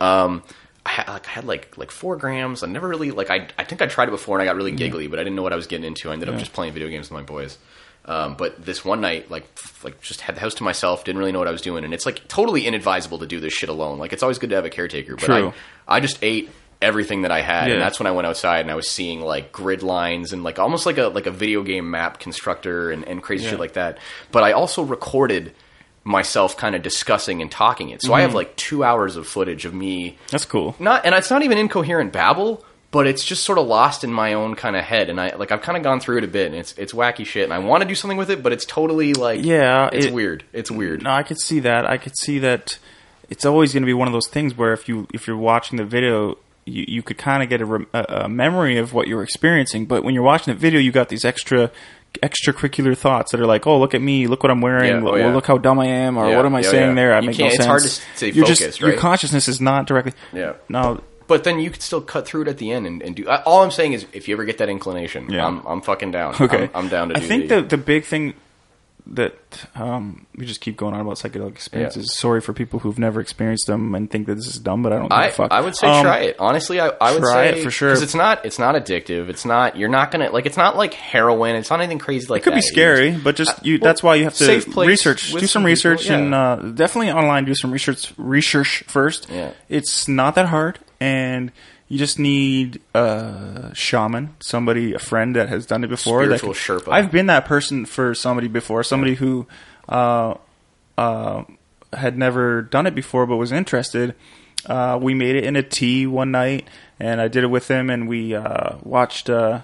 [0.00, 0.42] um,
[0.84, 2.62] I had like, I had like like four grams.
[2.62, 3.30] I never really like.
[3.30, 5.36] I I think I tried it before and I got really giggly, but I didn't
[5.36, 6.10] know what I was getting into.
[6.10, 7.56] I ended up just playing video games with my boys.
[8.04, 11.20] Um, but this one night, like, f- like just had the house to myself, didn't
[11.20, 13.68] really know what I was doing, and it's like totally inadvisable to do this shit
[13.68, 13.98] alone.
[14.00, 15.52] Like, it's always good to have a caretaker, but True.
[15.86, 16.50] I, I just ate
[16.80, 17.74] everything that I had, Yeah.
[17.74, 20.58] and that's when I went outside and I was seeing like grid lines and like
[20.58, 23.98] almost like a like a video game map constructor and, and crazy shit like that.
[24.32, 25.54] But I also recorded
[26.04, 28.22] myself kind of discussing and talking it, so I Mm-hmm.
[28.28, 30.74] have like two hours of footage of me That's cool.
[30.78, 34.34] not and it's not even incoherent babble but it's just sort of lost in my
[34.34, 36.46] own kind of head and i like i've kind of gone through it a bit
[36.48, 38.64] and it's it's wacky shit and i want to do something with it but it's
[38.66, 41.88] totally like Yeah, it's it- weird it's weird No, I could see that.
[41.88, 42.78] I could see that.
[43.30, 45.78] It's always going to be one of those things where if you if you're watching
[45.78, 49.86] the video, you, you could kind of get a, a memory of what you're experiencing.
[49.86, 51.70] But when you're watching the video, you got these extra
[52.20, 54.26] extracurricular thoughts that are like, "Oh, look at me!
[54.26, 55.02] Look what I'm wearing!
[55.02, 55.32] Yeah, oh, yeah.
[55.32, 57.14] look how dumb I am!" Or Yeah, "What am I saying there?
[57.14, 59.60] I You make no sense." it's hard to stay you're focused, just, Your consciousness is
[59.60, 60.12] not directly.
[60.32, 60.54] Yeah.
[60.68, 61.02] No.
[61.28, 63.62] but then you could still cut through it at the end and, and do all
[63.62, 65.46] i'm saying is if you ever get that inclination Yeah.
[65.46, 66.64] I'm, I'm fucking down Okay.
[66.64, 68.34] I'm, I'm down to I do think the the big thing
[69.04, 69.34] that
[69.74, 72.14] um, we just keep going on about psychedelic experiences.
[72.14, 74.96] Sorry for people who've never experienced them and think that this is dumb, but I
[74.96, 75.50] don't give I, a fuck.
[75.50, 76.36] I would say Um, try it.
[76.38, 77.88] Honestly, I, I would try say it for sure.
[77.90, 79.28] because it's not it's not addictive.
[79.28, 81.56] It's not you're not gonna like it's not like heroin.
[81.56, 82.50] It's not anything crazy like that.
[82.50, 82.66] It could that.
[82.66, 83.78] be scary, but just you.
[83.80, 86.32] well, that's why you have to safe place research, do some some people, research, and
[86.34, 88.12] uh, definitely online do some research.
[88.16, 89.28] Research first.
[89.28, 89.50] Yeah.
[89.68, 91.50] it's not that hard, and
[91.92, 96.24] you just need a shaman, somebody, a friend that has done it before.
[96.24, 96.90] Spiritual can- Sherpa.
[96.90, 99.46] I've been that person for somebody before, somebody who
[99.90, 100.34] uh,
[100.96, 101.44] uh,
[101.92, 104.14] had never done it before but was interested.
[104.64, 106.66] Uh, we made it in a tea one night,
[106.98, 109.60] and I did it with him, and we uh, watched uh,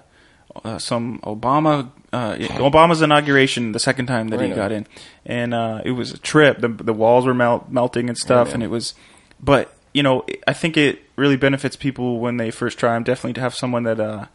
[0.64, 4.56] uh, some Obama uh, Obama's inauguration the second time that he Right on.
[4.58, 4.86] got in,
[5.24, 6.60] and uh, it was a trip.
[6.60, 8.92] The the walls were melt, melting and stuff, Right and it was.
[9.40, 13.02] But you know, I think it really benefits people when they first try them.
[13.02, 14.26] Definitely to have someone that uh,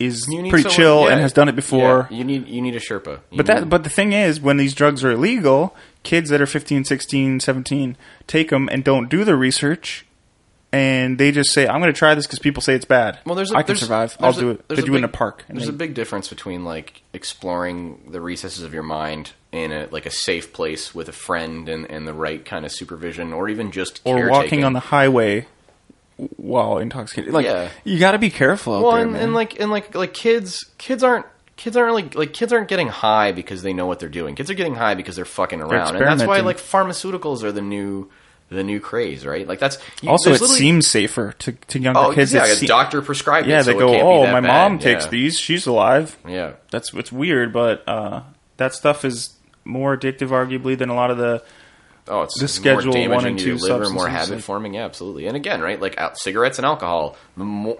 [0.00, 2.08] is pretty someone- chill yeah, and has done it before.
[2.10, 3.20] yeah, you need you need a Sherpa.
[3.30, 6.40] You But need- that, but the thing is, when these drugs are illegal, kids that
[6.40, 7.96] are 15, 16, 17
[8.26, 10.04] take them and don't do the research,
[10.72, 13.36] and they just say, "I'm going to try this because people say it's bad." Well,
[13.36, 14.16] there's a, I can there's- survive.
[14.20, 14.68] I'll do it.
[14.68, 15.44] They do it in a park.
[15.48, 19.88] There's they- a big difference between like exploring the recesses of your mind in a
[19.90, 23.48] like a safe place with a friend and, and the right kind of supervision, or
[23.48, 24.32] even just or caretaking.
[24.42, 25.46] walking on the highway
[26.36, 27.32] while intoxicated.
[27.32, 27.68] Like Yeah.
[27.84, 29.22] you got to be careful out well, there, and, man.
[29.22, 31.26] and like and like like kids kids aren't.
[31.56, 34.34] Kids aren't really like kids aren't getting high because they know what they're doing.
[34.34, 37.62] Kids are getting high because they're fucking around, and that's why like pharmaceuticals are the
[37.62, 38.10] new
[38.50, 39.48] the new craze, right?
[39.48, 42.34] Like that's you- also, it seems safer to, to younger oh kids.
[42.34, 45.04] yeah, a see- doctor prescribed yeah, it, they so go, "Oh, my bad." mom takes
[45.06, 45.10] Yeah.
[45.12, 45.38] these.
[45.40, 48.20] She's alive." Yeah, That's it's weird, but uh,
[48.58, 49.30] that stuff is
[49.66, 51.42] more addictive, arguably, than a lot of the
[52.08, 54.74] Oh, it's The more schedule damaging one and two liver, more habit forming.
[54.74, 55.26] Yeah, absolutely.
[55.26, 57.16] And again, right, like out, cigarettes and alcohol,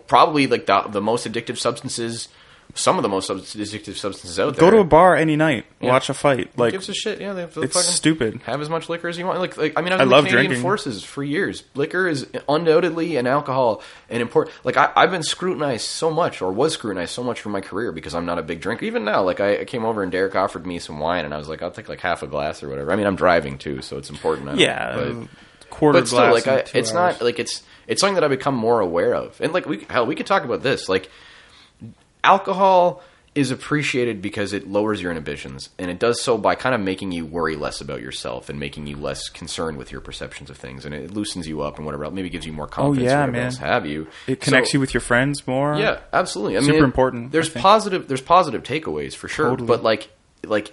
[0.09, 2.29] probably like the, the most addictive substances.
[2.75, 4.61] Some of the most addictive substances out there.
[4.61, 6.51] Go to a bar any night, watch a fight.
[6.57, 7.21] Who Like gives a shit?
[7.23, 8.41] Yeah, they have it's fucking stupid.
[8.45, 9.39] Have as much liquor as you want.
[9.39, 10.63] Like, like I mean, I I love Canadian drinking.
[10.63, 11.65] forces for years.
[11.75, 14.55] Liquor is undoubtedly an alcohol an important.
[14.65, 17.93] Like I, I've been scrutinized so much, or was scrutinized so much for my career
[17.93, 18.85] because I'm not a big drinker.
[18.85, 21.39] Even now, like I, I came over and Derek offered me some wine, and I
[21.39, 22.93] was like, I'll take like half a glass or whatever.
[22.93, 24.51] I mean, I'm driving too, so it's important.
[24.51, 25.29] I yeah, but-
[25.71, 26.33] quarter but still, glass.
[26.35, 27.19] like in I, it's hours.
[27.21, 30.05] not like it's it's something that I become more aware of, and like we hell,
[30.07, 30.89] we could talk about this.
[30.89, 31.09] Like
[32.27, 33.03] alcohol
[33.35, 37.13] is appreciated because it lowers your inhibitions, and it does so by kind of making
[37.13, 40.87] you worry less about yourself and making you less concerned with your perceptions of things,
[40.87, 42.05] and it loosens you up and whatever.
[42.05, 42.15] else.
[42.15, 43.13] Maybe gives you more oh, confidence.
[43.13, 43.53] Oh, yeah, man.
[43.53, 44.07] Have you?
[44.27, 45.77] It connects So- you with your friends more.
[45.77, 46.57] yeah, absolutely.
[46.57, 48.09] I mean, Super it- important, There's positive.
[48.09, 49.67] There's positive takeaways for sure, Totally.
[49.69, 50.09] but like,
[50.43, 50.73] like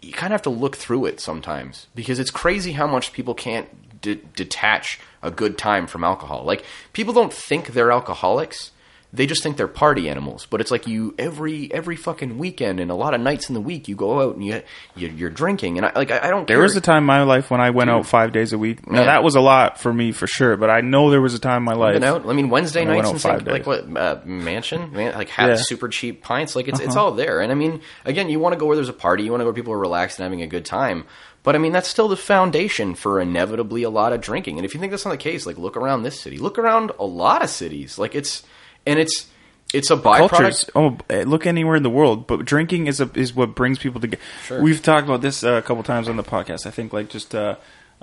[0.00, 3.34] you kind of have to look through it sometimes because it's crazy how much people
[3.34, 6.44] can't de- detach a good time from alcohol.
[6.44, 6.62] Like
[6.92, 8.70] people don't think they're alcoholics.
[9.10, 12.90] They just think they're party animals, but it's like you every every fucking weekend and
[12.90, 14.62] a lot of nights in the week you go out and you,
[14.96, 16.46] you you're drinking and I like I, I don't.
[16.46, 16.62] There care.
[16.62, 18.86] was a time in my life when I went out five days a week.
[18.86, 21.38] Now that was a lot for me for sure, but I know there was a
[21.38, 21.94] time in my life.
[21.94, 22.26] been out.
[22.26, 23.46] I mean, Wednesday went nights and St.
[23.46, 25.54] like what uh, mansion, man, like have Yeah.
[25.54, 25.62] Uh-huh.
[25.62, 26.54] super cheap pints.
[26.54, 27.40] Like it's it's all there.
[27.40, 29.24] And I mean, again, you want to go where there's a party.
[29.24, 31.06] You want to go where people are relaxed and having a good time.
[31.44, 34.58] But I mean, that's still the foundation for inevitably a lot of drinking.
[34.58, 36.92] And if you think that's not the case, like look around this city, look around
[36.98, 37.96] a lot of cities.
[37.98, 38.42] Like it's
[38.88, 39.26] and it's
[39.74, 40.28] it's a byproduct.
[40.30, 40.70] cultures.
[40.74, 44.22] Oh, look anywhere in the world, but drinking is a, is what brings people together.
[44.44, 44.62] Sure.
[44.62, 46.66] We've talked about this uh, a couple times on the podcast.
[46.66, 47.56] I think like just uh,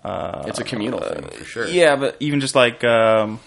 [0.03, 1.67] uh, It's a communal thing for sure.
[1.67, 3.39] yeah, but even just like um,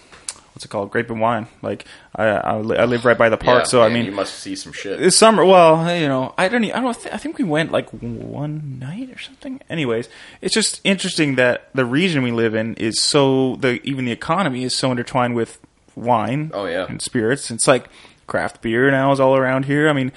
[0.53, 1.47] what's it called, grape and wine.
[1.61, 4.11] Like I I, li- I live right by the park, Yeah, so I mean, you
[4.11, 4.99] must see some shit.
[4.99, 7.71] this summer, well, you know, I don't, e- I don't, th- I think we went
[7.71, 9.61] like one night or something.
[9.69, 10.09] Anyways,
[10.41, 14.63] it's just interesting that the region we live in is so the even the economy
[14.65, 15.57] is so intertwined with
[15.99, 16.51] wine.
[16.53, 16.85] Oh, yeah.
[16.87, 17.51] and spirits.
[17.51, 17.87] It's like
[18.27, 19.89] craft beer now is all around here.
[19.89, 20.11] I mean,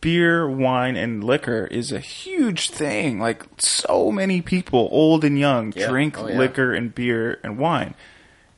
[0.00, 3.18] beer, wine, and liquor is a huge thing.
[3.18, 5.88] Like so many people, old and young, Yeah.
[5.88, 6.38] drink Oh, yeah.
[6.38, 7.94] liquor and beer and wine.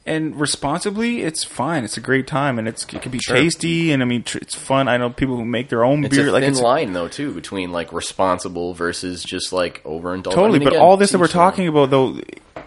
[0.07, 1.85] And responsibly, it's fine.
[1.85, 3.37] It's a great time, and it's it can be Sure.
[3.37, 4.89] tasty, and I mean, tr- it's fun.
[4.89, 6.29] I know people who make their own It's beer.
[6.29, 10.25] a like thin it's line though too between like responsible versus just like overindulgent.
[10.35, 10.49] totally.
[10.57, 11.51] I mean, but again, all this that we're each their own.
[11.51, 12.19] talking about, though,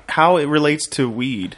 [0.09, 1.55] how it relates to weed.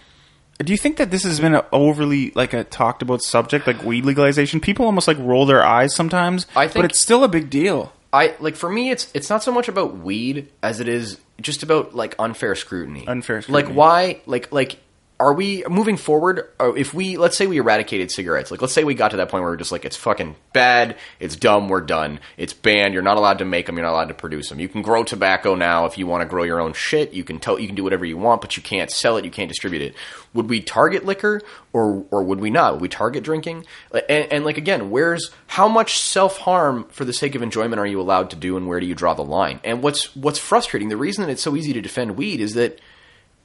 [0.64, 3.84] Do you think that this has been a overly like a talked about subject, like
[3.84, 4.60] weed legalization?
[4.60, 7.92] People almost like roll their eyes sometimes, I think, but it's still a big deal.
[8.12, 11.64] I like for me, it's it's not so much about weed as it is just
[11.64, 13.06] about like unfair scrutiny.
[13.08, 13.68] Unfair scrutiny.
[13.68, 14.22] Like why?
[14.26, 14.78] Like like
[15.20, 16.50] are we moving forward?
[16.60, 19.30] Oh, if we let's say we eradicated cigarettes, like let's say we got to that
[19.30, 22.94] point where we're just like it's fucking bad, it's dumb, we're done, it's banned.
[22.94, 23.78] You're not allowed to make them.
[23.78, 24.60] You're not allowed to produce them.
[24.60, 27.14] You can grow tobacco now if you want to grow your own shit.
[27.14, 29.24] You can tell you can do whatever you want, but you can't sell it.
[29.24, 29.96] You can't distribute it.
[30.34, 31.42] Would we target liquor
[31.74, 32.74] or or would we not?
[32.74, 33.66] Would we target drinking?
[33.94, 37.86] And, and like again, where's how much self harm for the sake of enjoyment are
[37.86, 39.60] you allowed to do, and where do you draw the line?
[39.64, 40.90] And what's what's frustrating?
[40.90, 42.82] The reason that it's so easy to defend weed is that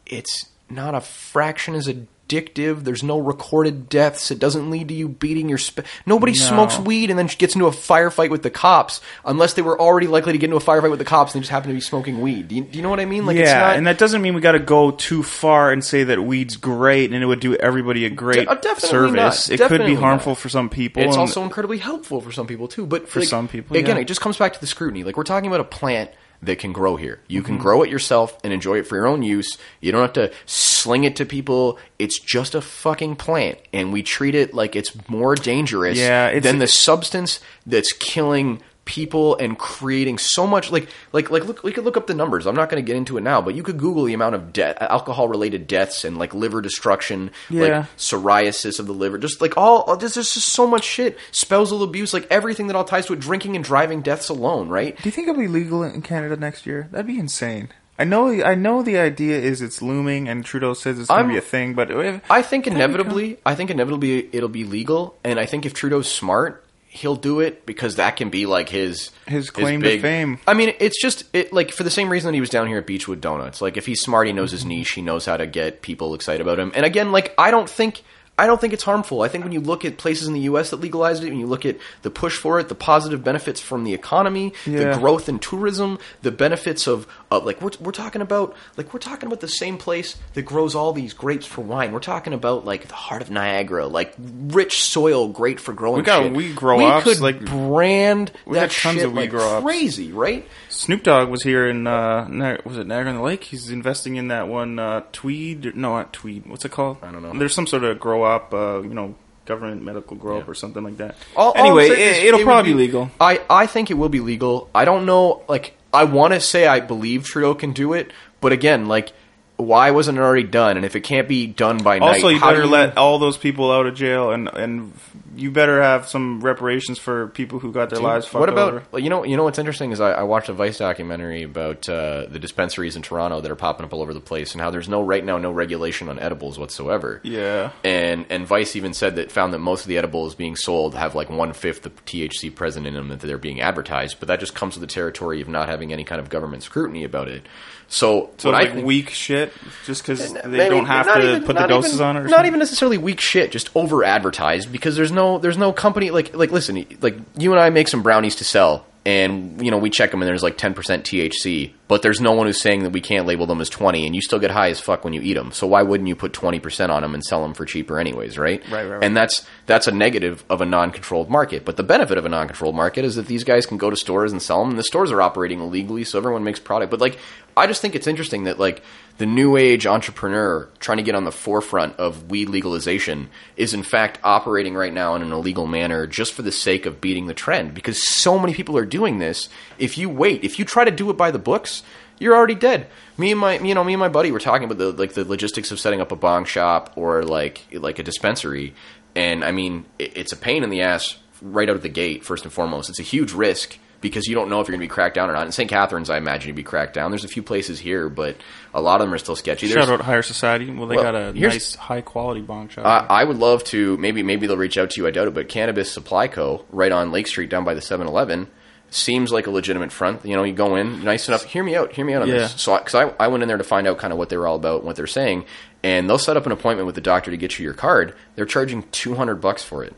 [0.06, 2.84] it's not a fraction as addictive.
[2.84, 4.30] There's no recorded deaths.
[4.30, 5.56] It doesn't lead to you beating your.
[5.56, 9.62] Sp- Nobody smokes weed and then gets into a firefight with the cops unless they
[9.62, 11.68] were already likely to get into a firefight with the cops and they just happen
[11.68, 12.48] to be smoking weed.
[12.48, 13.24] Do you, do you know what I mean?
[13.24, 15.82] Like, it's yeah, not, and that doesn't mean we got to go too far and
[15.82, 19.48] say that weed's great and it would do everybody a great De- uh, service.
[19.48, 19.60] not.
[19.60, 20.38] It could be harmful not.
[20.38, 21.02] for some people.
[21.02, 22.86] It's also incredibly helpful for some people too.
[22.86, 24.02] But For like, some people, again, yeah.
[24.02, 25.04] it just comes back to the scrutiny.
[25.04, 26.10] Like we're talking about a plant
[26.42, 27.20] that can grow here.
[27.26, 27.46] You Mm-hmm.
[27.46, 29.58] can grow it yourself and enjoy it for your own use.
[29.80, 31.78] You don't have to sling it to people.
[31.98, 36.44] It's just a fucking plant, and we treat it like it's more dangerous Yeah, it's-
[36.44, 41.72] than the substance that's killing people and creating so much like like like look we
[41.72, 43.62] could look up the numbers i'm not going to get into it now but you
[43.62, 47.62] could google the amount of de- uh, alcohol related deaths and like liver destruction Yeah.
[47.80, 52.14] like psoriasis of the liver, just like all there's just so much shit, spousal abuse,
[52.14, 54.96] like everything that all ties to it, drinking and driving deaths alone, right?
[54.96, 56.88] Do you think it'll be legal in Canada next year?
[56.90, 57.68] That'd be insane.
[57.98, 58.30] I know.
[58.42, 61.40] I know the idea is it's looming, and Trudeau says it's going to be a
[61.40, 61.74] thing.
[61.74, 65.74] But if, I think inevitably, I think inevitably it'll be legal, and I think if
[65.74, 70.38] Trudeau's smart, he'll do it because that can be like his His claim to fame.
[70.46, 72.78] I mean, it's just it like for the same reason that he was down here
[72.78, 73.60] at Beechwood Doughnuts.
[73.60, 76.40] Like if he's smart, he knows his niche, he knows how to get people excited
[76.40, 76.72] about him.
[76.74, 78.02] And again, like I don't think.
[78.40, 79.22] I don't think it's harmful.
[79.22, 80.70] I think when you look at places in the U.S.
[80.70, 83.82] that legalized it, when you look at the push for it, the positive benefits from
[83.82, 84.92] the economy, Yeah.
[84.92, 89.00] the growth in tourism, the benefits of, of like we're, we're talking about like we're
[89.00, 91.92] talking about the same place that grows all these grapes for wine.
[91.92, 95.98] We're talking about like the heart of Niagara, like rich soil, great for growing.
[95.98, 96.56] We got shit.
[96.56, 99.64] grow We could like- brand We that got tons shit of weed like grow ups.
[99.64, 100.46] crazy, right?
[100.68, 103.44] Snoop Dogg was here in uh, was it Niagara on the Lake?
[103.44, 105.74] He's investing in that one uh, Tweed.
[105.76, 106.46] No, not Tweed.
[106.46, 106.98] What's it called?
[107.02, 107.38] I don't know.
[107.38, 109.14] There's some sort of grow up, uh, you know,
[109.44, 110.50] government medical grow up Yeah.
[110.50, 111.16] or something like that.
[111.36, 113.10] All- all anyway, is it, it'll would probably be legal.
[113.20, 114.68] I, I think it will be legal.
[114.74, 115.42] I don't know.
[115.48, 119.12] Like, I want to say I believe Trudeau can do it, but again, like,
[119.58, 120.76] why wasn't it already done?
[120.76, 123.72] And if it can't be done by night, Also, you better let all those people
[123.72, 124.92] out of jail, and and
[125.34, 129.00] you better have some reparations for people who got their lives fucked what about over.
[129.00, 129.24] you know?
[129.24, 132.94] You know what's interesting is I, I watched a Vice documentary about uh, the dispensaries
[132.94, 135.24] in Toronto that are popping up all over the place, and how there's no right
[135.24, 137.20] now no regulation on edibles whatsoever.
[137.24, 137.72] Yeah.
[137.82, 141.16] and and Vice even said that found that most of the edibles being sold have
[141.16, 144.54] like one fifth the THC present in them that they're being advertised, but that just
[144.54, 147.44] comes with the territory of not having any kind of government scrutiny about it.
[147.90, 149.50] So, So like think- weak shit,
[149.86, 152.20] just because they Maybe- don't have to even- put the doses even- on it.
[152.20, 152.46] Or not something?
[152.48, 156.50] even necessarily weak shit, just over advertised because there's no there's no company like like
[156.52, 160.10] listen like you and I make some brownies to sell and you know we check
[160.10, 163.26] them and there's like 10% THC but there's no one who's saying that we can't
[163.26, 165.50] label them as 20 and you still get high as fuck when you eat them
[165.50, 168.62] so why wouldn't you put 20% on them and sell them for cheaper anyways right?
[168.64, 169.04] Right, right, right.
[169.04, 171.64] and that's that's a negative of a non-controlled market.
[171.64, 174.30] But the benefit of a non-controlled market is that these guys can go to stores
[174.30, 176.90] and sell them and the stores are operating illegally so everyone makes product.
[176.90, 177.18] But like
[177.56, 178.82] I just think it's interesting that like
[179.18, 183.82] the new age entrepreneur trying to get on the forefront of weed legalization is in
[183.82, 187.34] fact operating right now in an illegal manner just for the sake of beating the
[187.34, 187.74] trend.
[187.74, 189.48] Because so many people are doing this.
[189.76, 191.82] If you wait if you try to do it by the books
[192.20, 192.88] you're already dead.
[193.16, 195.24] Me and my you know me and my buddy were talking about the like the
[195.24, 198.74] logistics of setting up a bong shop or like like a dispensary.
[199.16, 202.24] And i mean it, it's a pain in the ass right out of the gate
[202.24, 202.88] first and foremost.
[202.88, 205.28] It's a huge risk because you don't know if you're going to be cracked down
[205.28, 205.46] or not.
[205.46, 205.68] In St.
[205.68, 207.10] Catharines, I imagine you'd be cracked down.
[207.10, 208.36] There's a few places here, but
[208.72, 209.66] a lot of them are still sketchy.
[209.66, 210.70] There's- Shout out Higher Society.
[210.70, 212.86] Well, they Well, got a nice, high quality bong shop.
[212.86, 213.96] I, I would love to.
[213.96, 215.06] Maybe maybe they'll reach out to you.
[215.06, 215.34] I doubt it.
[215.34, 216.64] But Cannabis Supply Co.
[216.70, 218.46] right on Lake Street, down by the 7-Eleven,
[218.90, 220.24] seems like a legitimate front.
[220.24, 221.44] You know, you go in, nice enough.
[221.44, 221.92] Hear me out.
[221.92, 222.34] Hear me out on Yeah.
[222.38, 222.60] this.
[222.60, 224.46] So, because I, I went in there to find out kind of what they were
[224.46, 225.44] all about, and what they're saying,
[225.82, 228.14] and they'll set up an appointment with the doctor to get you your card.
[228.36, 229.92] They're charging two hundred bucks for it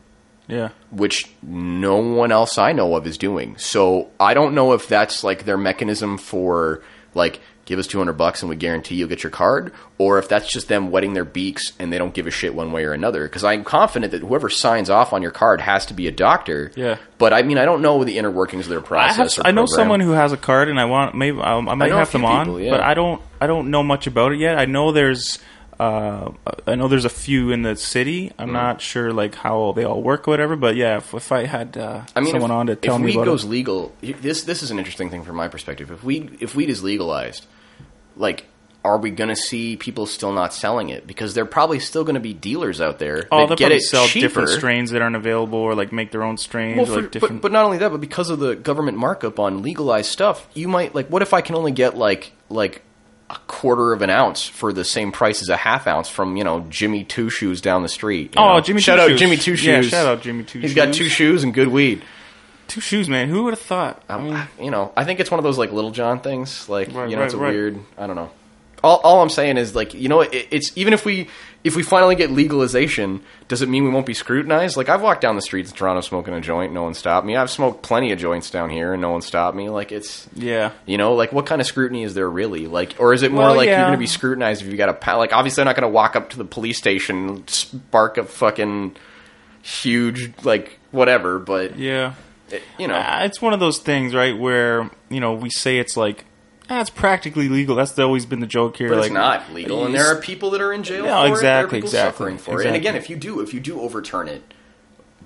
[0.51, 0.70] yeah.
[0.90, 3.56] which no one else I know of is doing.
[3.59, 6.82] So I don't know if that's like their mechanism for
[7.14, 10.51] like give us 200 bucks and we guarantee you'll get your card or if that's
[10.51, 13.24] just them wetting their beaks and they don't give a shit one way or another
[13.24, 16.72] because I'm confident that whoever signs off on your card has to be a doctor.
[16.74, 16.98] Yeah.
[17.18, 19.48] But I mean I don't know the inner workings of their I, process have, or
[19.48, 21.97] I know someone who has a card, and I want maybe I, I might a
[21.97, 22.70] have them on, yeah.
[22.70, 23.22] but I don't.
[23.40, 24.59] I don't know much about it yet.
[24.59, 25.39] I know there's.
[25.81, 26.32] Uh,
[26.66, 28.27] I know there's a few in the city.
[28.28, 28.40] Mm-hmm.
[28.43, 30.55] I'm not sure like how they all work or whatever.
[30.55, 33.01] But yeah, if, if I had uh, I mean, someone if, on to tell if
[33.01, 35.90] me weed about goes it, legal, this this is an interesting thing from my perspective.
[35.90, 37.47] If weed if weed is legalized,
[38.15, 38.44] like,
[38.85, 42.15] are we going to see people still not selling it because they're probably still going
[42.15, 44.27] to be dealers out there oh, that get it sell cheaper.
[44.27, 47.36] different strains that aren't available, or like make their own strains, Well, for- like different.
[47.40, 50.69] but, but not only that, but because of the government markup on legalized stuff, you
[50.69, 51.09] might like.
[51.09, 52.82] What if I can only get like like
[53.31, 56.44] a quarter of an ounce for the same price as a half ounce from you
[56.44, 58.35] know Jimmy Two Shoes down the street?
[58.36, 58.61] Oh, know?
[58.61, 59.20] Jimmy shout Two out Shoes.
[59.20, 59.90] Jimmy Two Yeah, Shoes.
[59.90, 62.02] shout out Jimmy Two He's got two shoes and good weed.
[62.69, 63.28] two shoes, man.
[63.28, 64.02] Who would have thought?
[64.09, 66.69] I mean, Um, you know, I think it's one of those like Little John things.
[66.69, 67.55] Like, Right, you know, it's a right, right.
[67.55, 67.81] weird.
[67.97, 68.31] I don't know.
[68.82, 71.28] All, all I'm saying is like, you know, it, it's even if we
[71.62, 74.78] if we finally get legalization, does it mean we won't be scrutinized?
[74.78, 77.36] Like, I've walked down the streets in Toronto smoking a joint, no one stopped me.
[77.36, 79.69] I've smoked plenty of joints down here, and no one stopped me.
[79.69, 80.70] Like, it's yeah.
[80.86, 82.66] you know, like what kind of scrutiny is there really?
[82.66, 84.89] Like, or is it more Well, like you're going to be scrutinized if you got
[84.89, 85.35] a pa- like?
[85.35, 88.97] Obviously, I'm not going to walk up to the police station, and spark a fucking
[89.62, 92.15] huge like whatever, but Yeah.
[92.51, 94.36] it, you know, Uh, it's one of those things, right?
[94.39, 96.24] Where you know we say it's like
[96.70, 97.74] it's practically legal.
[97.74, 98.88] That's always been the joke here.
[98.88, 101.10] But like it's not legal, and there are people that are in jail No, for
[101.10, 101.12] it.
[101.12, 102.66] There are exactly, people exactly, suffering for it.
[102.66, 104.42] And again, if you do, if you do overturn it,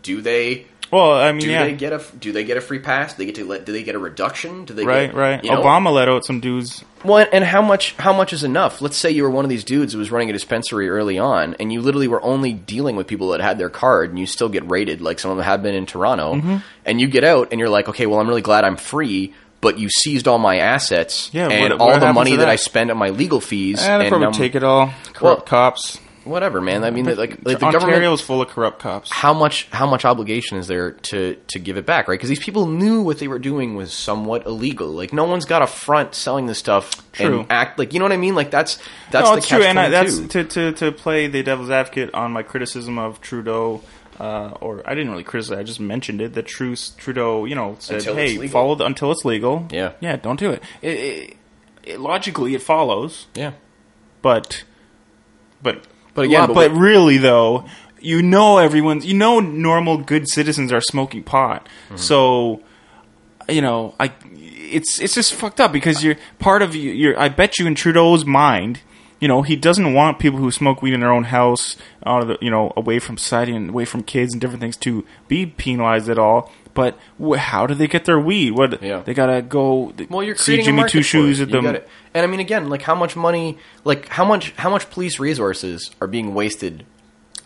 [0.03, 0.67] do they?
[0.91, 2.03] well, I mean, Do yeah, they get a?
[2.19, 3.15] Do they get a free pass?
[3.15, 3.45] Do they get to?
[3.45, 4.65] let- Do they get a reduction?
[4.65, 4.85] Do they?
[4.85, 5.45] right, get, right.
[5.45, 5.63] you know?
[5.63, 6.85] Obama let out some dudes.
[7.05, 7.95] Well, and how much?
[7.95, 8.81] How much is enough?
[8.81, 11.55] Let's say you were one of these dudes who was running a dispensary early on,
[11.59, 14.49] and you literally were only dealing with people that had their card, and you still
[14.49, 16.35] get raided like some of them have been in Toronto.
[16.35, 16.57] Mm-hmm.
[16.85, 19.35] And you get out, and you're like, okay, well, I'm really glad I'm free.
[19.65, 22.45] But you seized all my assets Yeah, and what- all what the money that?
[22.45, 22.49] that?
[22.49, 23.83] I spend on my legal fees.
[23.83, 24.93] Eh, and probably um, take it all.
[25.15, 25.99] Corrupt well, cops.
[26.25, 26.85] whatever, man.
[26.85, 29.11] I mean, like, like the Ontario government is full of corrupt cops.
[29.11, 32.15] how much how much obligation is there to to give it back, right?
[32.15, 34.89] Because these people knew what they were doing was somewhat illegal.
[34.89, 37.41] Like no one's got a front selling this stuff True.
[37.41, 38.35] and act like you know what I mean.
[38.35, 38.79] Like that's
[39.11, 42.33] that's no, the true, and I, that's to, to to play the devil's advocate on
[42.33, 43.83] my criticism of Trudeau.
[44.19, 45.59] Uh, or I didn't really criticize.
[45.59, 46.35] I just mentioned it.
[46.35, 49.93] That Truce, Trudeau, you know, said, Until "Hey, follow the, until it's legal." Yeah.
[50.01, 50.63] yeah, don't do it.
[50.83, 51.37] It, it,
[51.85, 52.01] it.
[52.01, 53.53] Logically, it follows, yeah.
[54.23, 54.65] but
[55.63, 55.85] but
[56.15, 57.65] But again, but, but we- really though,
[58.01, 61.67] you know, everyone's you know, normal good citizens are smoking pot.
[61.87, 61.97] Mm-hmm.
[61.97, 62.63] So
[63.49, 67.19] you know, I it's it's just fucked up because you're part of you- you're.
[67.19, 68.81] I bet you in Trudeau's mind,
[69.21, 72.29] you know, he doesn't want people who smoke weed in their own house, out of
[72.29, 75.47] the, you know, away from society and away from kids and different things to be
[75.47, 76.53] penalized at all.
[76.75, 78.51] But wh- how do they get their weed?
[78.53, 79.01] What Yeah.
[79.01, 79.93] they gotta go?
[80.11, 81.45] Well, you're see creating Jimmy a market Two for Shoes it.
[81.45, 81.65] at You them.
[81.65, 81.89] got it.
[82.13, 85.91] And I mean, again, like how much money, like how much how much police resources
[86.01, 86.85] are being wasted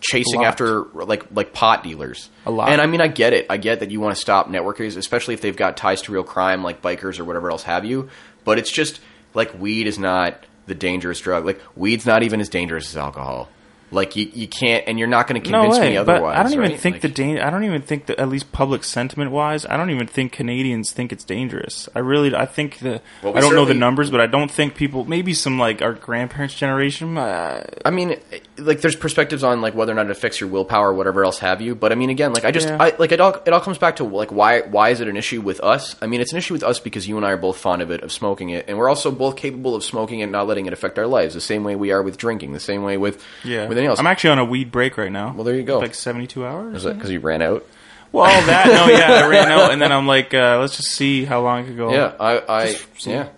[0.01, 0.47] chasing lot.
[0.47, 2.31] after like like pot dealers.
[2.47, 2.71] A lot.
[2.71, 3.47] And I mean, I get it.
[3.51, 6.23] I get that you want to stop networkers, especially if they've got ties to real
[6.25, 8.09] crime, like bikers or whatever else have you.
[8.45, 9.01] But it's just
[9.35, 11.45] like weed is not the dangerous drug.
[11.45, 13.49] Like weed's not even as dangerous as alcohol.
[13.91, 16.37] Like you, you can't, and you're not going to convince No way, me but otherwise.
[16.39, 16.81] I don't even right?
[16.81, 19.77] think Like- the dan- I don't even think that at least public sentiment wise, I
[19.79, 21.89] don't even think Canadians think it's dangerous.
[21.95, 24.51] I really, I think the Well, we I don't know the numbers, but I don't
[24.51, 25.05] think people.
[25.07, 27.17] Maybe some like our grandparents' generation.
[27.17, 28.17] Uh, I mean,
[28.59, 31.39] like, there's perspectives on like whether or not it affects your willpower or whatever else
[31.39, 31.75] have you.
[31.75, 32.77] But I mean, again, like, I just, Yeah.
[32.81, 33.37] I like it all.
[33.47, 35.97] It all comes back to like why why is it an issue with us?
[36.03, 37.91] I mean, it's an issue with us because you and I are both fond of
[37.91, 40.67] it, of smoking it, and we're also both capable of smoking it, and not letting
[40.67, 41.33] it affect our lives.
[41.33, 42.53] The same way we are with drinking.
[42.53, 43.99] The same way with yeah, with anything else.
[43.99, 45.33] I'm actually on a weed break right now.
[45.33, 45.79] Well, there you go.
[45.79, 46.77] Like 72 hours.
[46.77, 47.65] Is it because you ran out?
[48.11, 51.25] Well, that no, yeah, I ran out, and then I'm like, uh, let's just see
[51.25, 51.93] how long it could go.
[51.93, 53.29] Yeah, I, I yeah.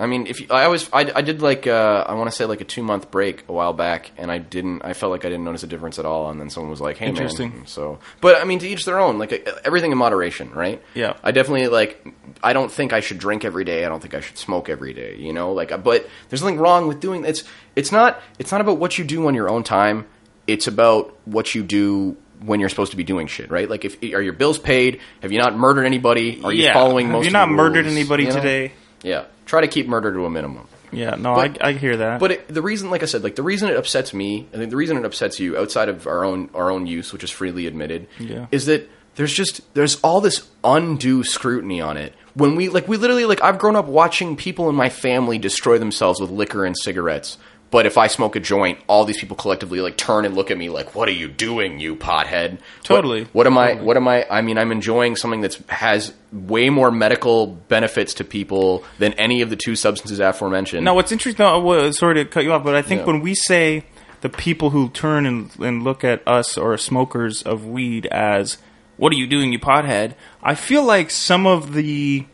[0.00, 2.44] I mean, if you, I always, I, I did like, uh, I want to say
[2.44, 5.28] like a two month break a while back, and I didn't, I felt like I
[5.28, 7.50] didn't notice a difference at all, and then someone was like, "Hey, Interesting.
[7.50, 9.18] man." So, but I mean, to each their own.
[9.18, 10.80] Like uh, everything in moderation, right?
[10.94, 11.16] Yeah.
[11.24, 12.06] I definitely like.
[12.44, 13.84] I don't think I should drink every day.
[13.84, 15.16] I don't think I should smoke every day.
[15.16, 17.24] You know, like, uh, but there's nothing wrong with doing.
[17.24, 17.42] It's,
[17.74, 20.06] it's not, it's not about what you do on your own time.
[20.46, 23.68] It's about what you do when you're supposed to be doing shit, right?
[23.68, 25.00] Like, if are your bills paid?
[25.22, 26.40] Have you not murdered anybody?
[26.44, 26.72] Are you yeah.
[26.72, 27.24] following Have most?
[27.24, 28.36] you of not the murdered anybody You know?
[28.36, 28.72] today?
[29.02, 30.68] Yeah, try to keep murder to a minimum.
[30.92, 32.20] Yeah, no, But- I, I hear that.
[32.20, 34.70] But it, the reason, like I said, like the reason it upsets me, I think
[34.70, 37.66] the reason it upsets you, outside of our own our own use, which is freely
[37.66, 38.46] admitted, Yeah.
[38.52, 42.14] is that there's just there's all this undue scrutiny on it.
[42.34, 45.76] When we like we literally like I've grown up watching people in my family destroy
[45.78, 47.36] themselves with liquor and cigarettes.
[47.70, 50.56] But if I smoke a joint, all these people collectively like turn and look at
[50.56, 53.28] me like, "What are you doing, you pothead?" Totally.
[53.34, 53.74] What, am I?
[53.74, 54.26] What am I?
[54.30, 59.42] I mean, I'm enjoying something that's has way more medical benefits to people than any
[59.42, 60.82] of the two substances aforementioned.
[60.84, 61.44] Now, what's interesting.
[61.92, 63.06] Sorry to cut you off, but I think Yeah.
[63.08, 63.84] when we say
[64.22, 68.56] the people who turn and, and look at us or smokers of weed as
[68.96, 72.24] "What are you doing, you pothead?" I feel like some of the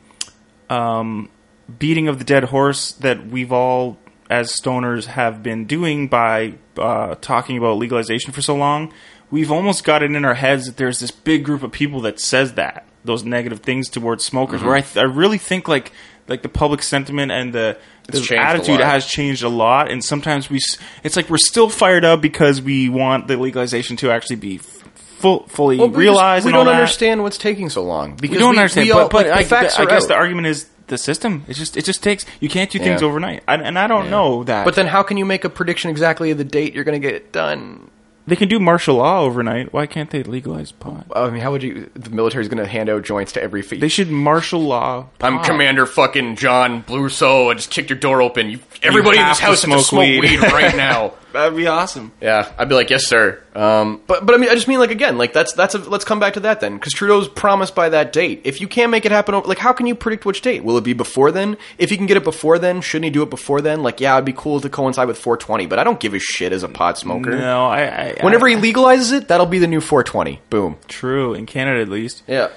[0.70, 1.28] um,
[1.78, 3.98] beating of the dead horse that we've all,
[4.35, 8.93] as stoners, have been doing by uh, talking about legalization for so long,
[9.31, 12.19] we've almost got it in our heads that there's this big group of people that
[12.20, 14.61] says that those negative things towards smokers.
[14.61, 14.66] Mm-hmm.
[14.69, 15.93] Where I, th- I really think like
[16.27, 17.77] like the public sentiment and the,
[18.09, 20.59] the attitude has changed a lot, and sometimes we
[21.05, 25.47] it's like we're still fired up because we want the legalization to actually be full,
[25.48, 26.44] fully Well, we just- realized.
[26.47, 26.81] we and all don't that.
[26.81, 29.78] understand what's taking so long because We don't understand, all- but, but like, I, facts
[29.78, 30.09] I are guess out.
[30.09, 31.44] the argument is the system.
[31.48, 33.09] It just it just takes you can't do things Yeah.
[33.09, 34.65] overnight, I, and I don't know that.
[34.65, 37.06] But then, how can you make a prediction exactly of the date you're going to
[37.06, 37.90] get it done?
[38.27, 39.70] they can do martial law overnight.
[39.74, 41.06] Why can't they legalize pot?
[41.15, 41.90] I mean, how would you?
[41.94, 43.61] The military's going to hand out joints to every.
[43.61, 45.09] Fe- They should martial law.
[45.20, 45.44] I'm pot.
[45.47, 47.51] Commander fucking John Blueso.
[47.51, 48.48] I just kicked your door open.
[48.48, 50.20] You, everybody in have this to house has to smoke smoke weed.
[50.23, 51.12] weed, right now.
[51.35, 52.12] That'd be awesome.
[52.20, 53.43] Yeah, I'd be like, yes, sir.
[53.56, 56.05] Um, but but I mean, I just mean like again, like that's that's a, let's
[56.05, 58.43] come back to that then, because Trudeau's promised by that date.
[58.44, 60.62] If you can't make it happen, like how can you predict which date?
[60.62, 61.56] Will it be before then?
[61.77, 63.82] If he can get it before then, shouldn't he do it before then?
[63.82, 66.52] Like, yeah, it'd be cool to coincide with 420, but I don't give a shit
[66.52, 67.32] as a pot smoker.
[67.32, 67.82] No, I.
[67.82, 70.40] I Whenever I, he legalizes it, that'll be the new 420.
[70.51, 70.77] Boom.
[70.86, 72.23] true in Canada at least.
[72.28, 72.51] Yeah.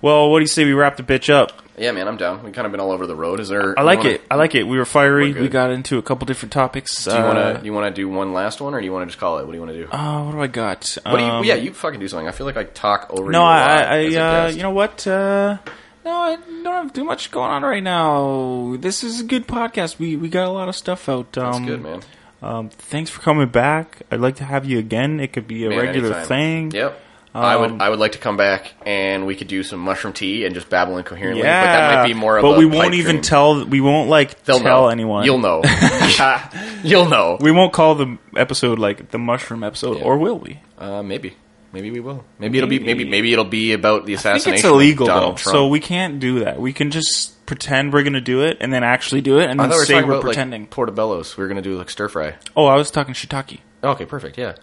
[0.00, 1.65] Well, what do you say we wrap the bitch up?
[1.78, 2.42] Yeah, man, I'm down.
[2.42, 3.38] We've kind of been all over the road.
[3.38, 3.78] Is there?
[3.78, 4.22] I like wanna- it.
[4.30, 4.62] I like it.
[4.66, 5.32] We were fiery.
[5.34, 5.42] We're.
[5.42, 7.04] We got into a couple different topics.
[7.04, 9.02] Do you want to you want to do one last one, or do you want
[9.02, 9.44] to just call it?
[9.46, 9.92] What do you want to do?
[9.92, 10.96] Uh, what do I got?
[11.04, 11.30] what do you?
[11.30, 12.26] Um, yeah, you fucking do something.
[12.28, 13.30] I feel like I talk over.
[13.30, 15.06] No, you a I, lot I, as a I uh, you know what?
[15.06, 15.58] Uh,
[16.04, 18.76] no, I don't have too much going on right now.
[18.78, 19.98] This is a good podcast.
[19.98, 21.36] We we got a lot of stuff out.
[21.36, 22.02] Um, That's good, man.
[22.42, 24.02] Um, thanks for coming back.
[24.10, 25.20] I'd like to have you again.
[25.20, 26.26] It could be a Man, regular anytime.
[26.26, 26.70] thing.
[26.70, 27.02] Yep.
[27.40, 30.12] I Um, would I would like to come back and we could do some mushroom
[30.12, 31.42] tea and just babble incoherently.
[31.42, 32.38] Yeah, but that might be more.
[32.38, 33.22] of But we won't even dream.
[33.22, 33.64] tell.
[33.66, 34.88] We won't like They'll tell know.
[34.88, 35.24] anyone.
[35.24, 35.62] You'll know.
[36.82, 37.36] You'll know.
[37.40, 40.04] We won't call the episode like the mushroom episode, Yeah.
[40.04, 40.60] or will we?
[40.78, 41.34] Uh, maybe.
[41.72, 42.24] Maybe we will.
[42.38, 43.04] Maybe it'll be Maybe.
[43.04, 44.44] maybe maybe it'll be about the I assassination.
[44.44, 45.54] think it's illegal though, Donald Trump.
[45.54, 46.58] so we can't do that.
[46.58, 49.60] We can just pretend we're going to do it and then actually do it, and
[49.60, 50.62] I then we were say we're about pretending.
[50.62, 51.36] like portobellos.
[51.36, 52.36] We are gonna do like stir fry.
[52.56, 53.58] oh, I was talking shiitake.
[53.84, 54.38] Okay, perfect.
[54.38, 54.54] Yeah.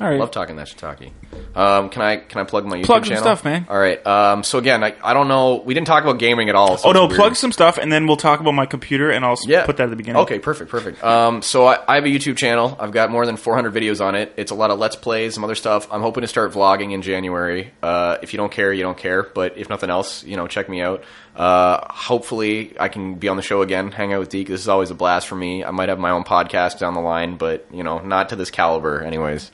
[0.00, 0.18] All right.
[0.18, 1.12] Love talking that shiitake.
[1.54, 3.22] Um, can I can I plug my YouTube Plug some channel?
[3.22, 3.66] stuff, man.
[3.68, 4.04] All right.
[4.06, 5.56] Um, so again, I, I don't know.
[5.64, 6.78] We didn't talk about gaming at all.
[6.78, 7.16] so Oh no, weird.
[7.18, 9.64] plug some stuff, and then we'll talk about my computer, and I'll s- Yeah.
[9.66, 10.22] put that at the beginning.
[10.22, 11.04] Okay, perfect, perfect.
[11.04, 12.76] Um, so I, I have a YouTube channel.
[12.80, 14.32] I've got more than 400 videos on it.
[14.36, 15.86] It's a lot of let's plays, some other stuff.
[15.92, 17.70] I'm hoping to start vlogging in January.
[17.82, 19.22] Uh, if you don't care, you don't care.
[19.22, 21.04] But if nothing else, you know, check me out.
[21.34, 24.48] Uh, hopefully, I can be on the show again, hang out with Deke.
[24.48, 25.64] This is always a blast for me.
[25.64, 28.50] I might have my own podcast down the line, but you know, not to this
[28.50, 29.50] caliber, anyways.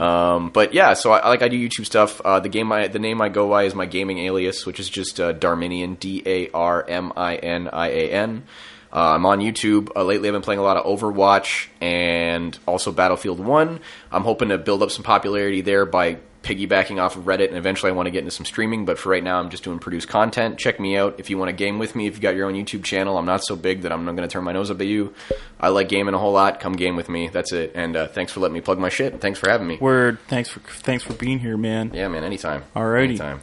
[0.00, 2.20] Um, but yeah, so I, like I do YouTube stuff.
[2.20, 4.90] Uh, the game, I, the name I go by is my gaming alias, which is
[4.90, 8.42] just uh, Darminian, D A R M I N I A N.
[8.92, 9.90] Uh, I'm on YouTube.
[9.94, 13.80] Uh, lately, I've been playing a lot of Overwatch and also Battlefield One.
[14.10, 17.90] I'm hoping to build up some popularity there by piggybacking off of Reddit, and eventually,
[17.90, 18.84] I want to get into some streaming.
[18.84, 20.58] But for right now, I'm just doing produced content.
[20.58, 22.06] Check me out if you want to game with me.
[22.06, 24.26] If you got your own YouTube channel, I'm not so big that I'm not going
[24.28, 25.12] to turn my nose up at you.
[25.60, 26.60] I like gaming a whole lot.
[26.60, 27.28] Come game with me.
[27.28, 27.72] That's it.
[27.74, 29.20] And uh, thanks for letting me plug my shit.
[29.20, 29.78] Thanks for having me.
[29.78, 30.18] Word.
[30.28, 31.90] Thanks for thanks for being here, man.
[31.92, 32.24] Yeah, man.
[32.24, 32.64] Anytime.
[32.74, 33.04] Alrighty.
[33.04, 33.42] Anytime.